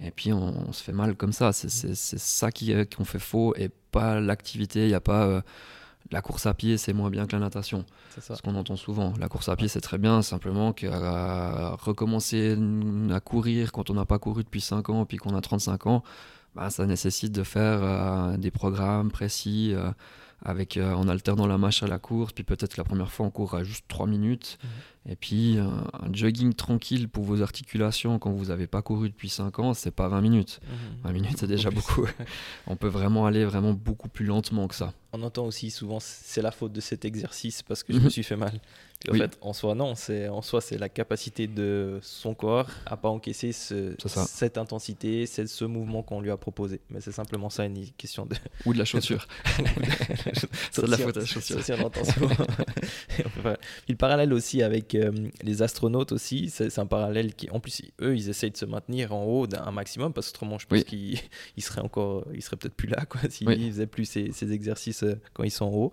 Et 0.00 0.10
puis 0.10 0.32
on, 0.32 0.68
on 0.68 0.72
se 0.72 0.82
fait 0.82 0.92
mal 0.92 1.16
comme 1.16 1.32
ça. 1.32 1.52
C'est 1.52 1.94
ça 1.94 2.50
qu'on 2.50 3.04
fait 3.04 3.18
faux 3.18 3.54
et 3.56 3.70
pas 3.90 4.20
l'activité. 4.20 4.84
Il 4.84 4.88
n'y 4.88 4.94
a 4.94 5.00
pas 5.00 5.24
euh, 5.24 5.40
la 6.10 6.22
course 6.22 6.46
à 6.46 6.54
pied, 6.54 6.76
c'est 6.76 6.92
moins 6.92 7.10
bien 7.10 7.26
que 7.26 7.32
la 7.32 7.40
natation. 7.40 7.84
C'est. 8.18 8.34
Ce 8.34 8.42
qu'on 8.42 8.54
entend 8.54 8.76
souvent. 8.76 9.14
La 9.18 9.28
course 9.28 9.48
à 9.48 9.56
pied, 9.56 9.68
c'est 9.68 9.80
très 9.80 9.98
bien, 9.98 10.22
simplement 10.22 10.72
que 10.72 10.86
euh, 10.86 11.70
recommencer 11.76 12.56
à 13.12 13.20
courir 13.20 13.72
quand 13.72 13.90
on 13.90 13.94
n'a 13.94 14.04
pas 14.04 14.18
couru 14.18 14.44
depuis 14.44 14.60
5 14.60 14.90
ans, 14.90 15.04
puis 15.06 15.16
qu'on 15.16 15.34
a 15.34 15.40
35 15.40 15.86
ans, 15.86 16.02
bah, 16.54 16.70
ça 16.70 16.86
nécessite 16.86 17.32
de 17.32 17.42
faire 17.42 17.80
euh, 17.82 18.36
des 18.36 18.50
programmes 18.50 19.10
précis, 19.10 19.72
euh, 19.74 19.90
avec, 20.42 20.76
euh, 20.76 20.92
en 20.94 21.08
alternant 21.08 21.46
la 21.46 21.58
marche 21.58 21.82
à 21.82 21.86
la 21.86 21.98
course, 21.98 22.32
puis 22.32 22.44
peut-être 22.44 22.76
la 22.76 22.84
première 22.84 23.10
fois 23.10 23.26
on 23.26 23.30
courra 23.30 23.64
juste 23.64 23.84
3 23.88 24.06
minutes, 24.06 24.58
et 25.08 25.16
puis 25.16 25.58
euh, 25.58 25.64
un 25.64 26.12
jogging 26.12 26.54
tranquille 26.54 27.08
pour 27.08 27.24
vos 27.24 27.42
articulations 27.42 28.18
quand 28.18 28.30
vous 28.32 28.46
n'avez 28.46 28.66
pas 28.66 28.82
couru 28.82 29.08
depuis 29.08 29.28
5 29.28 29.58
ans, 29.58 29.74
c'est 29.74 29.90
pas 29.90 30.08
20 30.08 30.20
minutes. 30.20 30.60
Mhm. 30.66 31.00
20 31.04 31.12
minutes, 31.12 31.36
c'est 31.38 31.46
déjà 31.46 31.70
beaucoup. 31.70 32.06
On 32.66 32.76
peut 32.76 32.88
vraiment 32.88 33.26
aller 33.26 33.44
vraiment 33.44 33.72
beaucoup 33.72 34.08
plus 34.08 34.24
lentement 34.26 34.68
que 34.68 34.74
ça. 34.74 34.92
On 35.12 35.22
entend 35.22 35.44
aussi 35.44 35.70
souvent 35.70 35.98
c'est 36.00 36.42
la 36.42 36.50
faute 36.50 36.72
de 36.72 36.80
cet 36.80 37.04
exercice 37.04 37.62
parce 37.62 37.82
que 37.82 37.92
je 37.92 37.98
Mhm. 37.98 38.04
me 38.04 38.10
suis 38.10 38.22
fait 38.24 38.36
mal. 38.36 38.60
En 39.08 39.12
Oui. 39.12 39.18
fait, 39.18 39.36
en 39.42 39.52
soi, 39.52 39.74
non. 39.74 39.94
C'est 39.94 40.28
en 40.28 40.40
soi, 40.42 40.60
c'est 40.60 40.78
la 40.78 40.88
capacité 40.88 41.46
de 41.46 41.98
son 42.02 42.34
corps 42.34 42.68
à 42.86 42.96
pas 42.96 43.08
encaisser 43.10 43.52
ce- 43.52 43.94
cette 44.26 44.56
intensité, 44.58 45.26
c'est 45.26 45.46
ce 45.46 45.64
mouvement 45.64 46.02
qu'on 46.02 46.20
lui 46.20 46.30
a 46.30 46.36
proposé. 46.36 46.80
Mais 46.90 47.00
c'est 47.00 47.12
simplement 47.12 47.50
ça 47.50 47.64
une 47.66 47.86
question 47.92 48.24
de. 48.26 48.34
Ou 48.64 48.72
de 48.72 48.78
la 48.78 48.84
chaussure. 48.86 49.26
c'est 50.70 50.84
de 50.84 50.90
la 50.90 50.96
faute 50.98 51.16
à 51.16 51.20
la 51.20 51.26
chaussure. 51.26 51.58
Puis 51.58 53.24
le 53.88 53.96
parallèle 53.96 54.32
aussi 54.32 54.62
avec 54.62 54.94
euh, 54.94 55.12
les 55.42 55.62
astronautes 55.62 56.12
aussi, 56.12 56.50
c'est 56.50 56.78
un 56.78 56.86
parallèle 56.86 57.34
qui, 57.34 57.50
en 57.50 57.60
plus, 57.60 57.82
eux, 58.00 58.16
ils 58.16 58.28
essayent 58.28 58.50
de 58.50 58.56
se 58.56 58.64
maintenir 58.64 59.12
en 59.14 59.24
haut 59.24 59.46
d'un 59.46 59.70
maximum 59.70 60.12
parce 60.12 60.28
que 60.30 60.36
autrement, 60.36 60.58
je 60.58 60.66
pense 60.66 60.78
Oui. 60.78 60.84
qu'ils 60.84 61.18
ils 61.56 61.62
seraient 61.62 61.80
encore, 61.82 62.24
ils 62.34 62.42
seraient 62.42 62.56
peut-être 62.56 62.74
plus 62.74 62.88
là, 62.88 63.04
quoi, 63.06 63.20
s'ils 63.30 63.46
Oui. 63.48 63.70
faisaient 63.70 63.86
plus 63.86 64.04
ces, 64.06 64.32
ces 64.32 64.52
exercices 64.52 65.02
euh, 65.02 65.14
quand 65.32 65.44
ils 65.44 65.50
sont 65.50 65.66
en 65.66 65.72
haut. 65.72 65.92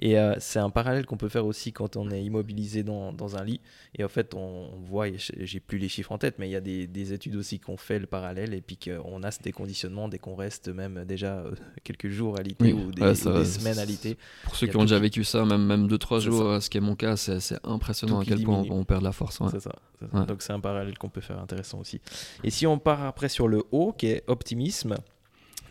Et 0.00 0.18
euh, 0.18 0.34
c'est 0.38 0.58
un 0.58 0.70
parallèle 0.70 1.06
qu'on 1.06 1.16
peut 1.16 1.28
faire 1.28 1.46
aussi 1.46 1.72
quand 1.72 1.96
on 1.96 2.10
est 2.10 2.22
immobilisé 2.52 2.82
dans, 2.82 3.12
dans 3.12 3.36
un 3.36 3.44
lit. 3.44 3.60
Et 3.98 4.04
en 4.04 4.08
fait, 4.08 4.34
on, 4.34 4.38
on 4.74 4.80
voit, 4.80 5.06
j'ai 5.16 5.60
plus 5.60 5.78
les 5.78 5.88
chiffres 5.88 6.12
en 6.12 6.18
tête, 6.18 6.36
mais 6.38 6.48
il 6.48 6.52
y 6.52 6.56
a 6.56 6.60
des, 6.60 6.86
des 6.86 7.12
études 7.12 7.36
aussi 7.36 7.58
qu'on 7.58 7.76
fait 7.76 7.98
le 7.98 8.06
parallèle 8.06 8.54
et 8.54 8.60
puis 8.60 8.76
qu'on 8.76 9.22
a 9.22 9.30
ce 9.30 9.40
déconditionnement 9.42 10.08
dès 10.08 10.18
qu'on 10.18 10.34
reste 10.34 10.68
même 10.68 11.04
déjà 11.06 11.38
euh, 11.38 11.52
quelques 11.82 12.08
jours 12.08 12.38
à 12.38 12.42
Oui. 12.60 12.72
ou 12.72 12.92
des, 12.92 13.02
Ouais, 13.02 13.10
ou 13.10 13.14
ça- 13.14 13.38
des 13.38 13.44
semaines 13.44 13.78
à 13.78 13.84
l'ité. 13.84 14.16
Pour 14.44 14.54
ceux 14.56 14.66
qui 14.66 14.76
ont 14.76 14.82
déjà 14.82 14.96
qui- 14.96 15.02
vécu 15.02 15.24
ça, 15.24 15.44
même, 15.44 15.64
même 15.64 15.86
2-3 15.88 16.20
C'est 16.20 16.26
jours, 16.26 16.42
euh, 16.42 16.60
ce 16.60 16.68
qui 16.70 16.78
est 16.78 16.82
mon 16.82 16.94
cas, 16.96 17.16
c'est 17.16 17.38
impressionnant 17.64 18.16
Tout 18.22 18.32
à 18.32 18.36
quel 18.36 18.42
point 18.44 18.62
on, 18.70 18.84
perd 18.84 19.00
de 19.00 19.04
la 19.06 19.12
force. 19.12 19.40
ouais. 19.40 19.48
C'est 19.50 19.60
ça. 19.60 19.72
c'est 20.00 20.10
ça. 20.10 20.18
Ouais. 20.20 20.26
Donc 20.26 20.42
c'est 20.42 20.52
un 20.52 20.60
parallèle 20.60 20.96
qu'on 20.98 21.08
peut 21.08 21.20
faire 21.20 21.38
intéressant 21.40 21.80
aussi. 21.80 22.00
Et 22.44 22.50
si 22.50 22.66
on 22.66 22.78
part 22.78 23.02
après 23.04 23.28
sur 23.28 23.48
le 23.48 23.62
haut, 23.72 23.92
qui 23.92 24.06
est 24.06 24.24
optimisme, 24.26 24.96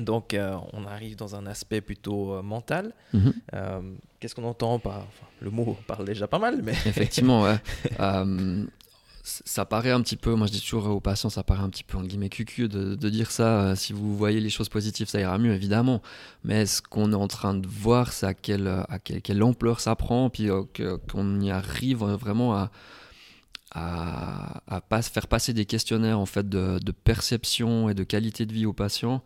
donc 0.02 0.34
euh, 0.34 0.56
on 0.74 0.86
arrive 0.86 1.16
dans 1.16 1.36
un 1.36 1.46
aspect 1.46 1.82
plutôt 1.82 2.34
euh, 2.34 2.42
mental. 2.42 2.94
Mhm. 3.14 3.34
Euh, 3.54 3.82
Qu'est-ce 4.20 4.36
qu'on 4.36 4.44
entend 4.44 4.78
par... 4.80 4.98
enfin, 4.98 5.26
le 5.40 5.50
mot 5.50 5.78
parle 5.88 6.06
déjà 6.06 6.28
pas 6.28 6.40
mal, 6.40 6.62
mais... 6.64 6.74
Effectivement, 6.86 7.44
ouais. 7.44 7.58
Ça 9.24 9.66
paraît 9.66 9.92
un 9.92 10.02
petit 10.02 10.16
peu, 10.16 10.34
moi 10.34 10.48
je 10.48 10.52
dis 10.52 10.62
toujours 10.62 10.88
aux 10.88 11.00
patients, 11.00 11.30
ça 11.30 11.44
paraît 11.44 11.62
un 11.62 11.70
petit 11.70 11.84
peu 11.84 11.96
en 11.96 12.02
guillemets 12.02 12.28
cucu 12.28 12.68
de, 12.68 12.96
de 12.96 13.10
dire 13.10 13.30
ça. 13.30 13.76
si 13.76 13.94
vous 13.94 14.18
voyez 14.18 14.40
les 14.40 14.50
choses 14.50 14.68
positives, 14.68 15.08
ça 15.08 15.20
ira 15.20 15.38
mieux, 15.38 15.54
évidemment. 15.54 16.02
Mais 16.44 16.66
ce 16.66 16.82
qu'on 16.82 17.12
est 17.12 17.16
en 17.16 17.28
train 17.28 17.54
de 17.54 17.68
voir, 17.68 18.14
c'est 18.14 18.26
à 18.26 18.34
quelle, 18.34 18.68
à 18.68 18.98
quelle, 18.98 19.22
quelle 19.22 19.44
ampleur 19.44 19.80
ça 19.80 19.96
prend, 19.96 20.32
puis 20.32 20.50
qu'on 21.08 21.40
y 21.40 21.52
arrive 21.52 22.00
vraiment 22.00 22.56
à, 22.56 22.72
à, 23.74 24.62
à 24.68 24.82
pas, 24.82 25.02
faire 25.02 25.28
passer 25.28 25.54
des 25.54 25.66
questionnaires 25.66 26.20
en 26.20 26.26
fait 26.26 26.48
de, 26.48 26.80
de 26.80 26.92
perception 26.92 27.90
et 27.90 27.94
de 27.94 28.04
qualité 28.04 28.46
de 28.46 28.54
vie 28.54 28.66
aux 28.66 28.74
patients. 28.74 29.24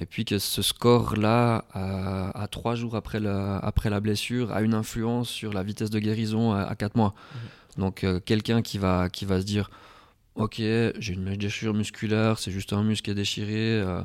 Et 0.00 0.06
puis 0.06 0.24
que 0.24 0.38
ce 0.38 0.62
score-là, 0.62 1.64
euh, 1.74 2.30
à 2.32 2.46
trois 2.48 2.74
jours 2.76 2.94
après 2.94 3.18
la, 3.18 3.58
après 3.58 3.90
la 3.90 4.00
blessure, 4.00 4.52
a 4.52 4.62
une 4.62 4.74
influence 4.74 5.28
sur 5.28 5.52
la 5.52 5.62
vitesse 5.62 5.90
de 5.90 5.98
guérison 5.98 6.52
à, 6.52 6.62
à 6.62 6.74
quatre 6.76 6.96
mois. 6.96 7.14
Donc 7.76 8.04
euh, 8.04 8.20
quelqu'un 8.20 8.62
qui 8.62 8.78
va, 8.78 9.08
qui 9.08 9.24
va 9.24 9.40
se 9.40 9.44
dire, 9.46 9.70
ok, 10.36 10.56
j'ai 10.58 11.12
une 11.12 11.34
déchirure 11.36 11.74
musculaire, 11.74 12.38
c'est 12.38 12.52
juste 12.52 12.72
un 12.72 12.84
muscle 12.84 13.04
qui 13.06 13.10
est 13.10 13.14
déchiré. 13.14 13.80
euh, 13.80 14.02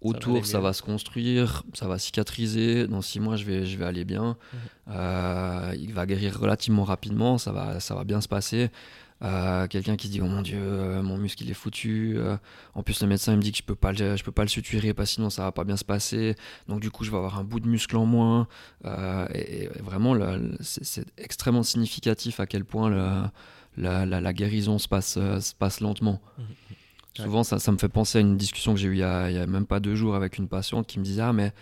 autour, 0.00 0.44
ça 0.46 0.60
va 0.60 0.72
se 0.72 0.82
construire, 0.82 1.62
ça 1.72 1.88
va 1.88 1.98
cicatriser. 1.98 2.86
Dans 2.86 3.00
six 3.00 3.20
mois, 3.20 3.36
je 3.36 3.44
vais, 3.44 3.66
je 3.66 3.76
vais 3.78 3.86
aller 3.86 4.04
bien. 4.04 4.36
Mhm. 4.52 5.74
Il 5.80 5.92
va 5.94 6.06
guérir 6.06 6.38
relativement 6.38 6.84
rapidement, 6.84 7.38
ça 7.38 7.52
va, 7.52 7.80
ça 7.80 7.94
va 7.94 8.04
bien 8.04 8.20
se 8.20 8.28
passer. 8.28 8.70
Euh, 9.24 9.66
quelqu'un 9.68 9.96
qui 9.96 10.08
se 10.08 10.12
dit 10.12 10.20
oh 10.20 10.26
mon 10.26 10.42
dieu 10.42 10.58
euh, 10.60 11.02
mon 11.02 11.16
muscle 11.16 11.42
il 11.42 11.50
est 11.50 11.54
foutu 11.54 12.12
euh, 12.18 12.36
en 12.74 12.82
plus 12.82 13.00
le 13.00 13.08
médecin 13.08 13.32
il 13.32 13.38
me 13.38 13.42
dit 13.42 13.52
que 13.52 13.56
je 13.58 13.62
peux 13.62 13.74
pas 13.74 13.90
le, 13.92 14.16
je 14.16 14.22
peux 14.22 14.32
pas 14.32 14.42
le 14.42 14.48
suturer 14.48 14.92
parce 14.92 15.08
que 15.08 15.14
sinon 15.14 15.30
ça 15.30 15.44
va 15.44 15.52
pas 15.52 15.64
bien 15.64 15.78
se 15.78 15.84
passer. 15.84 16.34
Donc 16.68 16.80
du 16.80 16.90
coup 16.90 17.04
je 17.04 17.10
vais 17.10 17.16
avoir 17.16 17.38
un 17.38 17.44
bout 17.44 17.58
de 17.60 17.66
muscle 17.66 17.96
en 17.96 18.04
moins. 18.06 18.46
Et, 19.32 19.64
et 19.64 19.68
vraiment 19.82 20.14
c'est 20.60 21.06
extrêmement 21.16 21.62
significatif 21.62 22.38
à 22.38 22.46
quel 22.46 22.64
point 22.64 22.90
le- 22.90 23.22
la, 23.76 24.04
la- 24.06 24.20
la 24.20 24.32
guérison 24.32 24.78
se 24.78 24.88
passe, 24.88 25.14
se 25.14 25.54
passe 25.54 25.80
lentement. 25.80 26.20
Mhm. 26.38 26.44
Souvent, 27.16 27.44
ça, 27.44 27.60
ça, 27.60 27.70
me 27.70 27.78
fait 27.78 27.88
penser 27.88 28.18
à 28.18 28.20
une 28.22 28.36
discussion 28.36 28.74
que 28.74 28.80
j'ai 28.80 28.88
eue 28.88 28.94
il 28.94 28.98
y, 28.98 29.02
a, 29.04 29.30
il 29.30 29.36
y, 29.36 29.38
a, 29.38 29.46
même 29.46 29.66
pas 29.66 29.78
deux 29.78 29.94
jours 29.94 30.16
avec 30.16 30.36
une 30.36 30.48
patiente 30.48 30.88
qui 30.88 30.98
me 30.98 31.04
disait 31.04 31.22
Ah, 31.22 31.32
mais 31.32 31.52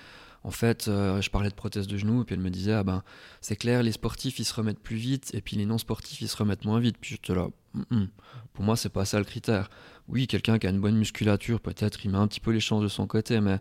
en 0.44 0.50
fait, 0.50 0.88
euh, 0.88 1.20
je 1.20 1.30
parlais 1.30 1.48
de 1.48 1.54
prothèse 1.54 1.86
de 1.86 1.96
genou, 1.96 2.22
et 2.22 2.24
puis 2.24 2.34
elle 2.34 2.40
me 2.40 2.50
disait 2.50 2.72
Ah, 2.72 2.82
ben, 2.82 3.02
c'est 3.40 3.56
clair, 3.56 3.82
les 3.82 3.92
sportifs, 3.92 4.38
ils 4.38 4.44
se 4.44 4.54
remettent 4.54 4.80
plus 4.80 4.96
vite, 4.96 5.30
et 5.34 5.40
puis 5.40 5.56
les 5.56 5.66
non-sportifs, 5.66 6.20
ils 6.20 6.28
se 6.28 6.36
remettent 6.36 6.64
moins 6.64 6.80
vite. 6.80 6.96
Puis 7.00 7.18
je 7.26 7.32
là, 7.32 7.48
mm 7.74 7.82
-mm. 7.90 8.08
pour 8.52 8.64
moi, 8.64 8.76
c'est 8.76 8.88
pas 8.88 9.04
ça 9.04 9.18
le 9.18 9.24
critère. 9.24 9.70
Oui, 10.08 10.26
quelqu'un 10.26 10.58
qui 10.58 10.66
a 10.66 10.70
une 10.70 10.80
bonne 10.80 10.96
musculature, 10.96 11.60
peut-être, 11.60 12.04
il 12.04 12.10
met 12.10 12.18
un 12.18 12.26
petit 12.28 12.40
peu 12.40 12.50
les 12.50 12.60
chances 12.60 12.82
de 12.82 12.88
son 12.88 13.06
côté, 13.06 13.40
mais 13.40 13.60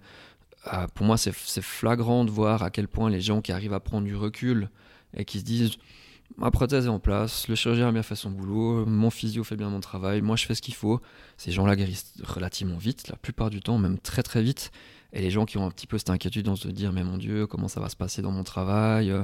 euh, 0.73 0.87
pour 0.95 1.05
moi, 1.05 1.17
c'est 1.17 1.31
flagrant 1.61 2.25
de 2.25 2.31
voir 2.31 2.63
à 2.63 2.69
quel 2.71 2.87
point 2.87 3.09
les 3.09 3.21
gens 3.21 3.41
qui 3.41 3.51
arrivent 3.51 3.73
à 3.73 3.79
prendre 3.79 4.05
du 4.07 4.15
recul 4.15 4.69
et 5.15 5.25
qui 5.25 5.39
se 5.39 5.45
disent 5.45 5.77
ma 6.37 6.51
prothèse 6.51 6.85
est 6.85 6.89
en 6.89 6.99
place, 6.99 7.47
le 7.47 7.55
chirurgien 7.55 7.89
a 7.89 7.91
bien 7.91 8.03
fait 8.03 8.15
son 8.15 8.31
boulot, 8.31 8.85
mon 8.85 9.09
physio 9.09 9.43
fait 9.43 9.57
bien 9.57 9.69
mon 9.69 9.79
travail, 9.81 10.21
moi 10.21 10.35
je 10.35 10.45
fais 10.45 10.55
ce 10.55 10.61
qu'il 10.61 10.73
faut. 10.73 11.01
Ces 11.37 11.51
gens-là 11.51 11.75
guérissent 11.75 12.13
relativement 12.23 12.77
vite, 12.77 13.07
la 13.09 13.17
plupart 13.17 13.49
du 13.49 13.59
temps, 13.59 13.77
même 13.77 13.99
très 13.99 14.23
très 14.23 14.41
vite. 14.41 14.71
Et 15.13 15.21
les 15.21 15.29
gens 15.29 15.45
qui 15.45 15.57
ont 15.57 15.65
un 15.65 15.71
petit 15.71 15.87
peu 15.87 15.97
cette 15.97 16.09
inquiétude 16.09 16.47
vont 16.47 16.55
se 16.55 16.69
dire 16.69 16.93
mais 16.93 17.03
mon 17.03 17.17
Dieu, 17.17 17.47
comment 17.47 17.67
ça 17.67 17.79
va 17.79 17.89
se 17.89 17.95
passer 17.95 18.21
dans 18.21 18.31
mon 18.31 18.43
travail 18.43 19.11
euh, 19.11 19.23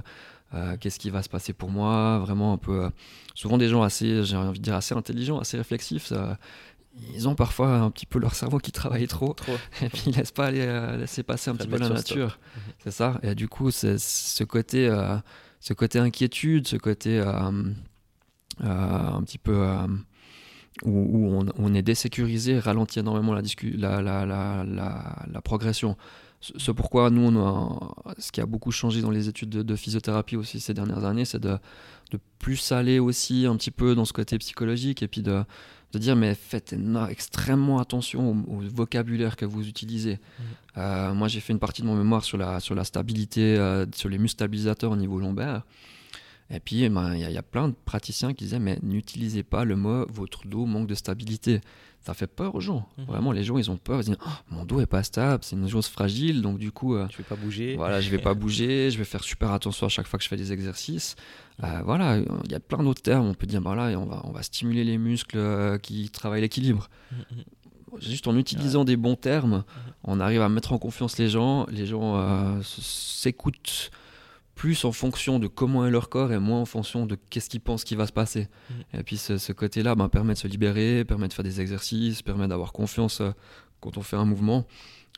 euh, 0.53 0.77
Qu'est-ce 0.79 0.99
qui 0.99 1.09
va 1.09 1.23
se 1.23 1.29
passer 1.29 1.53
pour 1.53 1.69
moi? 1.69 2.19
Vraiment 2.19 2.53
un 2.53 2.57
peu. 2.57 2.85
Euh, 2.85 2.89
souvent 3.35 3.57
des 3.57 3.69
gens 3.69 3.83
assez, 3.83 4.23
j'ai 4.23 4.35
envie 4.35 4.59
de 4.59 4.63
dire 4.63 4.75
assez 4.75 4.95
intelligents, 4.95 5.39
assez 5.39 5.57
réflexifs. 5.57 6.07
Ça, 6.07 6.37
ils 7.13 7.27
ont 7.27 7.35
parfois 7.35 7.77
un 7.77 7.91
petit 7.91 8.05
peu 8.05 8.19
leur 8.19 8.35
cerveau 8.35 8.57
qui 8.57 8.71
travaille 8.71 9.07
trop, 9.07 9.33
trop. 9.33 9.55
et 9.81 9.89
puis 9.89 10.03
ils 10.07 10.15
laissent 10.15 10.31
pas 10.31 10.47
aller, 10.47 10.65
laisser 10.99 11.23
passer 11.23 11.49
un 11.49 11.55
petit 11.55 11.67
peu 11.67 11.77
la 11.77 11.89
nature. 11.89 12.37
Mmh. 12.37 12.59
C'est 12.83 12.91
ça. 12.91 13.19
Et 13.23 13.35
du 13.35 13.47
coup, 13.47 13.71
c'est 13.71 13.97
ce 13.97 14.43
côté 14.43 14.89
ce 15.59 15.73
côté 15.73 15.99
inquiétude, 15.99 16.67
ce 16.67 16.75
côté 16.75 17.19
un 17.19 17.73
petit 19.23 19.37
peu 19.37 19.65
où, 20.83 20.89
où 20.89 21.33
on, 21.33 21.45
on, 21.57 21.73
est 21.73 21.81
désécurisé 21.81 22.59
ralentit 22.59 22.99
énormément 22.99 23.33
la, 23.33 23.41
la, 24.01 24.25
la, 24.25 24.65
la 25.31 25.41
progression. 25.41 25.97
Ce 26.39 26.71
pourquoi 26.71 27.09
nous, 27.09 27.23
on 27.23 27.35
a, 27.39 28.13
ce 28.19 28.31
qui 28.31 28.41
a 28.41 28.45
beaucoup 28.45 28.71
changé 28.71 29.01
dans 29.01 29.09
les 29.09 29.27
études 29.27 29.49
de, 29.49 29.63
de 29.63 29.75
physiothérapie 29.75 30.35
aussi 30.35 30.59
ces 30.59 30.73
dernières 30.73 31.03
années, 31.03 31.25
c'est 31.25 31.39
de, 31.39 31.57
de, 32.11 32.19
plus 32.37 32.71
aller 32.71 32.99
aussi 32.99 33.47
un 33.47 33.55
petit 33.55 33.71
peu 33.71 33.95
dans 33.95 34.05
ce 34.05 34.13
côté 34.13 34.37
psychologique 34.37 35.01
et 35.01 35.07
puis 35.07 35.23
de, 35.23 35.43
de 35.93 35.99
dire 35.99 36.15
mais 36.15 36.35
faites 36.35 36.75
extrêmement 37.09 37.79
attention 37.79 38.29
au, 38.29 38.57
au, 38.57 38.59
vocabulaire 38.59 39.35
que 39.35 39.45
vous 39.45 39.67
utilisez. 39.67 40.15
Mmh. 40.15 40.43
Euh, 40.77 41.13
moi 41.15 41.27
j'ai 41.27 41.39
fait 41.39 41.53
une 41.53 41.59
partie 41.59 41.81
de 41.81 41.87
mon 41.87 41.95
mémoire 41.95 42.23
sur 42.23 42.37
la, 42.37 42.59
sur 42.59 42.75
la 42.75 42.83
stabilité, 42.83 43.57
euh, 43.57 43.87
sur 43.95 44.07
les 44.07 44.19
muscles 44.19 44.37
stabilisateurs 44.37 44.91
au 44.91 44.95
niveau 44.95 45.19
lombaire. 45.19 45.63
Et 46.49 46.59
puis 46.59 46.83
il 46.83 46.89
ben, 46.89 47.15
y, 47.15 47.21
y, 47.21 47.37
a 47.37 47.43
plein 47.43 47.67
de 47.67 47.75
praticiens 47.85 48.33
qui 48.33 48.45
disaient 48.45 48.59
mais 48.59 48.79
n'utilisez 48.81 49.43
pas 49.43 49.65
le 49.65 49.75
mot 49.75 50.05
votre 50.09 50.47
dos 50.47 50.65
manque 50.65 50.87
de 50.87 50.95
stabilité. 50.95 51.61
Ça 52.01 52.13
fait 52.13 52.27
peur 52.27 52.55
aux 52.55 52.61
gens. 52.61 52.87
Mmh. 52.97 53.03
Vraiment 53.03 53.31
les 53.33 53.43
gens 53.43 53.57
ils 53.57 53.69
ont 53.69 53.77
peur, 53.77 53.99
ils 53.99 54.05
disent 54.05 54.17
oh, 54.25 54.29
mon 54.49 54.63
dos 54.63 54.79
est 54.79 54.85
pas 54.85 55.03
stable, 55.03 55.43
c'est 55.43 55.57
une 55.57 55.67
chose 55.67 55.87
fragile 55.87 56.41
donc 56.41 56.57
du 56.57 56.71
coup 56.71 56.95
euh, 56.95 57.07
je 57.11 57.17
vais 57.17 57.23
pas 57.23 57.35
bouger. 57.35 57.75
Voilà, 57.75 57.99
je 57.99 58.09
vais 58.09 58.17
pas 58.17 58.33
bouger, 58.35 58.91
je 58.91 58.97
vais 58.97 59.03
faire 59.03 59.23
super 59.23 59.51
attention 59.51 59.87
à 59.87 59.89
chaque 59.89 60.07
fois 60.07 60.17
que 60.17 60.23
je 60.23 60.29
fais 60.29 60.37
des 60.37 60.53
exercices. 60.53 61.15
Euh, 61.63 61.81
voilà, 61.83 62.17
il 62.17 62.51
y 62.51 62.55
a 62.55 62.59
plein 62.59 62.83
d'autres 62.83 63.01
termes. 63.01 63.25
On 63.27 63.33
peut 63.33 63.47
dire, 63.47 63.61
voilà, 63.61 63.97
on 63.99 64.05
va, 64.05 64.21
on 64.25 64.31
va 64.31 64.43
stimuler 64.43 64.83
les 64.83 64.97
muscles 64.97 65.37
euh, 65.37 65.77
qui 65.77 66.09
travaillent 66.09 66.41
l'équilibre. 66.41 66.87
Mm-hmm. 67.13 68.01
Juste 68.01 68.27
en 68.27 68.37
utilisant 68.37 68.79
ouais. 68.79 68.85
des 68.85 68.97
bons 68.97 69.15
termes, 69.15 69.59
mm-hmm. 69.59 69.91
on 70.03 70.19
arrive 70.19 70.41
à 70.41 70.49
mettre 70.49 70.73
en 70.73 70.77
confiance 70.77 71.17
les 71.17 71.29
gens. 71.29 71.65
Les 71.71 71.87
gens 71.87 72.17
euh, 72.17 72.59
s'écoutent 72.61 73.91
plus 74.57 74.83
en 74.85 74.91
fonction 74.91 75.39
de 75.39 75.47
comment 75.47 75.85
est 75.85 75.91
leur 75.91 76.09
corps 76.09 76.33
et 76.33 76.39
moins 76.39 76.59
en 76.59 76.65
fonction 76.65 77.05
de 77.05 77.15
qu'est-ce 77.29 77.49
qu'ils 77.49 77.61
pensent 77.61 77.83
qui 77.83 77.95
va 77.95 78.07
se 78.07 78.11
passer. 78.11 78.49
Mmh. 78.69 78.97
Et 78.97 79.03
puis 79.03 79.17
ce, 79.17 79.37
ce 79.37 79.53
côté-là 79.53 79.95
ben, 79.95 80.09
permet 80.09 80.33
de 80.33 80.39
se 80.39 80.47
libérer, 80.47 81.05
permet 81.05 81.27
de 81.27 81.33
faire 81.33 81.45
des 81.45 81.61
exercices, 81.61 82.23
permet 82.23 82.47
d'avoir 82.47 82.73
confiance 82.73 83.21
euh, 83.21 83.31
quand 83.79 83.97
on 83.97 84.01
fait 84.01 84.17
un 84.17 84.25
mouvement. 84.25 84.65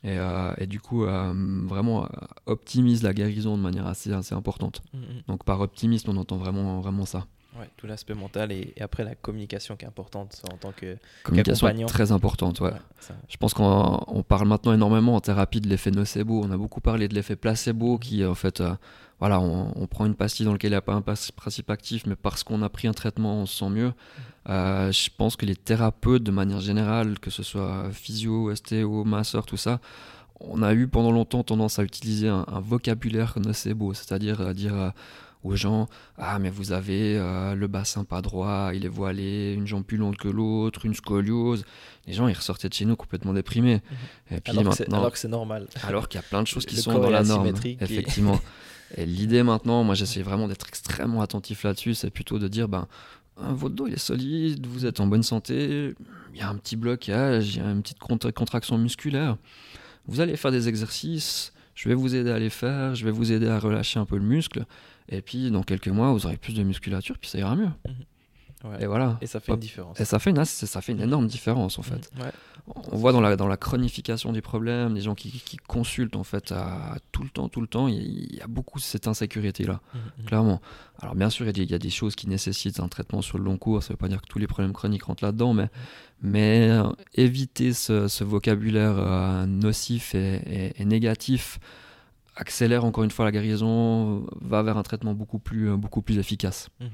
Et, 0.04 0.18
euh, 0.18 0.54
et, 0.58 0.68
du 0.68 0.80
coup 0.80 1.04
euh, 1.04 1.34
vraiment 1.66 2.08
optimise 2.46 3.04
la 3.04 3.14
guérison 3.14 3.58
de 3.58 3.62
manière 3.62 3.88
assez, 3.88 4.14
assez 4.14 4.36
importante. 4.36 4.84
Mmh. 4.94 5.00
Donc 5.28 5.46
par 5.46 5.62
optimisme, 5.62 6.12
on 6.12 6.18
entend 6.18 6.38
vraiment, 6.38 6.80
vraiment 6.82 7.06
ça. 7.06 7.26
Ouais, 7.58 7.68
tout 7.78 7.88
l'aspect 7.88 8.14
mental 8.14 8.52
et, 8.52 8.74
et, 8.78 8.82
après 8.84 9.04
la 9.04 9.16
communication 9.16 9.76
qui 9.76 9.84
est 9.84 9.88
importante 9.88 10.40
en 10.54 10.58
tant 10.58 10.72
que 10.72 10.98
communication 11.24 11.68
qu 11.68 11.86
très 11.86 12.12
importante 12.12 12.60
ouais, 12.60 12.70
ouais 12.70 13.16
je 13.28 13.38
pense 13.38 13.56
qu'on 13.56 14.24
parle 14.28 14.48
maintenant 14.48 14.72
énormément 14.72 15.16
en 15.16 15.20
thérapie 15.20 15.60
de 15.60 15.68
l'effet 15.68 15.90
nocebo. 15.90 16.44
On 16.46 16.52
a 16.52 16.58
beaucoup 16.58 16.80
parlé 16.80 17.08
de 17.08 17.16
l'effet 17.16 17.36
placebo 17.36 17.98
qui 17.98 18.24
en 18.24 18.36
fait 18.36 18.62
euh, 18.62 18.76
voilà 19.20 19.40
on, 19.40 19.74
on, 19.76 19.88
prend 19.88 20.06
une 20.06 20.14
pastille 20.14 20.46
dans 20.46 20.52
laquelle 20.52 20.70
il 20.70 20.74
n'y 20.74 20.78
a 20.78 20.82
pas 20.82 20.94
un 20.94 21.02
principe 21.02 21.72
actif 21.72 22.06
mais 22.06 22.16
parce 22.16 22.44
qu'on 22.44 22.62
a 22.62 22.70
pris 22.70 22.88
un 22.88 22.94
traitement 22.94 23.42
on 23.42 23.48
se 23.48 23.58
sent 23.58 23.70
mieux. 23.70 23.94
Euh, 24.48 24.92
je 24.92 25.10
pense 25.18 25.36
que 25.36 25.48
les 25.48 25.56
thérapeutes 25.56 26.22
de 26.22 26.32
manière 26.32 26.60
générale 26.60 27.18
que 27.18 27.32
ce 27.32 27.42
soit 27.42 27.90
physio 27.92 28.52
ostéo 28.52 29.04
masseur 29.06 29.48
tout 29.48 29.58
ça 29.58 29.80
on 30.40 30.62
a 30.62 30.74
eu 30.76 30.88
pendant 30.88 31.12
longtemps 31.12 31.44
tendance 31.44 31.80
à 31.80 31.84
utiliser 31.84 32.30
un, 32.30 32.46
un 32.48 32.60
vocabulaire 32.60 33.34
nocebo 33.40 33.96
c'est-à-dire 33.96 34.40
à 34.40 34.54
dire 34.54 34.76
euh, 34.76 34.90
aux 35.44 35.56
gens 35.56 35.88
ah 36.18 36.38
mais 36.40 36.50
vous 36.50 36.72
avez 36.72 37.18
euh, 37.18 37.56
le 37.56 37.68
bassin 37.68 38.04
pas 38.04 38.22
droit 38.22 38.72
il 38.74 38.86
est 38.86 38.90
voilé 38.90 39.54
une 39.54 39.66
jambe 39.66 39.86
plus 39.86 39.98
longue 39.98 40.18
que 40.18 40.28
l'autre 40.28 40.86
une 40.86 40.94
scoliose 40.94 41.64
les 42.08 42.14
gens 42.14 42.28
ils 42.28 42.36
ressortaient 42.36 42.70
de 42.70 42.74
chez 42.74 42.86
nous 42.86 42.96
complètement 42.96 43.34
déprimés. 43.34 43.78
Mmh. 43.78 44.36
et 44.36 44.42
puis 44.42 44.52
alors, 44.52 44.64
maintenant, 44.66 44.86
que 44.86 44.94
alors 44.96 45.12
que 45.12 45.18
c'est 45.18 45.28
normal. 45.28 45.68
alors 45.84 46.10
qu'il 46.10 46.20
y 46.20 46.24
a 46.24 46.28
plein 46.28 46.42
de 46.42 46.48
choses 46.48 46.66
qui 46.68 46.76
le 46.76 46.82
sont 46.82 47.00
dans 47.00 47.10
la 47.10 47.24
norme 47.24 47.48
effectivement 47.80 48.40
et, 48.98 49.02
et 49.04 49.06
l'idée 49.06 49.44
maintenant 49.44 49.84
moi 49.84 49.96
j'essaie 49.96 50.22
vraiment 50.22 50.48
d'être 50.48 50.68
extrêmement 50.68 51.22
attentif 51.22 51.64
là-dessus 51.64 51.94
c'est 51.94 52.10
plutôt 52.10 52.40
de 52.40 52.48
dire 52.48 52.68
ben 52.68 52.88
votre 53.38 53.76
dos 53.76 53.88
il 53.88 53.94
est 53.94 53.98
solide 53.98 54.68
vous 54.68 54.86
êtes 54.86 55.00
en 55.00 55.08
bonne 55.08 55.24
santé 55.24 55.94
il 56.34 56.40
y 56.40 56.42
a 56.42 56.50
un 56.50 56.56
petit 56.56 56.76
blocage 56.76 57.56
il 57.56 57.62
y 57.62 57.66
a 57.66 57.72
une 57.72 57.82
petite 57.82 58.00
contraction 58.00 58.78
musculaire. 58.78 59.38
Vous 60.08 60.22
allez 60.22 60.36
faire 60.38 60.52
des 60.52 60.68
exercices 60.68 61.54
je 61.80 61.88
vais 61.88 61.96
vous 61.96 62.14
aider 62.14 62.30
à 62.30 62.40
les 62.40 62.50
faire 62.50 62.94
je 62.94 63.06
vais 63.06 63.12
vous 63.12 63.32
aider 63.32 63.48
à 63.48 63.58
relâcher 63.58 64.00
un 64.00 64.06
peu 64.06 64.18
le 64.18 64.26
muscle 64.26 64.66
et 65.08 65.22
puis 65.22 65.50
dans 65.50 65.64
quelques 65.64 65.88
mois 65.88 66.12
vous 66.12 66.26
aurez 66.26 66.36
plus 66.36 66.54
de 66.54 66.64
musculature 66.64 67.18
puis 67.18 67.30
ça 67.30 67.40
ira 67.40 67.56
mieux 67.56 67.68
mmh. 67.68 67.92
Ouais. 68.64 68.84
Et 68.84 68.88
voilà. 68.88 69.18
Et 69.22 69.28
ça 69.28 69.40
fait 69.40 69.54
une 69.54 69.60
différence. 69.60 70.00
Et 70.00 70.06
ça 70.06 70.20
fait 70.20 70.32
une, 70.32 70.44
ça 70.44 70.82
fait 70.82 70.92
une 70.92 71.02
énorme 71.02 71.28
différence 71.28 71.80
en 71.80 71.82
fait. 71.82 72.12
Ouais. 72.20 72.32
On 72.92 72.98
voit 72.98 73.14
dans 73.14 73.22
la, 73.22 73.36
dans 73.36 73.48
la 73.48 73.58
chronification 73.58 74.32
des 74.32 74.42
problèmes, 74.42 74.94
des 74.94 75.02
gens 75.02 75.16
qui, 75.16 75.32
qui 75.32 75.58
consultent 75.58 76.16
en 76.16 76.24
fait 76.24 76.52
à, 76.52 76.98
tout 77.12 77.24
le 77.24 77.30
temps, 77.30 77.50
tout 77.50 77.62
le 77.62 77.68
temps, 77.68 77.88
il 77.88 77.96
y, 77.96 77.98
a, 77.98 78.02
il 78.02 78.36
y 78.36 78.42
a 78.42 78.48
beaucoup 78.48 78.78
cette 78.78 79.08
insécurité 79.08 79.64
là, 79.64 79.82
mmh, 79.94 80.26
clairement. 80.26 80.62
Alors 81.00 81.16
bien 81.16 81.30
sûr, 81.30 81.46
il 81.46 81.48
y, 81.48 81.50
a 81.50 81.54
des, 81.54 81.64
il 81.64 81.72
y, 81.72 81.74
a 81.74 81.80
des 81.80 81.90
choses 81.90 82.16
qui 82.16 82.28
nécessitent 82.28 82.80
un 82.80 82.90
traitement 82.90 83.22
sur 83.22 83.38
le 83.38 83.46
long 83.46 83.58
cours, 83.58 83.82
ça 83.82 83.94
veut 83.94 83.98
pas 83.98 84.10
dire 84.10 84.22
que 84.22 84.28
tous 84.28 84.40
les 84.40 84.46
problèmes 84.46 84.74
chroniques 84.74 85.04
rentrent 85.04 85.24
là-dedans, 85.24 85.54
mais, 85.54 85.70
mais 86.22 86.70
euh, 86.70 86.84
éviter 87.16 87.74
ce, 87.74 88.08
ce 88.08 88.24
vocabulaire 88.24 88.96
euh, 88.98 89.46
nocif 89.48 90.14
et, 90.14 90.36
et, 90.46 90.82
et 90.82 90.86
négatif 90.86 91.60
accélère 92.36 92.86
encore 92.86 93.04
une 93.04 93.12
fois 93.12 93.26
la 93.26 93.32
guérison, 93.32 94.26
va 94.42 94.62
vers 94.64 94.78
un 94.78 94.84
traitement 94.84 95.14
beaucoup 95.14 95.40
plus, 95.40 95.76
beaucoup 95.76 96.02
plus 96.02 96.20
efficace. 96.20 96.70
Mmh. 96.80 96.86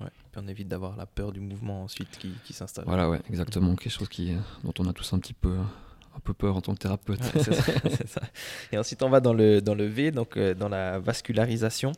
Ouais. 0.00 0.10
Puis 0.32 0.42
on 0.44 0.48
évite 0.48 0.68
d'avoir 0.68 0.96
la 0.96 1.06
peur 1.06 1.32
du 1.32 1.40
mouvement 1.40 1.84
ensuite 1.84 2.10
qui, 2.18 2.32
qui 2.44 2.52
s'installe. 2.52 2.84
Voilà, 2.86 3.08
ouais, 3.08 3.20
exactement. 3.28 3.70
Mmh. 3.72 3.76
Quelque 3.76 3.92
chose 3.92 4.08
qui, 4.08 4.34
dont 4.64 4.74
on 4.78 4.86
a 4.88 4.92
tous 4.92 5.12
un 5.12 5.18
petit 5.18 5.34
peu, 5.34 5.56
un 6.16 6.20
peu 6.20 6.34
peur 6.34 6.56
en 6.56 6.60
tant 6.60 6.74
que 6.74 6.78
thérapeute. 6.80 7.20
Ouais, 7.20 7.42
c'est 7.42 8.08
ça. 8.08 8.22
Et 8.72 8.78
ensuite, 8.78 9.02
on 9.02 9.10
va 9.10 9.20
dans 9.20 9.34
le, 9.34 9.60
dans 9.60 9.74
le 9.74 9.86
V, 9.86 10.10
donc 10.10 10.36
euh, 10.36 10.54
dans 10.54 10.68
la 10.68 10.98
vascularisation. 10.98 11.92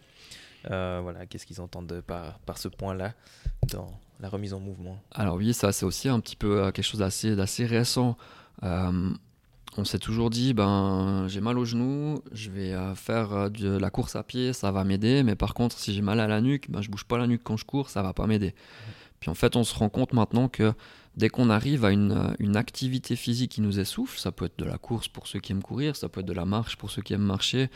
Euh, 0.70 1.01
voilà, 1.03 1.26
qu'est-ce 1.26 1.47
qu'ils 1.47 1.61
entendent 1.61 2.03
par, 2.07 2.38
par 2.40 2.59
ce 2.59 2.68
point-là 2.68 3.14
dans 3.70 3.99
la 4.20 4.28
remise 4.28 4.53
en 4.53 4.61
mouvement? 4.61 4.99
Alors 5.12 5.36
oui, 5.36 5.55
ça 5.55 5.72
c'est 5.72 5.86
aussi 5.86 6.09
un 6.09 6.18
petit 6.20 6.36
peu 6.36 6.61
euh, 6.61 6.70
quelque 6.72 6.84
chose 6.84 7.01
d'assez 7.01 7.66
récent. 7.66 8.16
On 9.78 9.84
s'est 9.84 9.98
toujours 9.98 10.30
dit 10.30 10.54
ben 10.54 11.26
j'ai 11.28 11.40
mal 11.40 11.58
au 11.58 11.64
genou, 11.64 12.22
je 12.32 12.50
vais 12.50 12.72
euh, 12.72 12.94
faire 12.94 13.32
euh, 13.32 13.48
de 13.50 13.76
la 13.76 13.90
course 13.90 14.16
à 14.16 14.22
pied, 14.22 14.52
ça 14.52 14.72
va 14.72 14.84
m'aider, 14.84 15.22
mais 15.22 15.34
par 15.34 15.54
contre 15.54 15.78
si 15.78 15.92
j'ai 15.92 16.02
mal 16.02 16.20
à 16.20 16.26
la 16.26 16.40
nuque, 16.40 16.70
ben 16.70 16.80
je 16.80 16.90
bouge 16.90 17.04
pas 17.04 17.18
la 17.18 17.26
nuque 17.26 17.42
quand 17.44 17.56
je 17.56 17.64
cours, 17.64 17.90
ça 17.90 18.02
va 18.02 18.12
pas 18.12 18.26
m'aider. 18.26 18.50
Mmh. 18.50 18.90
Puis 19.20 19.30
en 19.30 19.34
fait 19.34 19.56
on 19.56 19.64
se 19.64 19.74
rend 19.74 19.88
compte 19.88 20.12
maintenant 20.12 20.48
que 20.48 20.72
dès 21.16 21.28
qu'on 21.28 21.50
arrive 21.50 21.84
à 21.84 21.90
une, 21.90 22.12
euh, 22.12 22.34
une, 22.38 22.56
activité 22.56 23.16
physique 23.16 23.52
qui 23.52 23.60
nous 23.60 23.80
essouffle, 23.80 24.18
ça 24.18 24.32
peut 24.32 24.44
être 24.44 24.58
de 24.58 24.64
la 24.64 24.78
course 24.78 25.08
pour 25.08 25.26
ceux 25.26 25.40
qui 25.40 25.52
aiment 25.52 25.62
courir, 25.62 25.96
ça 25.96 26.08
peut 26.08 26.20
être 26.20 26.26
de 26.26 26.32
la 26.32 26.44
marche 26.44 26.76
pour 26.76 26.90
ceux 26.90 27.02
qui 27.02 27.14
aiment 27.14 27.22
marcher, 27.22 27.70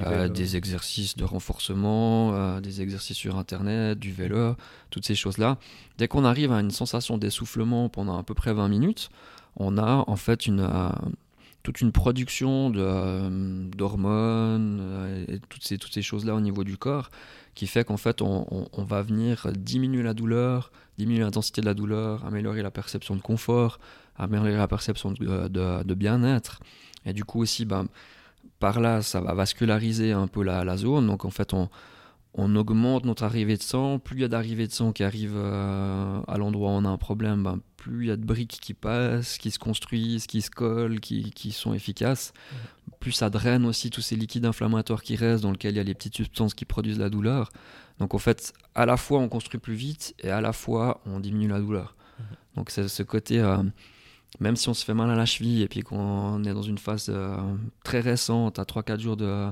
euh, 0.00 0.28
des 0.28 0.56
exercices 0.56 1.16
de 1.16 1.24
renforcement, 1.24 2.32
euh, 2.34 2.60
des 2.60 2.82
exercices 2.82 3.16
sur 3.16 3.36
internet, 3.36 3.98
du 3.98 4.12
vélo, 4.12 4.54
toutes 4.90 5.06
ces 5.06 5.14
choses-là. 5.14 5.58
Dès 5.98 6.08
qu'on 6.08 6.24
arrive 6.24 6.52
à 6.52 6.60
une 6.60 6.70
sensation 6.70 7.18
d'essoufflement 7.18 7.88
pendant 7.88 8.18
à 8.18 8.22
peu 8.22 8.34
près 8.34 8.52
20 8.52 8.68
minutes, 8.68 9.10
on 9.56 9.78
a 9.78 10.04
en 10.06 10.16
fait 10.16 10.46
une, 10.46 10.68
toute 11.64 11.80
une 11.80 11.90
production 11.90 12.70
d'hormones 12.70 14.78
euh, 14.80 15.24
et 15.26 15.40
toutes 15.48 15.64
ces, 15.64 15.78
toutes 15.78 15.94
ces 15.94 16.02
choses-là 16.02 16.34
au 16.34 16.40
niveau 16.40 16.62
du 16.62 16.76
corps 16.76 17.10
qui 17.54 17.66
fait 17.66 17.84
qu'en 17.84 17.96
fait 17.96 18.20
on, 18.20 18.68
va 18.76 19.02
venir 19.02 19.48
diminuer 19.56 20.02
la 20.02 20.12
douleur, 20.12 20.70
diminuer 20.98 21.20
l'intensité 21.20 21.62
de 21.62 21.66
la 21.66 21.74
douleur, 21.74 22.24
améliorer 22.26 22.62
la 22.62 22.70
perception 22.70 23.16
de 23.16 23.22
confort, 23.22 23.78
améliorer 24.16 24.56
la 24.56 24.68
perception 24.68 25.12
de, 25.12 25.48
de, 25.48 25.82
de 25.82 25.94
bien-être. 25.94 26.60
Et 27.06 27.12
du 27.12 27.24
coup 27.24 27.40
aussi, 27.40 27.64
ben, 27.64 27.86
par 28.58 28.80
là, 28.80 29.02
ça 29.02 29.20
va 29.20 29.34
vasculariser 29.34 30.12
un 30.12 30.26
peu 30.26 30.42
la, 30.42 30.64
la 30.64 30.76
zone. 30.76 31.06
Donc 31.06 31.24
en 31.24 31.30
fait, 31.30 31.54
on, 31.54 31.68
on 32.34 32.56
augmente 32.56 33.04
notre 33.04 33.22
arrivée 33.22 33.56
de 33.56 33.62
sang. 33.62 33.98
Plus 33.98 34.18
il 34.18 34.22
y 34.22 34.24
a 34.24 34.28
d'arrivée 34.28 34.66
de 34.66 34.72
sang 34.72 34.92
qui 34.92 35.04
arrive 35.04 35.34
euh, 35.36 36.20
à 36.26 36.36
l'endroit 36.36 36.70
où 36.70 36.72
on 36.72 36.84
a 36.84 36.88
un 36.88 36.98
problème, 36.98 37.44
ben, 37.44 37.60
plus 37.76 38.06
il 38.06 38.08
y 38.08 38.10
a 38.10 38.16
de 38.16 38.24
briques 38.24 38.58
qui 38.60 38.74
passent, 38.74 39.38
qui 39.38 39.52
se 39.52 39.58
construisent, 39.58 40.26
qui 40.26 40.42
se 40.42 40.50
collent, 40.50 41.00
qui, 41.00 41.30
qui 41.30 41.52
sont 41.52 41.74
efficaces. 41.74 42.32
Plus 42.98 43.12
ça 43.12 43.30
draine 43.30 43.64
aussi 43.64 43.90
tous 43.90 44.00
ces 44.00 44.16
liquides 44.16 44.46
inflammatoires 44.46 45.02
qui 45.02 45.14
restent, 45.14 45.44
dans 45.44 45.52
lesquels 45.52 45.74
il 45.74 45.76
y 45.76 45.80
a 45.80 45.84
les 45.84 45.94
petites 45.94 46.16
substances 46.16 46.54
qui 46.54 46.64
produisent 46.64 46.98
la 46.98 47.08
douleur. 47.08 47.50
Donc 48.00 48.14
en 48.14 48.18
fait, 48.18 48.52
à 48.74 48.84
la 48.84 48.96
fois 48.96 49.20
on 49.20 49.28
construit 49.28 49.60
plus 49.60 49.74
vite 49.74 50.14
et 50.18 50.30
à 50.30 50.40
la 50.40 50.52
fois 50.52 51.00
on 51.06 51.20
diminue 51.20 51.48
la 51.48 51.60
douleur. 51.60 51.94
Donc 52.56 52.70
c'est 52.70 52.88
ce 52.88 53.02
côté, 53.04 53.40
euh, 53.40 53.62
même 54.40 54.56
si 54.56 54.68
on 54.68 54.74
se 54.74 54.84
fait 54.84 54.94
mal 54.94 55.10
à 55.10 55.14
la 55.14 55.26
cheville 55.26 55.62
et 55.62 55.68
puis 55.68 55.82
qu'on 55.82 56.42
est 56.42 56.52
dans 56.52 56.62
une 56.62 56.78
phase 56.78 57.06
euh, 57.10 57.36
très 57.84 58.00
récente, 58.00 58.58
à 58.58 58.64
3-4 58.64 58.98
jours 58.98 59.16
de, 59.16 59.48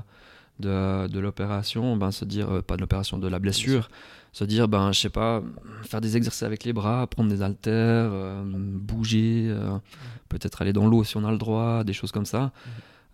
de, 0.59 1.07
de 1.07 1.19
l'opération, 1.19 1.97
ben, 1.97 2.11
se 2.11 2.25
dire, 2.25 2.49
euh, 2.49 2.61
pas 2.61 2.75
de 2.75 2.81
l'opération, 2.81 3.17
de 3.17 3.27
la 3.27 3.39
blessure, 3.39 3.89
se 4.31 4.43
dire, 4.43 4.67
ben, 4.67 4.91
je 4.91 4.99
sais 4.99 5.09
pas, 5.09 5.41
faire 5.83 6.01
des 6.01 6.17
exercices 6.17 6.43
avec 6.43 6.63
les 6.63 6.73
bras, 6.73 7.07
prendre 7.07 7.29
des 7.29 7.41
haltères, 7.41 8.11
bouger, 8.43 9.55
peut-être 10.29 10.61
aller 10.61 10.73
dans 10.73 10.87
l'eau 10.87 11.03
si 11.03 11.17
on 11.17 11.23
a 11.23 11.31
le 11.31 11.37
droit, 11.37 11.83
des 11.83 11.93
choses 11.93 12.11
comme 12.11 12.25
ça. 12.25 12.51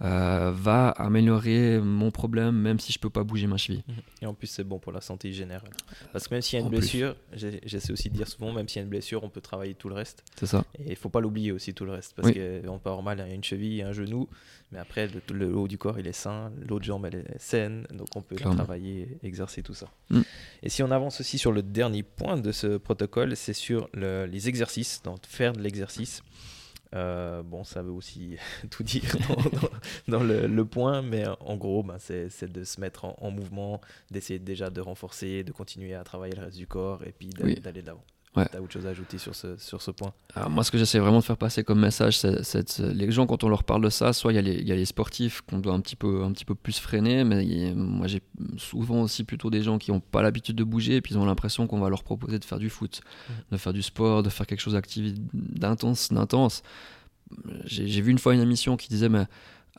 Euh, 0.01 0.53
va 0.55 0.91
améliorer 0.91 1.77
mon 1.79 2.09
problème 2.09 2.55
même 2.55 2.79
si 2.79 2.93
je 2.93 2.99
peux 2.99 3.09
pas 3.09 3.25
bouger 3.25 3.47
ma 3.47 3.57
cheville. 3.57 3.83
Et 4.21 4.25
en 4.25 4.33
plus 4.33 4.47
c'est 4.47 4.63
bon 4.63 4.79
pour 4.79 4.93
la 4.93 5.01
santé 5.01 5.33
générale. 5.33 5.71
Parce 6.13 6.29
que 6.29 6.35
même 6.35 6.41
s'il 6.41 6.57
y 6.57 6.61
a 6.61 6.65
une 6.65 6.71
blessure, 6.71 7.17
j'essaie 7.33 7.91
aussi 7.91 8.09
de 8.09 8.15
dire 8.15 8.27
souvent, 8.29 8.53
même 8.53 8.69
s'il 8.69 8.77
y 8.77 8.79
a 8.79 8.83
une 8.83 8.89
blessure, 8.89 9.25
on 9.25 9.29
peut 9.29 9.41
travailler 9.41 9.73
tout 9.73 9.89
le 9.89 9.95
reste. 9.95 10.23
C'est 10.37 10.45
ça. 10.45 10.63
Et 10.77 10.91
il 10.91 10.95
faut 10.95 11.09
pas 11.09 11.19
l'oublier 11.19 11.51
aussi 11.51 11.73
tout 11.73 11.83
le 11.83 11.91
reste. 11.91 12.13
Parce 12.15 12.29
qu'on 12.31 12.79
peut 12.79 12.89
avoir 12.89 13.03
mal 13.03 13.19
à 13.19 13.27
une 13.27 13.43
cheville, 13.43 13.81
un 13.81 13.91
genou, 13.91 14.29
mais 14.71 14.79
après 14.79 15.09
le, 15.33 15.53
haut 15.53 15.67
du 15.67 15.77
corps 15.77 15.99
il 15.99 16.07
est 16.07 16.13
sain, 16.13 16.51
l'autre 16.65 16.85
jambe 16.85 17.05
elle 17.05 17.15
est 17.15 17.39
saine, 17.39 17.85
donc 17.91 18.07
on 18.15 18.21
peut 18.21 18.37
travailler, 18.37 19.17
exercer 19.23 19.63
tout 19.63 19.73
ça. 19.73 19.87
Mm. 20.11 20.21
Et 20.63 20.69
si 20.69 20.81
on 20.81 20.91
avance 20.91 21.19
aussi 21.19 21.37
sur 21.37 21.51
le 21.51 21.61
dernier 21.61 22.03
point 22.03 22.37
de 22.37 22.53
ce 22.53 22.77
protocole, 22.77 23.35
c'est 23.35 23.53
sur 23.53 23.89
les 23.93 24.47
exercices, 24.47 25.01
donc 25.03 25.25
faire 25.25 25.51
de 25.51 25.59
l'exercice. 25.59 26.23
Euh, 26.95 27.43
bon, 27.43 27.63
ça 27.63 27.81
veut 27.81 27.91
aussi 27.91 28.37
tout 28.71 28.83
dire 28.83 29.15
dans, 30.07 30.23
le, 30.23 30.63
point, 30.63 31.01
mais 31.01 31.25
en 31.39 31.55
gros, 31.55 31.83
ben, 31.83 31.97
c'est 31.99 32.51
de 32.51 32.63
se 32.63 32.81
mettre 32.81 33.05
en, 33.05 33.31
mouvement, 33.31 33.79
d'essayer 34.11 34.39
déjà 34.39 34.69
de 34.69 34.81
renforcer, 34.81 35.43
de 35.43 35.51
continuer 35.51 35.93
à 35.93 36.03
travailler 36.03 36.35
le 36.35 36.43
reste 36.43 36.57
du 36.57 36.67
corps 36.67 37.03
et 37.03 37.11
puis 37.11 37.29
d'aller 37.29 37.81
de 37.81 37.87
l'avant. 37.87 38.05
Ouais. 38.39 38.47
Tu 38.49 38.57
as 38.57 38.61
autre 38.61 38.73
chose 38.73 38.85
à 38.85 38.89
ajouter 38.89 39.17
sur 39.17 39.35
ce, 39.35 39.57
sur 39.57 39.81
ce 39.81 39.91
point 39.91 40.13
Alors 40.35 40.49
Moi, 40.49 40.63
ce 40.63 40.71
que 40.71 40.77
j'essaie 40.77 40.99
vraiment 40.99 41.19
de 41.19 41.23
faire 41.23 41.37
passer 41.37 41.63
comme 41.63 41.79
message, 41.79 42.17
c'est 42.19 42.79
les 42.79 43.11
gens, 43.11 43.25
quand 43.27 43.43
on 43.43 43.49
leur 43.49 43.63
parle 43.63 43.83
de 43.83 43.89
ça, 43.89 44.13
soit 44.13 44.33
il 44.33 44.47
y, 44.47 44.67
y, 44.67 44.71
a 44.71 44.75
les 44.75 44.85
sportifs 44.85 45.41
qu'on 45.41 45.59
doit 45.59 45.73
un 45.73 45.79
petit, 45.79 45.95
peu, 45.95 46.23
un 46.23 46.31
petit 46.31 46.45
peu 46.45 46.55
plus 46.55 46.79
freiner, 46.79 47.23
mais 47.23 47.73
moi 47.75 48.07
j'ai 48.07 48.21
souvent 48.57 49.01
aussi 49.01 49.23
plutôt 49.23 49.49
des 49.49 49.61
gens 49.61 49.77
qui 49.77 49.91
n'ont 49.91 49.99
pas 49.99 50.21
l'habitude 50.21 50.55
de 50.55 50.63
bouger 50.63 50.95
et 50.95 51.01
puis 51.01 51.13
ils 51.13 51.17
ont 51.17 51.25
l'impression 51.25 51.67
qu'on 51.67 51.79
va 51.79 51.89
leur 51.89 52.03
proposer 52.03 52.39
de 52.39 52.45
faire 52.45 52.59
du 52.59 52.69
foot, 52.69 53.01
mmh. 53.01 53.33
de 53.51 53.57
faire 53.57 53.73
du 53.73 53.81
sport, 53.81 54.23
de 54.23 54.29
faire 54.29 54.47
quelque 54.47 54.61
chose 54.61 54.79
d'intense. 55.33 56.11
d'intense. 56.11 56.63
J'ai 57.65 58.01
vu 58.01 58.11
une 58.11 58.17
fois 58.17 58.33
une 58.33 58.41
émission 58.41 58.75
qui 58.77 58.87
disait, 58.89 59.09
mais 59.09 59.25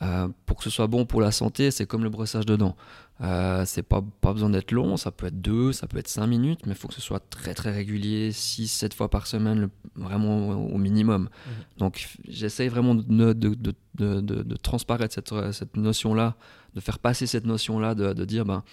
euh, 0.01 0.27
pour 0.45 0.57
que 0.57 0.63
ce 0.63 0.69
soit 0.69 0.87
bon 0.87 1.05
pour 1.05 1.21
la 1.21 1.31
santé, 1.31 1.69
c'est 1.69 1.85
comme 1.85 2.03
le 2.03 2.09
brossage 2.09 2.45
de 2.45 2.55
dents. 2.55 2.75
Euh, 3.21 3.65
c'est 3.67 3.83
pas, 3.83 4.03
pas 4.21 4.33
besoin 4.33 4.49
d'être 4.49 4.71
long, 4.71 4.97
ça 4.97 5.11
peut 5.11 5.27
être 5.27 5.39
deux, 5.41 5.73
ça 5.73 5.85
peut 5.85 5.99
être 5.99 6.07
cinq 6.07 6.25
minutes, 6.25 6.61
mais 6.65 6.71
il 6.71 6.77
faut 6.77 6.87
que 6.87 6.95
ce 6.95 7.01
soit 7.01 7.19
très 7.29 7.53
très 7.53 7.71
régulier, 7.71 8.31
6 8.31 8.67
7 8.67 8.95
fois 8.95 9.09
par 9.09 9.27
semaine, 9.27 9.69
vraiment 9.95 10.49
au, 10.49 10.77
minimum. 10.79 11.23
Mhm. 11.23 11.51
Donc 11.77 12.09
j'essaye 12.27 12.67
vraiment 12.67 12.95
de, 12.95 13.33
de, 13.33 13.53
de, 13.53 14.21
de, 14.21 14.55
transparaître 14.55 15.13
cette, 15.13 15.33
cette 15.53 15.77
notion-là, 15.77 16.35
de 16.73 16.79
faire 16.79 16.97
passer 16.97 17.27
cette 17.27 17.45
notion-là, 17.45 17.93
de, 17.93 18.25
dire, 18.25 18.43
ben, 18.43 18.63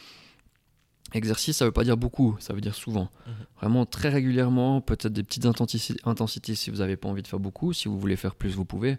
Exercice, 1.14 1.56
ça 1.56 1.64
veut 1.64 1.72
pas 1.72 1.84
dire 1.84 1.96
beaucoup, 1.96 2.36
ça 2.38 2.52
veut 2.52 2.60
dire 2.60 2.74
souvent. 2.74 3.10
Mhm. 3.26 3.32
Vraiment 3.60 3.86
très 3.86 4.08
régulièrement, 4.08 4.80
peut-être 4.80 5.12
des 5.12 5.22
petites 5.22 5.46
intensités 5.46 6.54
si 6.54 6.70
vous 6.70 6.78
n'avez 6.78 6.96
pas 6.96 7.08
envie 7.08 7.22
de 7.22 7.28
faire 7.28 7.40
beaucoup. 7.40 7.72
Si 7.72 7.88
vous 7.88 7.98
voulez 7.98 8.16
faire 8.16 8.34
plus, 8.34 8.54
vous 8.54 8.66
pouvez. 8.66 8.98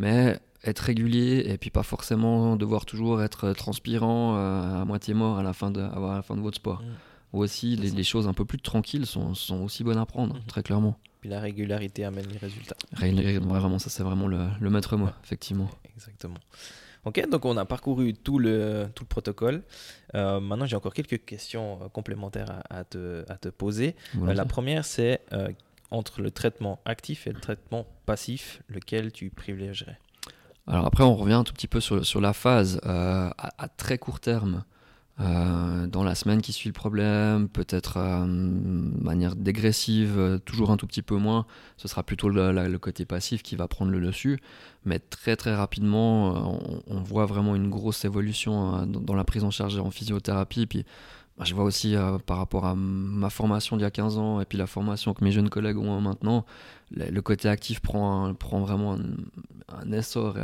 Mais 0.00 0.40
être 0.64 0.80
régulier 0.80 1.44
et 1.46 1.56
puis 1.56 1.70
pas 1.70 1.82
forcément 1.82 2.56
devoir 2.56 2.84
toujours 2.84 3.22
être 3.22 3.52
transpirant 3.52 4.36
euh, 4.36 4.82
à 4.82 4.84
moitié 4.84 5.14
mort 5.14 5.38
à 5.38 5.42
la 5.42 5.52
fin 5.52 5.70
de, 5.70 5.80
à 5.80 6.16
la 6.16 6.22
fin 6.22 6.36
de 6.36 6.40
votre 6.40 6.56
sport. 6.56 6.82
Mhm. 6.82 6.88
Ou 7.32 7.42
aussi, 7.42 7.76
les, 7.76 8.02
choses 8.02 8.26
un 8.26 8.32
peu 8.32 8.44
plus 8.44 8.58
tranquilles 8.58 9.06
sont, 9.06 9.34
sont 9.34 9.62
aussi 9.62 9.84
bonnes 9.84 9.98
à 9.98 10.06
prendre, 10.06 10.34
mhm. 10.34 10.42
très 10.46 10.64
clairement. 10.64 10.98
Puis 11.20 11.30
la 11.30 11.38
régularité 11.38 12.04
amène 12.04 12.26
les 12.26 12.38
résultats. 12.38 12.76
Vraiment, 12.92 13.78
ça 13.78 13.88
c'est 13.90 14.02
vraiment 14.02 14.26
le, 14.26 14.48
le 14.58 14.70
maître 14.70 14.96
mot, 14.96 15.08
effectivement. 15.22 15.70
Exactement. 15.94 16.38
Ok, 17.04 17.26
donc 17.30 17.44
on 17.46 17.56
a 17.56 17.64
parcouru 17.64 18.12
tout 18.12 18.38
le, 18.38 18.86
tout 18.94 19.04
le 19.04 19.08
protocole. 19.08 19.62
Euh, 20.14 20.38
maintenant, 20.38 20.66
j'ai 20.66 20.76
encore 20.76 20.92
quelques 20.92 21.24
questions 21.24 21.78
euh, 21.82 21.88
complémentaires 21.88 22.62
à, 22.68 22.84
te, 22.84 23.24
à 23.30 23.36
te, 23.36 23.48
poser. 23.48 23.96
Euh, 24.20 24.34
la 24.34 24.44
première, 24.44 24.84
c'est 24.84 25.20
entre 25.90 26.20
le 26.20 26.30
traitement 26.30 26.80
actif 26.84 27.26
et 27.26 27.32
le 27.32 27.40
traitement 27.40 27.86
passif, 28.06 28.62
lequel 28.68 29.12
tu 29.12 29.30
privilégierais 29.30 29.98
Alors 30.66 30.86
après, 30.86 31.04
on 31.04 31.14
revient 31.14 31.34
un 31.34 31.44
tout 31.44 31.52
petit 31.52 31.68
peu 31.68 31.80
sur, 31.80 32.20
la 32.20 32.32
phase. 32.32 32.80
à, 32.84 33.32
à, 33.36 33.68
très 33.68 33.98
court 33.98 34.20
terme, 34.20 34.64
euh, 35.20 35.86
dans 35.86 36.02
la 36.02 36.14
semaine 36.14 36.40
qui 36.40 36.52
suit 36.52 36.68
le 36.68 36.72
problème, 36.72 37.48
peut-être 37.48 37.98
euh, 37.98 38.24
de 38.24 39.04
manière 39.04 39.36
dégressive, 39.36 40.18
euh, 40.18 40.38
toujours 40.38 40.70
un 40.70 40.78
tout 40.78 40.86
petit 40.86 41.02
peu 41.02 41.16
moins, 41.16 41.44
ce 41.76 41.88
sera 41.88 42.02
plutôt 42.02 42.30
le, 42.30 42.78
côté 42.78 43.04
passif 43.04 43.42
qui 43.42 43.54
va 43.54 43.68
prendre 43.68 43.90
le 43.90 44.00
dessus. 44.00 44.40
Mais 44.86 44.98
très 44.98 45.36
très 45.36 45.54
rapidement, 45.54 46.58
on, 46.86 47.02
voit 47.02 47.26
vraiment 47.26 47.54
une 47.54 47.68
grosse 47.68 48.06
évolution 48.06 48.86
dans, 48.86 49.14
la 49.14 49.24
prise 49.24 49.44
en 49.44 49.50
charge 49.50 49.78
en 49.78 49.90
physiothérapie. 49.90 50.66
Puis 50.66 50.86
je 51.44 51.54
vois 51.54 51.64
aussi 51.64 51.94
par 52.26 52.38
rapport 52.38 52.66
à 52.66 52.74
ma 52.74 53.30
formation 53.30 53.76
d'il 53.76 53.82
y 53.82 53.86
a 53.86 53.90
15 53.90 54.18
ans 54.18 54.40
et 54.40 54.44
puis 54.44 54.58
la 54.58 54.66
formation 54.66 55.14
que 55.14 55.24
mes 55.24 55.32
jeunes 55.32 55.48
collègues 55.48 55.78
ont 55.78 56.00
maintenant, 56.00 56.44
le, 56.90 57.20
côté 57.20 57.48
actif 57.48 57.80
prend, 57.80 58.34
prend 58.34 58.60
vraiment 58.60 58.98
un, 59.68 59.92
essor 59.92 60.36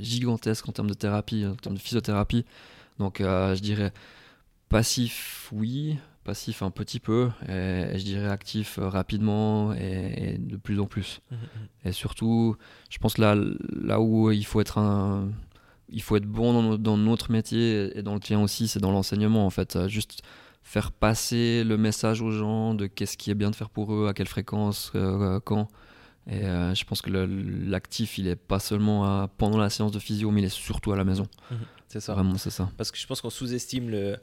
gigantesque 0.00 0.68
en 0.68 0.72
termes 0.72 0.90
de 0.90 0.94
thérapie, 0.94 1.46
en 1.46 1.54
termes 1.54 1.76
de 1.76 1.80
physiothérapie. 1.80 2.44
Donc 2.98 3.20
euh, 3.20 3.54
je 3.54 3.60
dirais 3.60 3.92
passif, 4.68 5.48
oui, 5.52 5.98
passif 6.24 6.62
un 6.62 6.70
petit 6.70 7.00
peu, 7.00 7.30
et, 7.48 7.98
je 7.98 8.04
dirais 8.04 8.28
actif 8.28 8.78
euh, 8.78 8.88
rapidement 8.88 9.72
et, 9.74 10.36
de 10.38 10.56
plus 10.56 10.80
en 10.80 10.86
plus. 10.86 11.20
Mmh, 11.30 11.34
mmh. 11.34 11.88
Et 11.88 11.92
surtout, 11.92 12.56
je 12.90 12.98
pense 12.98 13.18
là, 13.18 13.34
là 13.34 14.00
où 14.00 14.30
il 14.30 14.46
faut 14.46 14.60
être 14.60 14.78
un, 14.78 15.30
il 15.92 16.02
faut 16.02 16.16
être 16.16 16.26
bon 16.26 16.76
dans, 16.78 16.96
notre 16.96 17.30
métier 17.30 17.96
et 17.96 18.02
dans 18.02 18.14
le 18.14 18.20
tien 18.20 18.40
aussi, 18.40 18.68
c'est 18.68 18.80
dans 18.80 18.90
l'enseignement 18.90 19.46
en 19.46 19.50
fait. 19.50 19.76
Euh, 19.76 19.88
juste 19.88 20.22
faire 20.62 20.92
passer 20.92 21.64
le 21.64 21.76
message 21.76 22.22
aux 22.22 22.30
gens 22.30 22.74
de 22.74 22.86
qu'est-ce 22.86 23.16
qui 23.16 23.30
est 23.30 23.34
bien 23.34 23.50
de 23.50 23.56
faire 23.56 23.70
pour 23.70 23.92
eux, 23.94 24.08
à 24.08 24.14
quelle 24.14 24.28
fréquence, 24.28 24.92
quand. 25.44 25.68
Et 26.28 26.42
je 26.42 26.84
pense 26.84 27.02
que 27.02 27.10
l'actif, 27.10 28.16
il 28.16 28.28
est 28.28 28.36
pas 28.36 28.60
seulement 28.60 29.26
pendant 29.38 29.58
la 29.58 29.70
séance 29.70 29.90
de 29.90 29.98
physio, 29.98 30.30
mais 30.30 30.40
il 30.40 30.44
est 30.44 30.48
surtout 30.54 30.92
à 30.92 30.96
la 30.96 31.02
maison. 31.02 31.26
Mmh. 31.50 31.54
C'est 31.88 31.98
ça. 31.98 32.14
Vraiment, 32.14 32.38
c'est 32.38 32.50
ça. 32.50 32.70
Parce 32.76 32.92
que 32.92 32.98
je 32.98 33.04
pense 33.08 33.20
qu'on 33.20 33.28
sous-estime 33.28 33.90
le, 33.90 34.18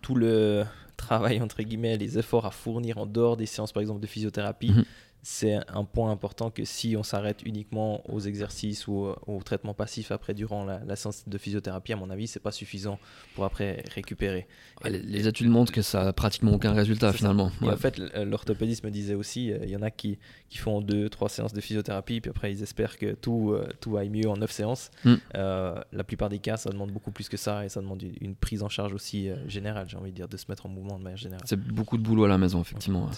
tout 0.00 0.14
le 0.14 0.64
travail, 0.96 1.42
entre 1.42 1.62
guillemets, 1.62 1.98
les 1.98 2.18
efforts 2.18 2.46
à 2.46 2.50
fournir 2.50 2.96
en 2.96 3.04
dehors 3.04 3.36
des 3.36 3.44
séances, 3.44 3.70
par 3.70 3.82
exemple, 3.82 4.00
de 4.00 4.06
physiothérapie. 4.06 4.70
Mhm 4.70 4.84
c'est 5.22 5.60
un 5.68 5.84
point 5.84 6.10
important 6.10 6.50
que 6.50 6.64
si 6.64 6.96
on 6.96 7.04
s'arrête 7.04 7.42
uniquement 7.44 8.02
aux 8.10 8.20
exercices 8.20 8.88
ou 8.88 9.14
au 9.26 9.42
traitement 9.42 9.72
passif 9.72 10.10
après 10.10 10.34
durant 10.34 10.64
la, 10.64 10.96
séance 10.96 11.28
de 11.28 11.38
physiothérapie, 11.38 11.92
à 11.92 11.96
mon 11.96 12.10
avis, 12.10 12.26
c'est 12.26 12.40
pas 12.40 12.50
suffisant 12.50 12.98
pour 13.34 13.44
après 13.44 13.84
récupérer. 13.94 14.46
les, 14.84 15.28
études 15.28 15.48
montrent 15.48 15.72
que 15.72 15.82
ça 15.82 16.08
a 16.08 16.12
pratiquement 16.12 16.52
aucun 16.52 16.72
résultat 16.72 17.12
finalement. 17.12 17.52
En 17.62 17.76
fait, 17.76 17.98
l'orthopédiste 17.98 18.84
me 18.84 18.90
disait 18.90 19.14
aussi, 19.14 19.52
euh, 19.52 19.58
il 19.62 19.70
y 19.70 19.76
en 19.76 19.82
a 19.82 19.90
qui, 19.90 20.18
qui, 20.48 20.58
font 20.58 20.80
deux, 20.80 21.08
trois 21.08 21.28
séances 21.28 21.52
de 21.52 21.60
physiothérapie, 21.60 22.20
puis 22.20 22.30
après 22.30 22.52
ils 22.52 22.62
espèrent 22.62 22.98
que 22.98 23.14
tout, 23.14 23.52
euh, 23.52 23.68
tout 23.80 23.96
aille 23.96 24.10
mieux 24.10 24.28
en 24.28 24.36
neuf 24.36 24.50
séances. 24.50 24.90
Hmm. 25.04 25.14
Euh, 25.36 25.80
la 25.92 26.04
plupart 26.04 26.28
des 26.28 26.38
cas, 26.38 26.56
ça 26.56 26.70
demande 26.70 26.90
beaucoup 26.90 27.12
plus 27.12 27.28
que 27.28 27.36
ça 27.36 27.64
et 27.64 27.68
ça 27.68 27.80
demande 27.80 28.02
une, 28.20 28.34
prise 28.34 28.62
en 28.62 28.68
charge 28.68 28.92
aussi 28.92 29.28
générale, 29.46 29.86
j'ai 29.88 29.96
envie 29.96 30.10
de 30.10 30.16
dire, 30.16 30.28
de 30.28 30.36
se 30.36 30.46
mettre 30.48 30.66
en 30.66 30.68
mouvement 30.68 30.98
de 30.98 31.04
manière 31.04 31.18
générale. 31.18 31.44
C'est 31.46 31.60
beaucoup 31.60 31.96
de 31.96 32.02
boulot 32.02 32.24
à 32.24 32.28
la 32.28 32.38
maison, 32.38 32.60
effectivement. 32.60 33.08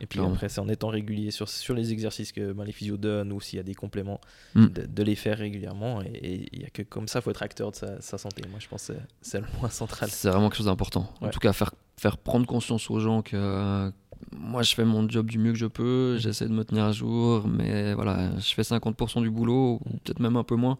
et 0.00 0.06
puis 0.06 0.20
après, 0.20 0.48
c'est 0.48 0.60
en 0.60 0.68
étant 0.68 0.88
régulier 0.88 1.30
sur, 1.30 1.39
les 1.74 1.92
exercices 1.92 2.32
que 2.32 2.52
ben, 2.52 2.64
les 2.64 2.72
physios 2.72 2.96
donnent 2.96 3.32
ou 3.32 3.40
s'il 3.40 3.56
y 3.56 3.60
a 3.60 3.62
des 3.62 3.74
compléments, 3.74 4.20
mm. 4.54 4.66
de, 4.66 5.02
les 5.02 5.14
faire 5.14 5.38
régulièrement. 5.38 6.02
Et 6.02 6.48
il 6.52 6.58
n'y 6.58 6.64
a 6.64 6.70
que 6.70 6.82
comme 6.82 7.08
ça, 7.08 7.20
il 7.20 7.22
faut 7.22 7.30
être 7.30 7.42
acteur 7.42 7.70
de 7.72 7.76
sa, 8.00 8.18
santé. 8.18 8.42
Moi, 8.50 8.58
je 8.60 8.68
pense 8.68 8.88
que 8.88 8.94
c'est 9.20 9.40
le 9.40 9.46
point 9.46 9.70
central. 9.70 10.10
C'est 10.10 10.28
vraiment 10.28 10.48
quelque 10.48 10.58
chose 10.58 10.66
d'important. 10.66 11.12
En 11.20 11.28
tout 11.28 11.40
cas, 11.40 11.52
faire, 11.52 11.72
faire 11.96 12.18
prendre 12.18 12.46
conscience 12.46 12.90
aux 12.90 13.00
gens 13.00 13.22
que 13.22 13.92
moi, 14.32 14.62
je 14.62 14.74
fais 14.74 14.84
mon 14.84 15.08
job 15.08 15.28
du 15.30 15.38
mieux 15.38 15.52
que 15.52 15.58
je 15.58 15.66
peux, 15.66 16.16
j'essaie 16.18 16.46
de 16.46 16.52
me 16.52 16.64
tenir 16.64 16.84
à 16.84 16.92
jour, 16.92 17.46
mais 17.46 17.94
voilà, 17.94 18.30
je 18.38 18.54
fais 18.54 18.62
50% 18.62 19.22
du 19.22 19.30
boulot, 19.30 19.80
ou 19.84 19.90
peut-être 20.04 20.20
même 20.20 20.36
un 20.36 20.44
peu 20.44 20.56
moins. 20.56 20.78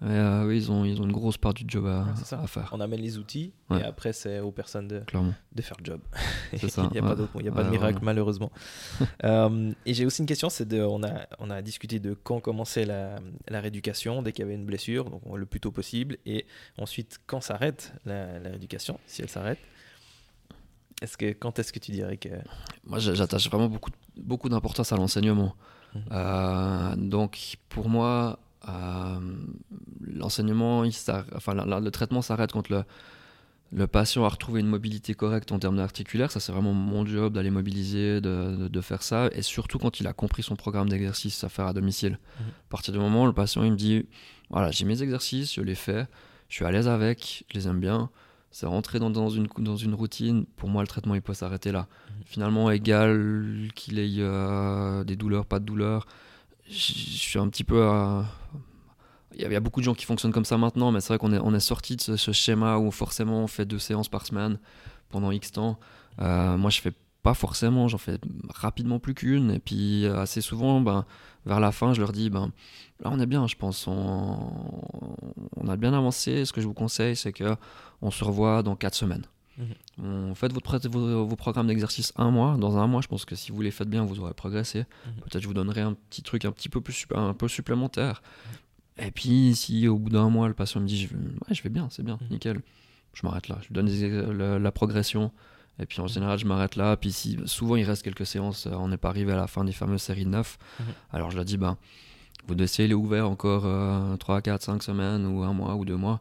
Mais 0.00 0.10
euh, 0.10 0.46
oui, 0.46 0.58
ils 0.58 0.70
ont, 0.70 0.84
ils 0.84 1.00
ont 1.00 1.04
une 1.04 1.12
grosse 1.12 1.38
part 1.38 1.54
du 1.54 1.64
job 1.66 1.86
à, 1.86 2.06
à 2.36 2.46
faire. 2.46 2.70
On 2.72 2.80
amène 2.80 3.00
les 3.00 3.18
outils, 3.18 3.52
et 3.70 3.82
après, 3.82 4.12
c'est 4.12 4.40
aux 4.40 4.52
personnes 4.52 4.88
de, 4.88 5.02
de 5.54 5.62
faire 5.62 5.76
le 5.80 5.84
job. 5.84 6.00
il 6.52 6.58
n'y 6.92 6.98
a, 6.98 7.02
pas, 7.02 7.12
a 7.12 7.52
pas 7.52 7.64
de 7.64 7.70
miracle, 7.70 7.98
malheureusement. 8.02 8.52
Euh, 9.24 9.72
et 9.84 9.94
j'ai 9.94 10.06
aussi 10.06 10.22
une 10.22 10.26
question, 10.26 10.48
c'est 10.48 10.66
de, 10.66 10.80
on 10.80 11.02
a, 11.02 11.26
on 11.38 11.50
a 11.50 11.60
discuté 11.60 11.98
de 11.98 12.14
quand 12.14 12.40
commençait 12.40 12.84
la, 12.84 13.16
la 13.48 13.60
rééducation, 13.60 14.22
dès 14.22 14.32
qu'il 14.32 14.44
y 14.44 14.46
avait 14.46 14.54
une 14.54 14.64
blessure, 14.64 15.10
donc 15.10 15.22
le 15.34 15.44
plus 15.44 15.60
tôt 15.60 15.72
possible, 15.72 16.18
et 16.24 16.46
ensuite 16.78 17.18
quand 17.26 17.40
s'arrête 17.40 17.92
la, 18.06 18.38
la 18.38 18.50
rééducation, 18.50 18.98
si 19.06 19.22
elle 19.22 19.28
s'arrête. 19.28 19.58
Est-ce 21.02 21.16
que, 21.16 21.32
quand 21.32 21.58
est-ce 21.58 21.72
que 21.72 21.78
tu 21.78 21.92
dirais 21.92 22.16
que... 22.16 22.28
Moi, 22.84 22.98
j'attache 22.98 23.48
vraiment 23.48 23.68
beaucoup, 23.68 23.90
beaucoup 24.16 24.48
d'importance 24.48 24.92
à 24.92 24.96
l'enseignement. 24.96 25.54
Mhm. 25.94 26.02
Euh, 26.12 26.96
donc, 26.96 27.56
pour 27.68 27.88
moi, 27.88 28.38
euh, 28.68 29.20
l'enseignement, 30.00 30.84
enfin, 31.34 31.54
le 31.54 31.90
traitement 31.90 32.22
s'arrête 32.22 32.52
quand 32.52 32.68
le, 32.68 32.84
le 33.72 33.86
patient 33.86 34.24
a 34.24 34.28
retrouvé 34.28 34.60
une 34.60 34.66
mobilité 34.66 35.14
correcte 35.14 35.52
en 35.52 35.58
termes 35.58 35.78
articulaires. 35.78 36.32
Ça, 36.32 36.40
c'est 36.40 36.52
vraiment 36.52 36.72
mon 36.72 37.06
job 37.06 37.34
d'aller 37.34 37.50
mobiliser, 37.50 38.20
de, 38.20 38.68
de, 38.68 38.80
faire 38.80 39.02
ça. 39.02 39.28
Et 39.32 39.42
surtout 39.42 39.78
quand 39.78 40.00
il 40.00 40.06
a 40.06 40.12
compris 40.12 40.42
son 40.42 40.56
programme 40.56 40.88
d'exercice 40.88 41.44
à 41.44 41.48
faire 41.48 41.66
à 41.66 41.72
domicile. 41.72 42.18
Mhm. 42.40 42.46
À 42.48 42.70
partir 42.70 42.92
du 42.92 42.98
moment 42.98 43.22
où 43.22 43.26
le 43.26 43.32
patient 43.32 43.62
il 43.62 43.72
me 43.72 43.76
dit 43.76 44.06
voilà, 44.50 44.70
j'ai 44.70 44.84
mes 44.84 45.02
exercices, 45.02 45.54
je 45.54 45.60
les 45.60 45.74
fais, 45.74 46.06
je 46.48 46.56
suis 46.56 46.64
à 46.64 46.70
l'aise 46.70 46.88
avec, 46.88 47.44
je 47.50 47.58
les 47.58 47.68
aime 47.68 47.80
bien. 47.80 48.10
C'est 48.50 48.66
rentré 48.66 48.98
dans, 48.98 49.10
dans, 49.10 49.28
une, 49.28 49.46
dans 49.58 49.76
une 49.76 49.94
routine. 49.94 50.46
Pour 50.56 50.68
moi, 50.68 50.82
le 50.82 50.88
traitement, 50.88 51.14
il 51.14 51.22
peut 51.22 51.34
s'arrêter 51.34 51.72
là. 51.72 51.80
Mhm. 51.80 52.22
Finalement, 52.24 52.70
égal 52.70 53.68
qu'il 53.74 53.98
ait 53.98 54.08
euh, 54.18 55.04
des 55.04 55.16
douleurs, 55.16 55.46
pas 55.46 55.58
de 55.58 55.64
douleurs, 55.64 56.06
je 56.68 56.72
suis 56.72 57.38
un 57.38 57.48
petit 57.48 57.64
peu 57.64 57.84
à, 57.84 58.24
il 59.34 59.52
y, 59.52 59.56
a 59.56 59.60
beaucoup 59.60 59.80
de 59.80 59.84
gens 59.84 59.94
qui 59.94 60.04
fonctionnent 60.04 60.32
comme 60.32 60.44
ça 60.44 60.58
maintenant, 60.58 60.90
mais 60.90 61.00
c'est 61.00 61.08
vrai 61.08 61.18
qu'on 61.18 61.32
est, 61.32 61.38
on 61.38 61.54
est 61.54 61.60
sorti 61.60 61.96
de 61.96 62.16
ce, 62.16 62.32
schéma 62.32 62.78
où 62.78 62.90
forcément 62.90 63.44
on 63.44 63.46
fait 63.46 63.64
deux 63.64 63.78
séances 63.78 64.08
par 64.08 64.26
semaine 64.26 64.58
pendant 65.10 65.30
X 65.30 65.52
temps. 65.52 65.78
Euh, 66.20 66.56
moi, 66.56 66.70
je 66.70 66.80
fais 66.80 66.92
pas 67.22 67.34
forcément, 67.34 67.86
j'en 67.88 67.98
fais 67.98 68.18
rapidement 68.48 68.98
plus 68.98 69.14
qu'une. 69.14 69.52
Et 69.52 69.60
puis, 69.60 70.06
euh, 70.06 70.18
assez 70.18 70.40
souvent, 70.40 70.80
ben, 70.80 71.04
vers 71.46 71.60
la 71.60 71.70
fin, 71.70 71.92
je 71.92 72.00
leur 72.00 72.10
dis 72.10 72.30
ben, 72.30 72.50
là, 73.00 73.10
on 73.12 73.20
est 73.20 73.26
bien, 73.26 73.46
je 73.46 73.54
pense. 73.54 73.86
On, 73.86 74.50
on 75.56 75.68
a 75.68 75.76
bien 75.76 75.92
avancé. 75.92 76.44
Ce 76.44 76.52
que 76.52 76.60
je 76.60 76.66
vous 76.66 76.74
conseille, 76.74 77.14
c'est 77.14 77.32
que 77.32 77.54
on 78.02 78.10
se 78.10 78.24
revoit 78.24 78.62
dans 78.62 78.76
quatre 78.76 78.94
semaines. 78.94 79.24
Mmh. 79.58 79.62
On 80.04 80.34
fait 80.34 80.52
votre, 80.52 80.88
vos, 80.88 81.26
vos 81.26 81.36
programmes 81.36 81.66
d'exercice 81.66 82.12
un 82.16 82.30
mois. 82.30 82.56
Dans 82.56 82.78
un 82.78 82.86
mois, 82.86 83.00
je 83.02 83.08
pense 83.08 83.24
que 83.24 83.34
si 83.34 83.50
vous 83.50 83.60
les 83.60 83.70
faites 83.70 83.88
bien, 83.88 84.04
vous 84.04 84.20
aurez 84.20 84.34
progressé. 84.34 84.80
Mmh. 84.82 85.10
Peut-être 85.22 85.42
je 85.42 85.48
vous 85.48 85.54
donnerai 85.54 85.80
un 85.80 85.94
petit 85.94 86.22
truc 86.22 86.44
un 86.44 86.52
petit 86.52 86.68
peu 86.68 86.80
plus 86.80 87.06
un 87.14 87.34
peu 87.34 87.48
supplémentaire. 87.48 88.22
Et 88.98 89.10
puis, 89.10 89.54
si 89.54 89.88
au 89.88 89.98
bout 89.98 90.10
d'un 90.10 90.28
mois, 90.28 90.48
le 90.48 90.54
patient 90.54 90.80
me 90.80 90.86
dit 90.86 91.06
je, 91.06 91.14
ouais, 91.14 91.54
je 91.54 91.62
vais 91.62 91.68
bien, 91.68 91.88
c'est 91.90 92.02
bien, 92.02 92.18
nickel, 92.30 92.60
je 93.14 93.26
m'arrête 93.26 93.48
là. 93.48 93.58
Je 93.62 93.68
lui 93.68 93.74
donne 93.74 94.62
la, 94.62 94.72
progression. 94.72 95.32
Et 95.80 95.86
puis 95.86 96.00
en 96.00 96.08
général, 96.08 96.38
je 96.38 96.46
m'arrête 96.46 96.74
là. 96.74 96.96
Puis 96.96 97.12
si, 97.12 97.38
souvent, 97.46 97.76
il 97.76 97.84
reste 97.84 98.02
quelques 98.02 98.26
séances. 98.26 98.66
Euh, 98.66 98.72
on 98.72 98.88
n'est 98.88 98.96
pas 98.96 99.08
arrivé 99.08 99.32
à 99.32 99.36
la 99.36 99.46
fin 99.46 99.64
des 99.64 99.72
fameuses 99.72 100.02
séries 100.02 100.24
de 100.24 100.30
9. 100.30 100.58
Mmh. 100.58 100.82
Alors 101.12 101.30
je 101.30 101.36
leur 101.36 101.44
dis 101.44 101.56
ben, 101.56 101.76
vous 102.46 102.54
dossier 102.54 102.86
il 102.86 102.92
est 102.92 102.94
ouvert 102.94 103.28
encore 103.28 103.66
3, 104.18 104.42
4, 104.42 104.62
5 104.62 104.82
semaines 104.82 105.26
ou 105.26 105.42
un 105.42 105.52
mois 105.52 105.74
ou 105.74 105.84
deux 105.84 105.96
mois. 105.96 106.20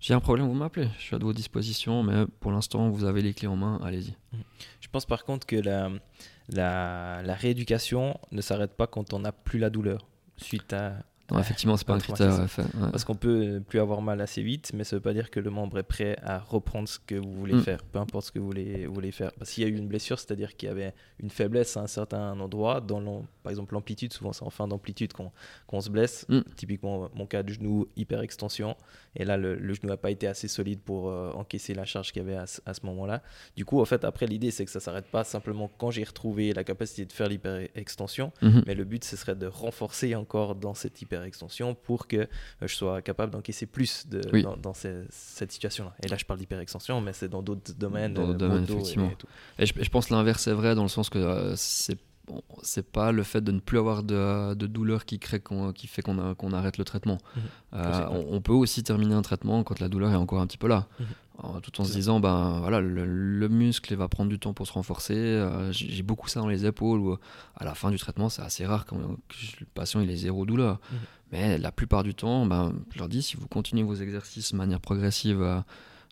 J'ai 0.00 0.14
un 0.14 0.20
problème, 0.20 0.46
vous 0.46 0.54
m'appelez. 0.54 0.88
Je 0.98 1.02
suis 1.02 1.14
à 1.14 1.18
vos 1.18 1.32
dispositions, 1.32 2.02
mais 2.02 2.26
pour 2.40 2.52
l'instant, 2.52 2.90
vous 2.90 3.04
avez 3.04 3.22
les 3.22 3.34
clés 3.34 3.48
en 3.48 3.56
main, 3.56 3.80
allez-y. 3.82 4.14
Je 4.80 4.88
pense 4.88 5.06
par 5.06 5.24
contre 5.24 5.46
que 5.46 5.56
la, 5.56 5.90
la, 6.48 7.22
la 7.24 7.34
rééducation 7.34 8.18
ne 8.30 8.40
s'arrête 8.40 8.76
pas 8.76 8.86
quand 8.86 9.12
on 9.12 9.20
n'a 9.20 9.32
plus 9.32 9.58
la 9.58 9.70
douleur 9.70 10.06
suite 10.36 10.72
à 10.72 11.02
non, 11.30 11.40
effectivement, 11.40 11.76
c'est 11.76 11.86
pas 11.86 11.94
un 11.94 11.98
critère. 11.98 12.46
Parce 12.92 13.04
qu'on 13.04 13.14
peut 13.14 13.60
plus 13.66 13.80
avoir 13.80 14.00
mal 14.02 14.20
assez 14.20 14.42
vite, 14.42 14.70
mais 14.74 14.84
ça 14.84 14.96
veut 14.96 15.02
pas 15.02 15.12
dire 15.12 15.30
que 15.30 15.40
le 15.40 15.50
membre 15.50 15.78
est 15.78 15.82
prêt 15.82 16.16
à 16.22 16.38
reprendre 16.38 16.88
ce 16.88 16.98
que 16.98 17.16
vous 17.16 17.32
voulez 17.32 17.54
mm. 17.54 17.62
faire, 17.62 17.82
peu 17.84 17.98
importe 17.98 18.26
ce 18.26 18.32
que 18.32 18.38
vous 18.38 18.46
voulez, 18.46 18.86
vous 18.86 18.94
voulez 18.94 19.10
faire. 19.10 19.32
Parce 19.32 19.50
qu'il 19.50 19.64
y 19.64 19.66
a 19.66 19.68
eu 19.68 19.76
une 19.76 19.88
blessure, 19.88 20.18
c'est-à-dire 20.18 20.56
qu'il 20.56 20.68
y 20.68 20.72
avait 20.72 20.94
une 21.20 21.30
faiblesse 21.30 21.76
à 21.76 21.80
un 21.80 21.86
certain 21.86 22.38
endroit, 22.38 22.80
dans 22.80 23.24
par 23.42 23.50
exemple 23.50 23.74
l'amplitude, 23.74 24.12
souvent 24.12 24.32
c'est 24.32 24.44
en 24.44 24.50
fin 24.50 24.66
d'amplitude 24.68 25.12
qu'on 25.12 25.80
se 25.80 25.90
blesse. 25.90 26.26
Mm. 26.28 26.40
Typiquement, 26.56 27.10
mon 27.14 27.26
cas 27.26 27.42
de 27.42 27.52
genou, 27.52 27.86
hyper 27.96 28.20
extension, 28.20 28.76
et 29.16 29.24
là 29.24 29.36
le, 29.36 29.56
genou 29.74 29.88
n'a 29.88 29.96
pas 29.96 30.10
été 30.10 30.26
assez 30.26 30.48
solide 30.48 30.80
pour 30.80 31.08
euh, 31.08 31.32
encaisser 31.32 31.74
la 31.74 31.84
charge 31.84 32.12
qu'il 32.12 32.22
y 32.22 32.26
avait 32.26 32.36
à, 32.36 32.46
ce 32.46 32.86
moment-là. 32.86 33.22
Du 33.56 33.64
coup, 33.64 33.80
en 33.80 33.84
fait, 33.84 34.04
après, 34.04 34.26
l'idée 34.26 34.50
c'est 34.50 34.64
que 34.64 34.70
ça 34.70 34.80
s'arrête 34.80 35.06
pas 35.06 35.24
simplement 35.24 35.70
quand 35.78 35.90
j'ai 35.90 36.04
retrouvé 36.04 36.52
la 36.52 36.62
capacité 36.62 37.04
de 37.04 37.12
faire 37.12 37.28
l'hyper 37.28 37.66
extension, 37.74 38.32
mm-hmm. 38.42 38.62
mais 38.66 38.74
le 38.74 38.84
but 38.84 39.02
ce 39.04 39.16
serait 39.16 39.34
de 39.34 39.46
renforcer 39.46 40.14
encore 40.14 40.54
dans 40.54 40.74
cette 40.74 41.02
hyper 41.02 41.15
extension 41.24 41.74
pour 41.74 42.06
que 42.06 42.16
euh, 42.16 42.26
je 42.62 42.74
sois 42.74 43.02
capable 43.02 43.32
d'encaisser 43.32 43.66
plus 43.66 44.06
de, 44.08 44.20
dans, 44.56 44.74
cette 44.74 45.52
situation-là. 45.52 45.94
Et 46.02 46.08
là, 46.08 46.16
je 46.16 46.24
parle 46.24 46.38
d'hyperextension, 46.38 47.00
mais 47.00 47.12
c'est 47.12 47.28
dans 47.28 47.42
d'autres 47.42 47.72
domaines. 47.74 48.14
Dans 48.14 48.26
d'autres 48.26 48.38
domaines, 48.38 48.64
effectivement. 48.64 49.10
Et, 49.58 49.66
je, 49.66 49.90
pense 49.90 50.10
l'inverse 50.10 50.46
est 50.46 50.52
vrai 50.52 50.74
dans 50.74 50.82
le 50.82 50.88
sens 50.88 51.10
que 51.10 51.18
euh, 51.18 51.54
c'est 51.56 51.98
c'est 52.62 52.90
pas 52.90 53.12
le 53.12 53.22
fait 53.22 53.40
de 53.40 53.52
ne 53.52 53.60
plus 53.60 53.78
avoir 53.78 54.02
de, 54.02 54.54
de 54.54 54.66
douleur 54.66 55.04
qui, 55.04 55.18
crée 55.18 55.40
qui 55.74 55.86
fait 55.86 56.02
qu'on 56.02 56.52
arrête 56.52 56.78
le 56.78 56.84
traitement. 56.84 57.18
Mhm. 57.36 57.42
Euh, 57.74 58.06
on, 58.30 58.40
peut 58.40 58.52
aussi 58.52 58.82
terminer 58.82 59.14
un 59.14 59.22
traitement 59.22 59.62
quand 59.62 59.80
la 59.80 59.88
douleur 59.88 60.10
est 60.10 60.16
encore 60.16 60.40
un 60.40 60.46
petit 60.46 60.58
peu 60.58 60.68
là. 60.68 60.86
Mhm. 61.42 61.60
tout 61.60 61.80
en 61.80 61.84
se 61.84 61.92
disant, 61.92 62.20
ben, 62.20 62.58
voilà, 62.60 62.80
le, 62.80 63.48
muscle 63.48 63.94
va 63.94 64.08
prendre 64.08 64.30
du 64.30 64.38
temps 64.38 64.54
pour 64.54 64.66
se 64.66 64.72
renforcer. 64.72 65.14
Euh, 65.14 65.72
j'ai 65.72 66.02
beaucoup 66.02 66.28
ça 66.28 66.40
dans 66.40 66.48
les 66.48 66.66
épaules 66.66 67.00
où 67.00 67.16
à 67.56 67.64
la 67.64 67.74
fin 67.74 67.90
du 67.90 67.98
traitement, 67.98 68.28
c'est 68.28 68.42
assez 68.42 68.66
rare 68.66 68.84
quand 68.86 68.98
le 68.98 69.66
patient 69.74 70.00
il 70.00 70.10
est 70.10 70.16
zéro 70.16 70.44
douleur. 70.46 70.80
Mhm. 70.90 70.98
Mais 71.32 71.58
la 71.58 71.72
plupart 71.72 72.02
du 72.02 72.14
temps, 72.14 72.46
ben, 72.46 72.72
je 72.92 72.98
leur 72.98 73.08
dis, 73.08 73.22
si 73.22 73.36
vous 73.36 73.48
continuez 73.48 73.82
vos 73.82 73.94
exercices 73.94 74.52
de 74.52 74.56
manière 74.56 74.80
progressive, 74.80 75.42
euh, 75.42 75.60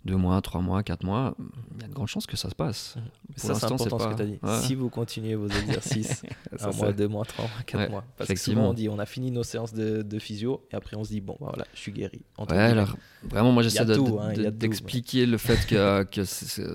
deux 0.05 0.17
mois, 0.17 0.41
trois 0.43 0.61
mois, 0.61 0.83
quatre 0.83 1.05
mois, 1.05 1.35
il 1.77 1.83
y 1.83 1.85
a 1.85 1.89
de 1.89 1.95
grandes 1.95 2.09
chances 2.09 2.27
que 2.27 2.37
ça 2.37 2.51
se 2.51 2.55
passe. 2.55 2.97
Ça, 3.37 3.55
c'est 3.55 3.65
important 3.65 3.99
ce 3.99 4.09
que 4.09 4.15
tu 4.15 4.23
as 4.23 4.27
dit. 4.27 4.39
Si 4.67 4.75
vous 4.75 4.91
continuez 4.91 5.35
vos 5.35 5.49
exercices 5.49 6.23
un 6.61 6.71
mois, 6.73 6.93
deux 6.93 7.09
mois, 7.09 7.25
trois 7.25 7.47
mois, 7.47 7.63
quatre 7.67 7.91
mois. 7.91 8.05
Parce 8.17 8.29
que 8.29 8.37
souvent, 8.37 8.71
on 8.71 8.75
dit, 8.75 8.89
on 8.89 8.99
a 8.99 9.07
fini 9.07 9.31
nos 9.31 9.43
séances 9.43 9.73
de, 9.73 10.19
physio 10.19 10.67
et 10.71 10.77
après, 10.77 10.97
on 10.97 11.05
se 11.05 11.11
dit, 11.11 11.21
bon, 11.21 11.37
bah, 11.41 11.49
voilà, 11.51 11.67
je 11.75 11.81
suis 11.81 11.93
guérri. 11.93 12.23
alors, 12.49 12.97
vraiment, 13.23 13.53
moi, 13.53 13.63
j'essaie 13.63 13.85
d'expliquer 13.85 15.27
le 15.27 15.39
fait 15.39 15.67
que, 15.67 16.05
que 16.05 16.23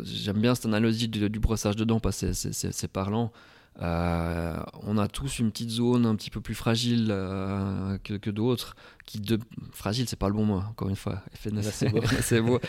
j'aime 0.04 0.40
bien 0.40 0.56
cette 0.56 0.66
analogie 0.66 1.08
du, 1.08 1.30
du 1.30 1.40
brossage 1.40 1.76
de 1.76 1.84
dents 1.84 2.00
parce 2.00 2.22
que 2.22 2.34
c'est 2.34 2.88
parlant. 2.88 3.32
Euh, 3.82 4.58
on 4.84 4.98
a 4.98 5.08
tous 5.08 5.40
une 5.40 5.52
petite 5.52 5.70
zone 5.70 6.06
un 6.06 6.16
petit 6.16 6.30
peu 6.30 6.42
plus 6.42 6.56
fragile 6.56 7.08
euh, 7.12 7.98
que, 8.00 8.30
d'autres. 8.30 8.76
Qui 9.06 9.20
de... 9.20 9.40
Fragile, 9.72 10.08
c'est 10.08 10.18
pas 10.18 10.28
le 10.28 10.34
bon 10.34 10.46
mot, 10.46 10.58
encore 10.58 10.90
une 10.90 10.96
fois. 10.98 11.22
c'est 11.72 12.42
beau. 12.42 12.60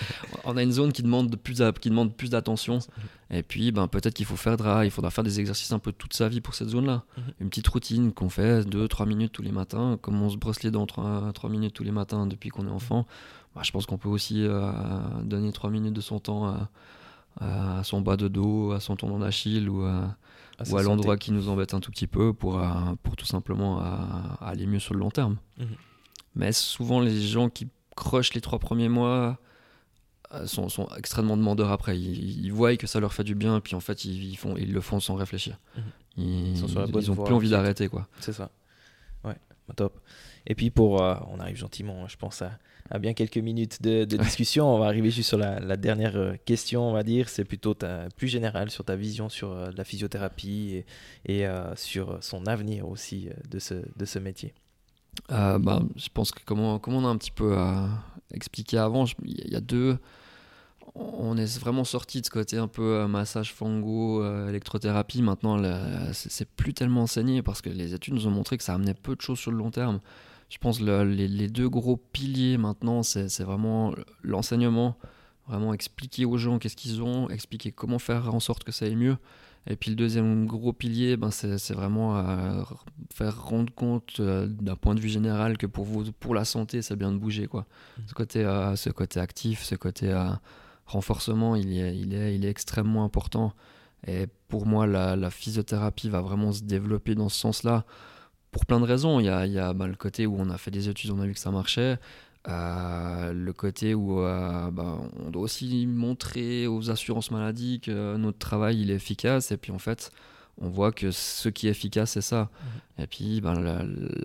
On 0.45 0.57
a 0.57 0.63
une 0.63 0.73
zone 0.73 0.93
qui 0.93 1.03
demande 1.03 1.35
plus, 1.37 1.63
qui 1.81 1.91
demande 1.91 2.15
plus 2.17 2.31
d'attention. 2.31 2.79
Et 3.31 3.43
puis, 3.43 3.73
ben, 3.73 3.89
peut-être 3.89 4.15
qu'il 4.15 4.27
faut 4.27 4.37
faire 4.37 4.57
il 4.85 4.91
faudra 4.91 5.11
faire 5.11 5.25
des 5.25 5.41
exercices 5.41 5.73
un 5.73 5.79
peu 5.79 5.93
toute 5.93 6.15
sa 6.15 6.29
vie 6.29 6.41
pour 6.41 6.55
cette 6.55 6.69
zone-là. 6.69 7.05
Mhm. 7.17 7.25
Une 7.41 7.49
petite 7.49 7.69
routine 7.69 8.13
qu'on 8.13 8.29
fait 8.29 8.63
2-3 8.63 9.07
minutes 9.07 9.33
tous 9.33 9.43
les 9.43 9.53
matins, 9.53 9.99
comme 10.01 10.21
on 10.23 10.31
se 10.31 10.37
brosse 10.37 10.63
les 10.63 10.71
dents 10.71 10.87
3, 10.87 11.33
3 11.33 11.51
minutes 11.51 11.75
tous 11.75 11.85
les 11.85 11.93
matins 11.93 12.27
depuis 12.27 12.51
qu'on 12.51 12.67
est 12.67 12.71
enfant. 12.71 13.07
Bah, 13.55 13.63
je 13.65 13.73
pense 13.73 13.87
qu'on 13.87 13.99
peut 13.99 14.09
aussi 14.09 14.45
euh, 14.45 14.71
donner 15.25 15.51
3 15.51 15.71
minutes 15.71 15.95
de 15.95 16.01
son 16.01 16.21
temps 16.21 16.47
à, 16.47 16.71
à, 17.41 17.83
son 17.83 18.01
bas 18.01 18.17
de 18.17 18.29
dos, 18.29 18.73
à 18.73 18.81
son 18.81 18.95
tendon 18.95 19.19
d'Achille 19.19 19.69
ou 19.69 19.83
à 19.83 20.17
ou 20.69 20.77
à 20.77 20.83
l'endroit 20.83 21.17
qui 21.17 21.33
nous 21.33 21.49
embête 21.49 21.75
un 21.75 21.81
tout 21.81 21.91
petit 21.91 22.07
peu 22.07 22.33
pour, 22.33 22.59
euh, 22.59 22.67
pour 23.03 23.17
tout 23.17 23.27
simplement 23.27 23.81
euh, 23.81 23.85
aller 24.41 24.67
mieux 24.67 24.79
sur 24.79 24.95
le 24.95 25.01
long 25.01 25.11
terme. 25.11 25.37
Mhm. 25.59 25.67
Mais 26.37 26.53
souvent, 26.53 27.01
les 27.01 27.21
gens 27.21 27.49
qui 27.49 27.69
crochent 27.97 28.35
les 28.35 28.41
trois 28.41 28.59
premiers 28.59 28.89
mois 28.89 29.39
euh, 30.33 30.47
sont, 30.47 30.69
sont 30.69 30.89
extrêmement 30.97 31.37
demandeurs 31.37 31.71
après. 31.71 31.99
Ils, 31.99 32.51
voient 32.51 32.77
que 32.77 32.87
ça 32.87 33.01
leur 33.01 33.13
fait 33.13 33.25
du 33.25 33.35
bien, 33.35 33.57
et 33.57 33.61
puis 33.61 33.75
en 33.75 33.81
fait, 33.81 34.05
ils, 34.05 34.37
font, 34.37 34.57
ils 34.57 34.73
le 34.73 34.81
font 34.81 35.01
sans 35.01 35.15
réfléchir. 35.15 35.59
Mhm. 35.77 35.83
Ils, 36.17 36.57
ils, 36.57 37.11
ont 37.11 37.17
plus 37.17 37.35
envie 37.35 37.51
d'arrêter. 37.51 37.89
quoi. 37.89 38.09
C'est 38.21 38.33
ça. 38.33 38.51
Ouais, 39.25 39.37
top. 39.77 40.01
Et 40.47 40.55
puis 40.55 40.71
pour, 40.71 41.01
on 41.01 41.41
arrive 41.41 41.57
gentiment, 41.57 42.07
je 42.09 42.17
pense, 42.17 42.43
à, 42.43 42.53
à 42.91 42.99
bien 42.99 43.15
quelques 43.15 43.39
minutes 43.39 43.81
de, 43.83 44.05
discussion. 44.05 44.75
On 44.75 44.79
va 44.79 44.87
arriver 44.87 45.11
juste 45.11 45.29
sur 45.29 45.39
la, 45.39 45.77
dernière 45.77 46.17
euh, 46.17 46.35
question, 46.45 46.89
on 46.89 46.93
va 46.93 47.05
dire. 47.05 47.29
C'est 47.29 47.45
plutôt 47.45 47.75
ta, 47.75 48.09
plus 48.17 48.29
général 48.29 48.71
sur 48.71 48.85
ta 48.85 48.97
vision 48.97 49.29
sur 49.29 49.53
euh, 49.53 49.71
la 49.77 49.85
physiothérapie 49.85 50.85
et, 51.25 51.47
euh, 51.47 51.75
sur 51.77 52.19
son 52.21 52.47
avenir 52.47 52.89
aussi 52.89 53.29
de, 53.49 53.59
ce, 53.59 53.75
de 53.75 54.05
ce 54.05 54.19
métier. 54.19 54.53
bah, 55.29 55.83
je 55.97 56.09
pense 56.13 56.33
que 56.33 56.43
comme 56.45 56.61
on, 56.61 56.79
comme 56.79 56.95
on 56.95 57.05
a 57.07 57.09
un 57.09 57.17
petit 57.17 57.31
peu 57.31 57.57
expliqué 58.33 58.77
avant, 58.77 59.05
il 59.25 59.51
y 59.51 59.57
a 59.57 59.61
deux. 59.61 59.99
On 60.97 61.37
est 61.37 61.59
vraiment 61.61 61.85
sorti 61.85 62.21
de 62.21 62.27
ce 62.27 62.31
côté 62.31 62.57
un 62.57 62.67
peu 62.67 63.07
massage 63.07 63.53
fango, 63.53 64.25
électrothérapie. 64.49 65.23
Maintenant, 65.23 65.63
c'est 66.13 66.49
plus 66.49 66.75
tellement 66.75 67.03
enseigné 67.03 67.43
parce 67.43 67.63
que 67.63 67.71
les 67.71 67.95
études 67.95 68.15
nous 68.15 68.27
ont 68.27 68.33
montré 68.33 68.59
que 68.59 68.65
ça 68.65 68.75
amenait 68.75 68.95
peu 68.95 69.15
de 69.15 69.21
choses 69.21 69.39
sur 69.39 69.53
le 69.53 69.59
long 69.59 69.71
terme 69.71 70.01
je 70.51 70.59
pense 70.59 70.81
que 70.81 71.03
les, 71.03 71.49
deux 71.49 71.69
gros 71.69 71.97
piliers 71.97 72.59
maintenant, 72.59 73.03
c'est 73.05 73.43
vraiment 73.45 73.95
l'enseignement, 74.23 74.97
vraiment 75.47 75.73
expliquer 75.73 76.25
aux 76.25 76.37
gens 76.37 76.59
qu'est-ce 76.59 76.77
qu'ils 76.77 77.03
ont, 77.03 77.31
expliquer 77.31 77.71
comment 77.71 78.01
faire 78.01 78.35
en 78.35 78.41
sorte 78.41 78.65
que 78.65 78.73
ça 78.73 78.85
aille 78.85 78.97
mieux. 78.97 79.17
Et 79.67 79.77
puis 79.77 79.91
le 79.91 79.97
deuxième 79.97 80.47
gros 80.47 80.73
pilier, 80.73 81.17
ben 81.17 81.31
c'est 81.31 81.73
vraiment 81.73 82.17
euh, 82.17 82.63
faire 83.15 83.41
rendre 83.45 83.73
compte 83.73 84.19
euh, 84.19 84.47
d'un 84.47 84.75
point 84.75 84.95
de 84.95 85.01
vue 85.01 85.09
général 85.09 85.57
que 85.57 85.67
pour 85.67 85.85
vous, 85.85 86.11
pour 86.13 86.35
la 86.35 86.45
santé, 86.45 86.83
c'est 86.83 86.97
bien 86.97 87.13
de 87.13 87.19
bouger 87.19 87.47
quoi. 87.47 87.67
Mmh. 87.99 88.03
Ce 88.09 88.15
côté, 88.15 88.45
euh, 88.45 88.75
ce 88.75 88.91
côté 88.91 89.21
actif, 89.21 89.63
ce 89.63 89.75
côté 89.75 90.13
renforcement, 90.87 91.55
il 91.57 91.79
est, 91.79 91.97
il 91.97 92.15
est, 92.15 92.35
il 92.35 92.45
est 92.45 92.51
extrêmement 92.51 93.05
important. 93.05 93.53
Et 94.07 94.27
pour 94.49 94.67
moi, 94.67 94.87
la, 94.87 95.15
la 95.15 95.31
physiothérapie 95.31 96.09
va 96.09 96.23
vraiment 96.23 96.53
se 96.53 96.63
développer 96.63 97.15
dans 97.15 97.29
ce 97.29 97.39
sens-là 97.39 97.85
pour 98.51 98.67
plein 98.67 98.81
de 98.81 98.85
raisons. 98.85 99.21
Il 99.21 99.27
y 99.27 99.29
a, 99.29 99.47
il 99.47 99.53
y 99.53 99.59
a 99.59 99.73
bah, 99.73 99.87
le 99.87 99.97
côté 99.97 100.27
où 100.27 100.37
on 100.39 100.51
a 100.51 100.59
fait 100.59 100.71
des 100.71 100.89
études, 100.89 101.11
on 101.11 101.21
a 101.21 101.27
vu 101.27 101.35
que 101.35 101.41
ça 101.41 101.51
marchait. 101.51 101.99
Euh, 102.49 103.33
le 103.35 103.53
côté 103.53 103.95
où 103.95 104.17
bah, 104.17 104.99
on 105.19 105.31
doit 105.31 105.43
aussi 105.43 105.87
montrer 105.87 106.67
aux 106.67 106.91
assurances 106.91 107.31
maladie 107.31 107.81
que 107.81 108.17
notre 108.17 108.39
travail 108.39 108.81
il 108.81 108.91
est 108.91 108.95
efficace 108.95 109.53
et 109.53 109.59
puis 109.59 109.73
en 109.73 109.79
fait 109.79 110.11
on 110.61 110.69
voit 110.69 110.93
que 110.93 111.11
ce 111.11 111.49
qui 111.49 111.69
est 111.69 111.71
efficace, 111.71 112.13
c'est 112.13 112.21
ça. 112.21 112.51
Mhm. 112.97 113.03
Et 113.05 113.07
puis, 113.07 113.41
ben, 113.41 113.61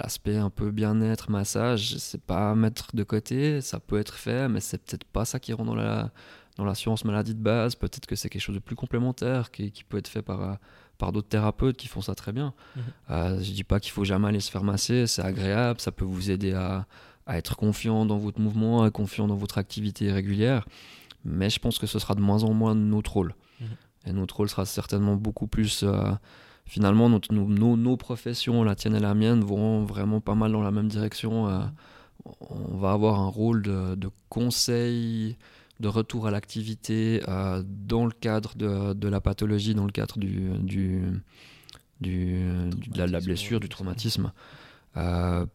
l'aspect 0.01 0.35
un 0.35 0.49
peu 0.49 0.71
bien-être, 0.71 1.31
massage, 1.31 1.97
c'est 1.97 2.21
pas 2.21 2.51
à 2.51 2.55
mettre 2.55 2.95
de 2.95 3.03
côté, 3.03 3.61
ça 3.61 3.79
peut 3.79 3.97
être 3.97 4.15
fait, 4.15 4.49
mais 4.49 4.59
c'est 4.59 4.79
peut-être 4.79 5.05
pas 5.05 5.23
ça 5.25 5.39
qui 5.39 5.53
rentre 5.53 5.69
dans 5.69 5.75
la 5.75 6.11
dans 6.57 6.63
l'assurance 6.63 7.03
maladie 7.03 7.35
de 7.35 7.41
base. 7.41 7.75
Peut-être 7.75 8.05
que 8.05 8.15
c'est 8.15 8.29
quelque 8.29 8.41
chose 8.41 8.55
de 8.55 8.61
plus 8.61 8.77
complémentaire 8.77 9.51
qui, 9.51 9.71
qui 9.71 9.83
peut 9.83 9.97
être 9.97 10.07
fait 10.07 10.21
par, 10.21 10.57
par 10.97 11.11
d'autres 11.11 11.27
thérapeutes 11.27 11.77
qui 11.77 11.87
font 11.87 12.01
ça 12.01 12.15
très 12.15 12.31
bien. 12.31 12.53
Mhm. 12.75 12.83
Euh, 13.11 13.41
je 13.41 13.51
dis 13.51 13.63
pas 13.63 13.79
qu'il 13.79 13.91
faut 13.91 14.05
jamais 14.05 14.27
aller 14.27 14.39
se 14.39 14.51
faire 14.51 14.63
masser, 14.63 15.07
c'est 15.07 15.23
agréable, 15.23 15.79
ça 15.81 15.91
peut 15.91 16.05
vous 16.05 16.31
aider 16.31 16.53
à, 16.53 16.85
à 17.25 17.37
être 17.37 17.55
confiant 17.55 18.05
dans 18.05 18.17
votre 18.17 18.39
mouvement, 18.39 18.89
confiant 18.91 19.27
dans 19.27 19.35
votre 19.35 19.57
activité 19.57 20.11
régulière, 20.11 20.65
mais 21.23 21.49
je 21.49 21.59
pense 21.59 21.79
que 21.79 21.87
ce 21.87 21.99
sera 21.99 22.15
de 22.15 22.21
moins 22.21 22.43
en 22.43 22.53
moins 22.53 22.75
notre 22.75 23.13
rôle. 23.13 23.35
Mhm. 23.59 23.67
Et 24.07 24.13
notre 24.13 24.37
rôle 24.37 24.49
sera 24.49 24.65
certainement 24.65 25.15
beaucoup 25.15 25.47
plus. 25.47 25.83
Euh, 25.83 26.11
finalement, 26.65 27.09
notre, 27.09 27.33
nos, 27.33 27.77
nos, 27.77 27.97
professions, 27.97 28.63
la 28.63 28.75
tienne 28.75 28.95
et 28.95 28.99
la 28.99 29.13
mienne, 29.13 29.43
vont 29.43 29.83
vraiment 29.83 30.21
pas 30.21 30.35
mal 30.35 30.51
dans 30.51 30.61
la 30.61 30.71
même 30.71 30.87
direction. 30.87 31.47
Euh, 31.47 31.59
on 32.49 32.77
va 32.77 32.91
avoir 32.91 33.19
un 33.19 33.27
rôle 33.27 33.61
de, 33.61 33.95
de 33.95 34.09
conseil, 34.29 35.37
de 35.79 35.87
retour 35.87 36.27
à 36.27 36.31
l'activité 36.31 37.21
euh, 37.27 37.63
dans 37.65 38.05
le 38.05 38.11
cadre 38.11 38.55
de, 38.55 38.93
de, 38.93 39.07
la 39.07 39.21
pathologie, 39.21 39.75
dans 39.75 39.85
le 39.85 39.91
cadre 39.91 40.17
du, 40.17 40.49
du, 40.59 41.01
du 41.99 42.43
de 42.87 43.03
la, 43.03 43.19
blessure, 43.19 43.59
du 43.59 43.69
traumatisme. 43.69 44.31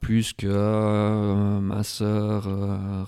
plus 0.01 0.33
que 0.33 1.59
masseur, 1.61 2.45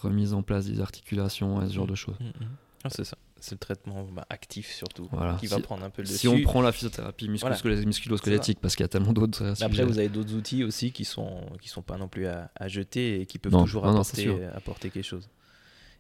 remise 0.00 0.34
en 0.34 0.42
place 0.42 0.66
des 0.66 0.80
articulations 0.80 1.62
et 1.62 1.68
ce 1.68 1.74
genre 1.74 1.86
de 1.86 1.94
choses. 1.94 2.18
Mm, 2.20 2.44
mm. 2.44 2.48
Ah, 2.84 2.88
c'est 2.90 3.04
ça. 3.04 3.16
C'est 3.40 3.56
le 3.56 3.58
traitement 3.58 4.04
bah, 4.04 4.24
actif 4.30 4.72
surtout 4.72 5.08
qui 5.40 5.48
va 5.48 5.58
prendre 5.58 5.82
un 5.82 5.90
peu 5.90 6.02
le 6.02 6.06
si 6.06 6.28
on 6.28 6.40
prend 6.42 6.62
la 6.62 6.70
physiothérapie 6.70 7.28
musculo-squelettique 7.28 8.60
parce 8.60 8.76
qu'il 8.76 8.84
y 8.84 8.86
a 8.86 8.88
tellement 8.88 9.12
d'autres 9.12 9.42
euh, 9.42 9.54
après 9.60 9.84
vous 9.84 9.98
avez 9.98 10.08
d'autres 10.08 10.32
outils 10.34 10.62
aussi 10.62 10.92
qui 10.92 11.04
sont 11.04 11.40
qui 11.60 11.68
sont 11.68 11.82
pas 11.82 11.98
non 11.98 12.06
plus 12.06 12.28
à, 12.28 12.68
jeter 12.68 13.20
et 13.20 13.26
qui 13.26 13.38
peuvent 13.38 13.60
toujours 13.60 13.84
apporter, 13.84 14.44
apporter, 14.54 14.90
quelque 14.90 15.04
chose 15.04 15.28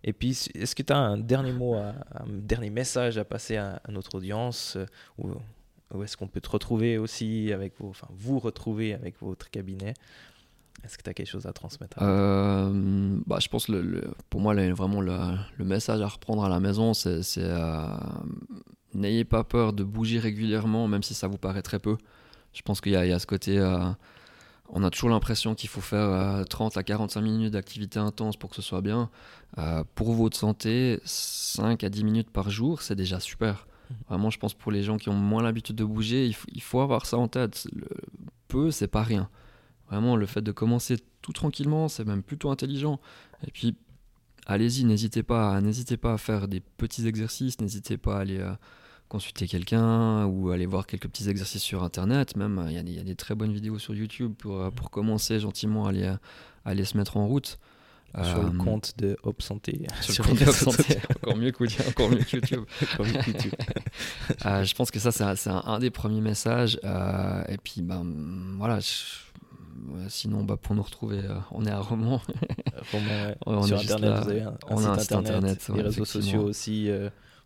et 0.04 0.12
puis 0.12 0.30
est-ce 0.54 0.74
que 0.74 0.82
tu 0.82 0.92
as 0.92 0.98
un 0.98 1.18
dernier 1.18 1.52
mot 1.52 1.74
un 1.74 1.94
dernier 2.28 2.70
message 2.70 3.18
à 3.18 3.24
passer 3.24 3.56
à, 3.56 3.80
notre 3.88 4.16
audience 4.16 4.76
euh, 4.76 4.86
ou, 5.18 5.30
où 5.94 6.02
est-ce 6.02 6.16
qu'on 6.16 6.28
peut 6.28 6.40
te 6.40 6.50
retrouver 6.50 6.98
aussi 6.98 7.52
avec 7.52 7.78
vos 7.78 7.90
enfin 7.90 8.08
vous 8.10 8.38
retrouver 8.38 8.94
avec 8.94 9.20
votre 9.20 9.50
cabinet? 9.50 9.94
Est-ce 10.84 10.98
que 10.98 11.02
tu 11.02 11.10
as 11.10 11.14
quelque 11.14 11.28
chose 11.28 11.46
à 11.46 11.52
transmettre 11.52 11.96
euh, 12.00 13.16
bah, 13.26 13.38
Je 13.40 13.48
pense 13.48 13.68
le, 13.68 14.10
pour 14.30 14.40
moi, 14.40 14.54
vraiment 14.72 15.00
le, 15.00 15.64
message 15.64 16.00
à 16.00 16.08
reprendre 16.08 16.44
à 16.44 16.48
la 16.48 16.58
maison, 16.58 16.92
c'est 16.92 17.20
euh, 17.38 17.86
n'ayez 18.92 19.24
pas 19.24 19.44
peur 19.44 19.72
de 19.72 19.84
bouger 19.84 20.18
régulièrement, 20.18 20.88
même 20.88 21.04
si 21.04 21.14
ça 21.14 21.28
vous 21.28 21.38
paraît 21.38 21.62
très 21.62 21.78
peu. 21.78 21.96
Je 22.52 22.62
pense 22.62 22.80
qu'il 22.80 22.92
y, 22.92 22.96
a 22.96 23.18
ce 23.18 23.26
côté. 23.26 23.58
Euh, 24.72 24.76
on 24.76 24.82
a 24.84 24.90
toujours 24.90 25.10
l'impression 25.10 25.54
qu'il 25.54 25.68
faut 25.68 25.80
faire 25.80 26.44
30 26.48 26.76
à 26.76 26.82
45 26.82 27.20
minutes 27.20 27.52
d'activité 27.52 27.98
intense 27.98 28.36
pour 28.36 28.50
que 28.50 28.56
ce 28.56 28.62
soit 28.62 28.80
bien. 28.80 29.10
pour 29.94 30.12
votre 30.12 30.36
santé, 30.36 31.00
5 31.04 31.84
à 31.84 31.88
10 31.88 32.04
minutes 32.04 32.30
par 32.30 32.50
jour, 32.50 32.82
c'est 32.82 32.96
déjà 32.96 33.20
super. 33.20 33.66
Mmh. 33.90 33.94
Vraiment, 34.08 34.30
je 34.30 34.38
pense 34.38 34.54
pour 34.54 34.72
les 34.72 34.82
gens 34.82 34.96
qui 34.96 35.08
ont 35.08 35.14
moins 35.14 35.42
l'habitude 35.42 35.76
de 35.76 35.84
bouger, 35.84 36.26
il 36.48 36.62
faut, 36.62 36.80
avoir 36.80 37.06
ça 37.06 37.18
en 37.18 37.28
tête. 37.28 37.66
Le 37.72 37.86
peu, 38.48 38.70
c'est 38.70 38.88
pas 38.88 39.02
rien. 39.02 39.28
Vraiment, 39.90 40.16
le 40.16 40.26
fait 40.26 40.42
de 40.42 40.52
commencer 40.52 40.96
tout 41.20 41.32
tranquillement, 41.32 41.88
c'est 41.88 42.04
même 42.04 42.22
plutôt 42.22 42.50
intelligent. 42.50 43.00
Et 43.46 43.50
puis, 43.50 43.76
allez-y, 44.46 44.84
n'hésitez 44.84 45.22
pas, 45.22 45.60
n'hésitez 45.60 45.96
pas 45.96 46.14
à 46.14 46.18
faire 46.18 46.48
des 46.48 46.60
petits 46.60 47.06
exercices, 47.06 47.60
n'hésitez 47.60 47.96
pas 47.96 48.16
à 48.16 48.20
aller 48.20 48.38
euh, 48.38 48.52
consulter 49.12 49.46
quelqu'un 49.46 50.24
ou 50.24 50.50
aller 50.52 50.64
voir 50.64 50.86
quelques 50.86 51.06
petits 51.06 51.28
exercices 51.28 51.62
sur 51.62 51.82
Internet. 51.82 52.34
Même, 52.34 52.66
il 52.70 52.90
y, 52.90 52.98
a 52.98 53.02
des 53.02 53.14
très 53.14 53.34
bonnes 53.34 53.52
vidéos 53.52 53.78
sur 53.78 53.94
YouTube 53.94 54.32
pour, 54.38 54.58
euh, 54.58 54.70
pour 54.70 54.90
commencer 54.90 55.38
gentiment 55.38 55.84
à 55.84 55.90
aller, 55.90 56.06
à 56.06 56.18
aller 56.64 56.86
se 56.86 56.96
mettre 56.96 57.18
en 57.18 57.26
route. 57.26 57.58
Sur 58.14 58.42
le 58.42 58.48
euh, 58.48 58.58
compte 58.58 58.94
de 58.98 59.16
Hop 59.22 59.40
Santé. 59.40 59.86
Sur, 60.00 60.24
le 60.28 60.30
compte 60.30 60.38
de 60.40 60.48
Hop 60.48 60.54
Santé, 60.54 60.98
encore 61.16 61.36
mieux 61.36 61.50
que, 61.50 61.88
encore 61.88 62.10
mieux 62.10 62.18
que 62.18 62.36
YouTube. 62.36 62.64
je 64.40 64.74
pense 64.74 64.90
que 64.90 64.98
ça, 64.98 65.12
c'est 65.12 65.50
un, 65.50 65.62
un, 65.64 65.78
des 65.78 65.90
premiers 65.90 66.20
messages. 66.22 66.78
et 67.48 67.58
puis, 67.62 67.82
ben, 67.82 68.04
voilà, 68.56 68.80
sinon, 70.08 70.42
bah, 70.42 70.56
pour 70.56 70.74
nous 70.74 70.82
retrouver, 70.82 71.18
euh, 71.18 71.36
on 71.50 71.66
est 71.66 71.70
à 71.70 71.80
Romans. 71.80 72.22
Romans, 73.46 73.62
Sur 73.62 73.78
Internet, 73.78 74.22
vous 74.22 74.30
avez 74.30 74.42
un, 74.42 74.58
on 74.68 74.84
a 74.84 74.88
un 74.88 74.98
site 74.98 75.12
internet, 75.12 75.70
les 75.74 75.82
réseaux 75.82 76.04
sociaux 76.06 76.42
aussi. 76.42 76.90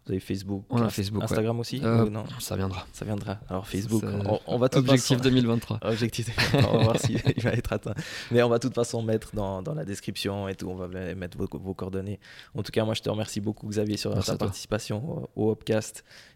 Vous 0.07 0.12
avez 0.12 0.20
Facebook, 0.20 0.64
on 0.70 0.80
a 0.82 0.88
Facebook 0.88 1.24
Instagram 1.24 1.59
aussi 1.59 1.80
euh, 1.82 2.09
non 2.09 2.24
Ça 2.38 2.54
viendra. 2.54 2.86
Ça 2.92 3.04
viendra. 3.04 3.40
Alors 3.48 3.66
Facebook, 3.66 4.04
on, 4.46 4.57
va 4.57 4.68
tout 4.68 4.78
Objectif 4.78 5.20
2023. 5.20 5.80
Objectif 5.82 6.26
2023. 6.52 6.70
on 6.70 6.78
va 6.78 6.84
voir 6.84 7.00
s'il 7.00 7.20
va 7.42 7.50
être 7.50 7.72
atteint. 7.72 7.94
Mais 8.30 8.40
on 8.44 8.48
va 8.48 8.59
de 8.59 8.62
toute 8.62 8.74
façon 8.76 9.02
mettre 9.02 9.34
dans, 9.34 9.62
dans 9.62 9.74
la 9.74 9.84
description 9.84 10.46
et 10.46 10.54
tout. 10.54 10.68
On 10.68 10.76
va 10.76 10.86
mettre 10.86 11.36
vos, 11.36 11.48
vos, 11.59 11.74
coordonnées. 11.74 12.20
En 12.54 12.62
tout 12.62 12.70
cas, 12.70 12.84
moi, 12.84 12.94
je 12.94 13.02
te 13.02 13.11
remercie 13.11 13.40
beaucoup, 13.40 13.66
Xavier, 13.66 13.96
sur 13.96 14.16
ta 14.24 14.36
participation 14.36 15.28
au, 15.34 15.50
au, 15.50 15.59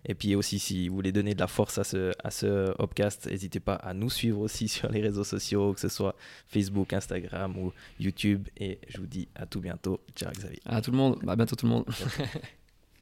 Et 0.04 0.14
puis 0.16 0.34
aussi, 0.34 0.58
si 0.58 0.88
vous 0.88 0.96
voulez 0.96 1.12
donner 1.12 1.34
de 1.34 1.40
la 1.40 1.46
force 1.46 1.78
à 1.78 1.84
ce, 1.84 2.10
à 2.24 2.32
ce 2.32 2.74
Hopcast, 2.76 3.30
n'hésitez 3.30 3.60
pas 3.60 3.74
à 3.74 3.94
nous 3.94 4.10
suivre 4.10 4.40
aussi 4.40 4.66
sur 4.68 4.90
les 4.90 5.00
réseaux 5.00 5.22
sociaux, 5.22 5.74
que 5.74 5.80
ce 5.80 5.88
soit 5.88 6.16
Facebook, 6.48 6.92
Instagram 6.92 7.56
ou 7.56 7.72
YouTube. 8.00 8.48
Et 8.56 8.80
je 8.88 8.98
vous 8.98 9.06
dis 9.06 9.28
à 9.36 9.46
tout 9.46 9.60
bientôt. 9.60 10.00
Ciao, 10.16 10.32
Xavier. 10.32 10.60
À 10.66 10.80
tout 10.80 10.90
le 10.90 10.96
monde. 10.96 11.20
À 11.28 11.36
bientôt, 11.36 11.54
tout 11.54 11.66
le 11.66 11.70
monde. 11.70 11.84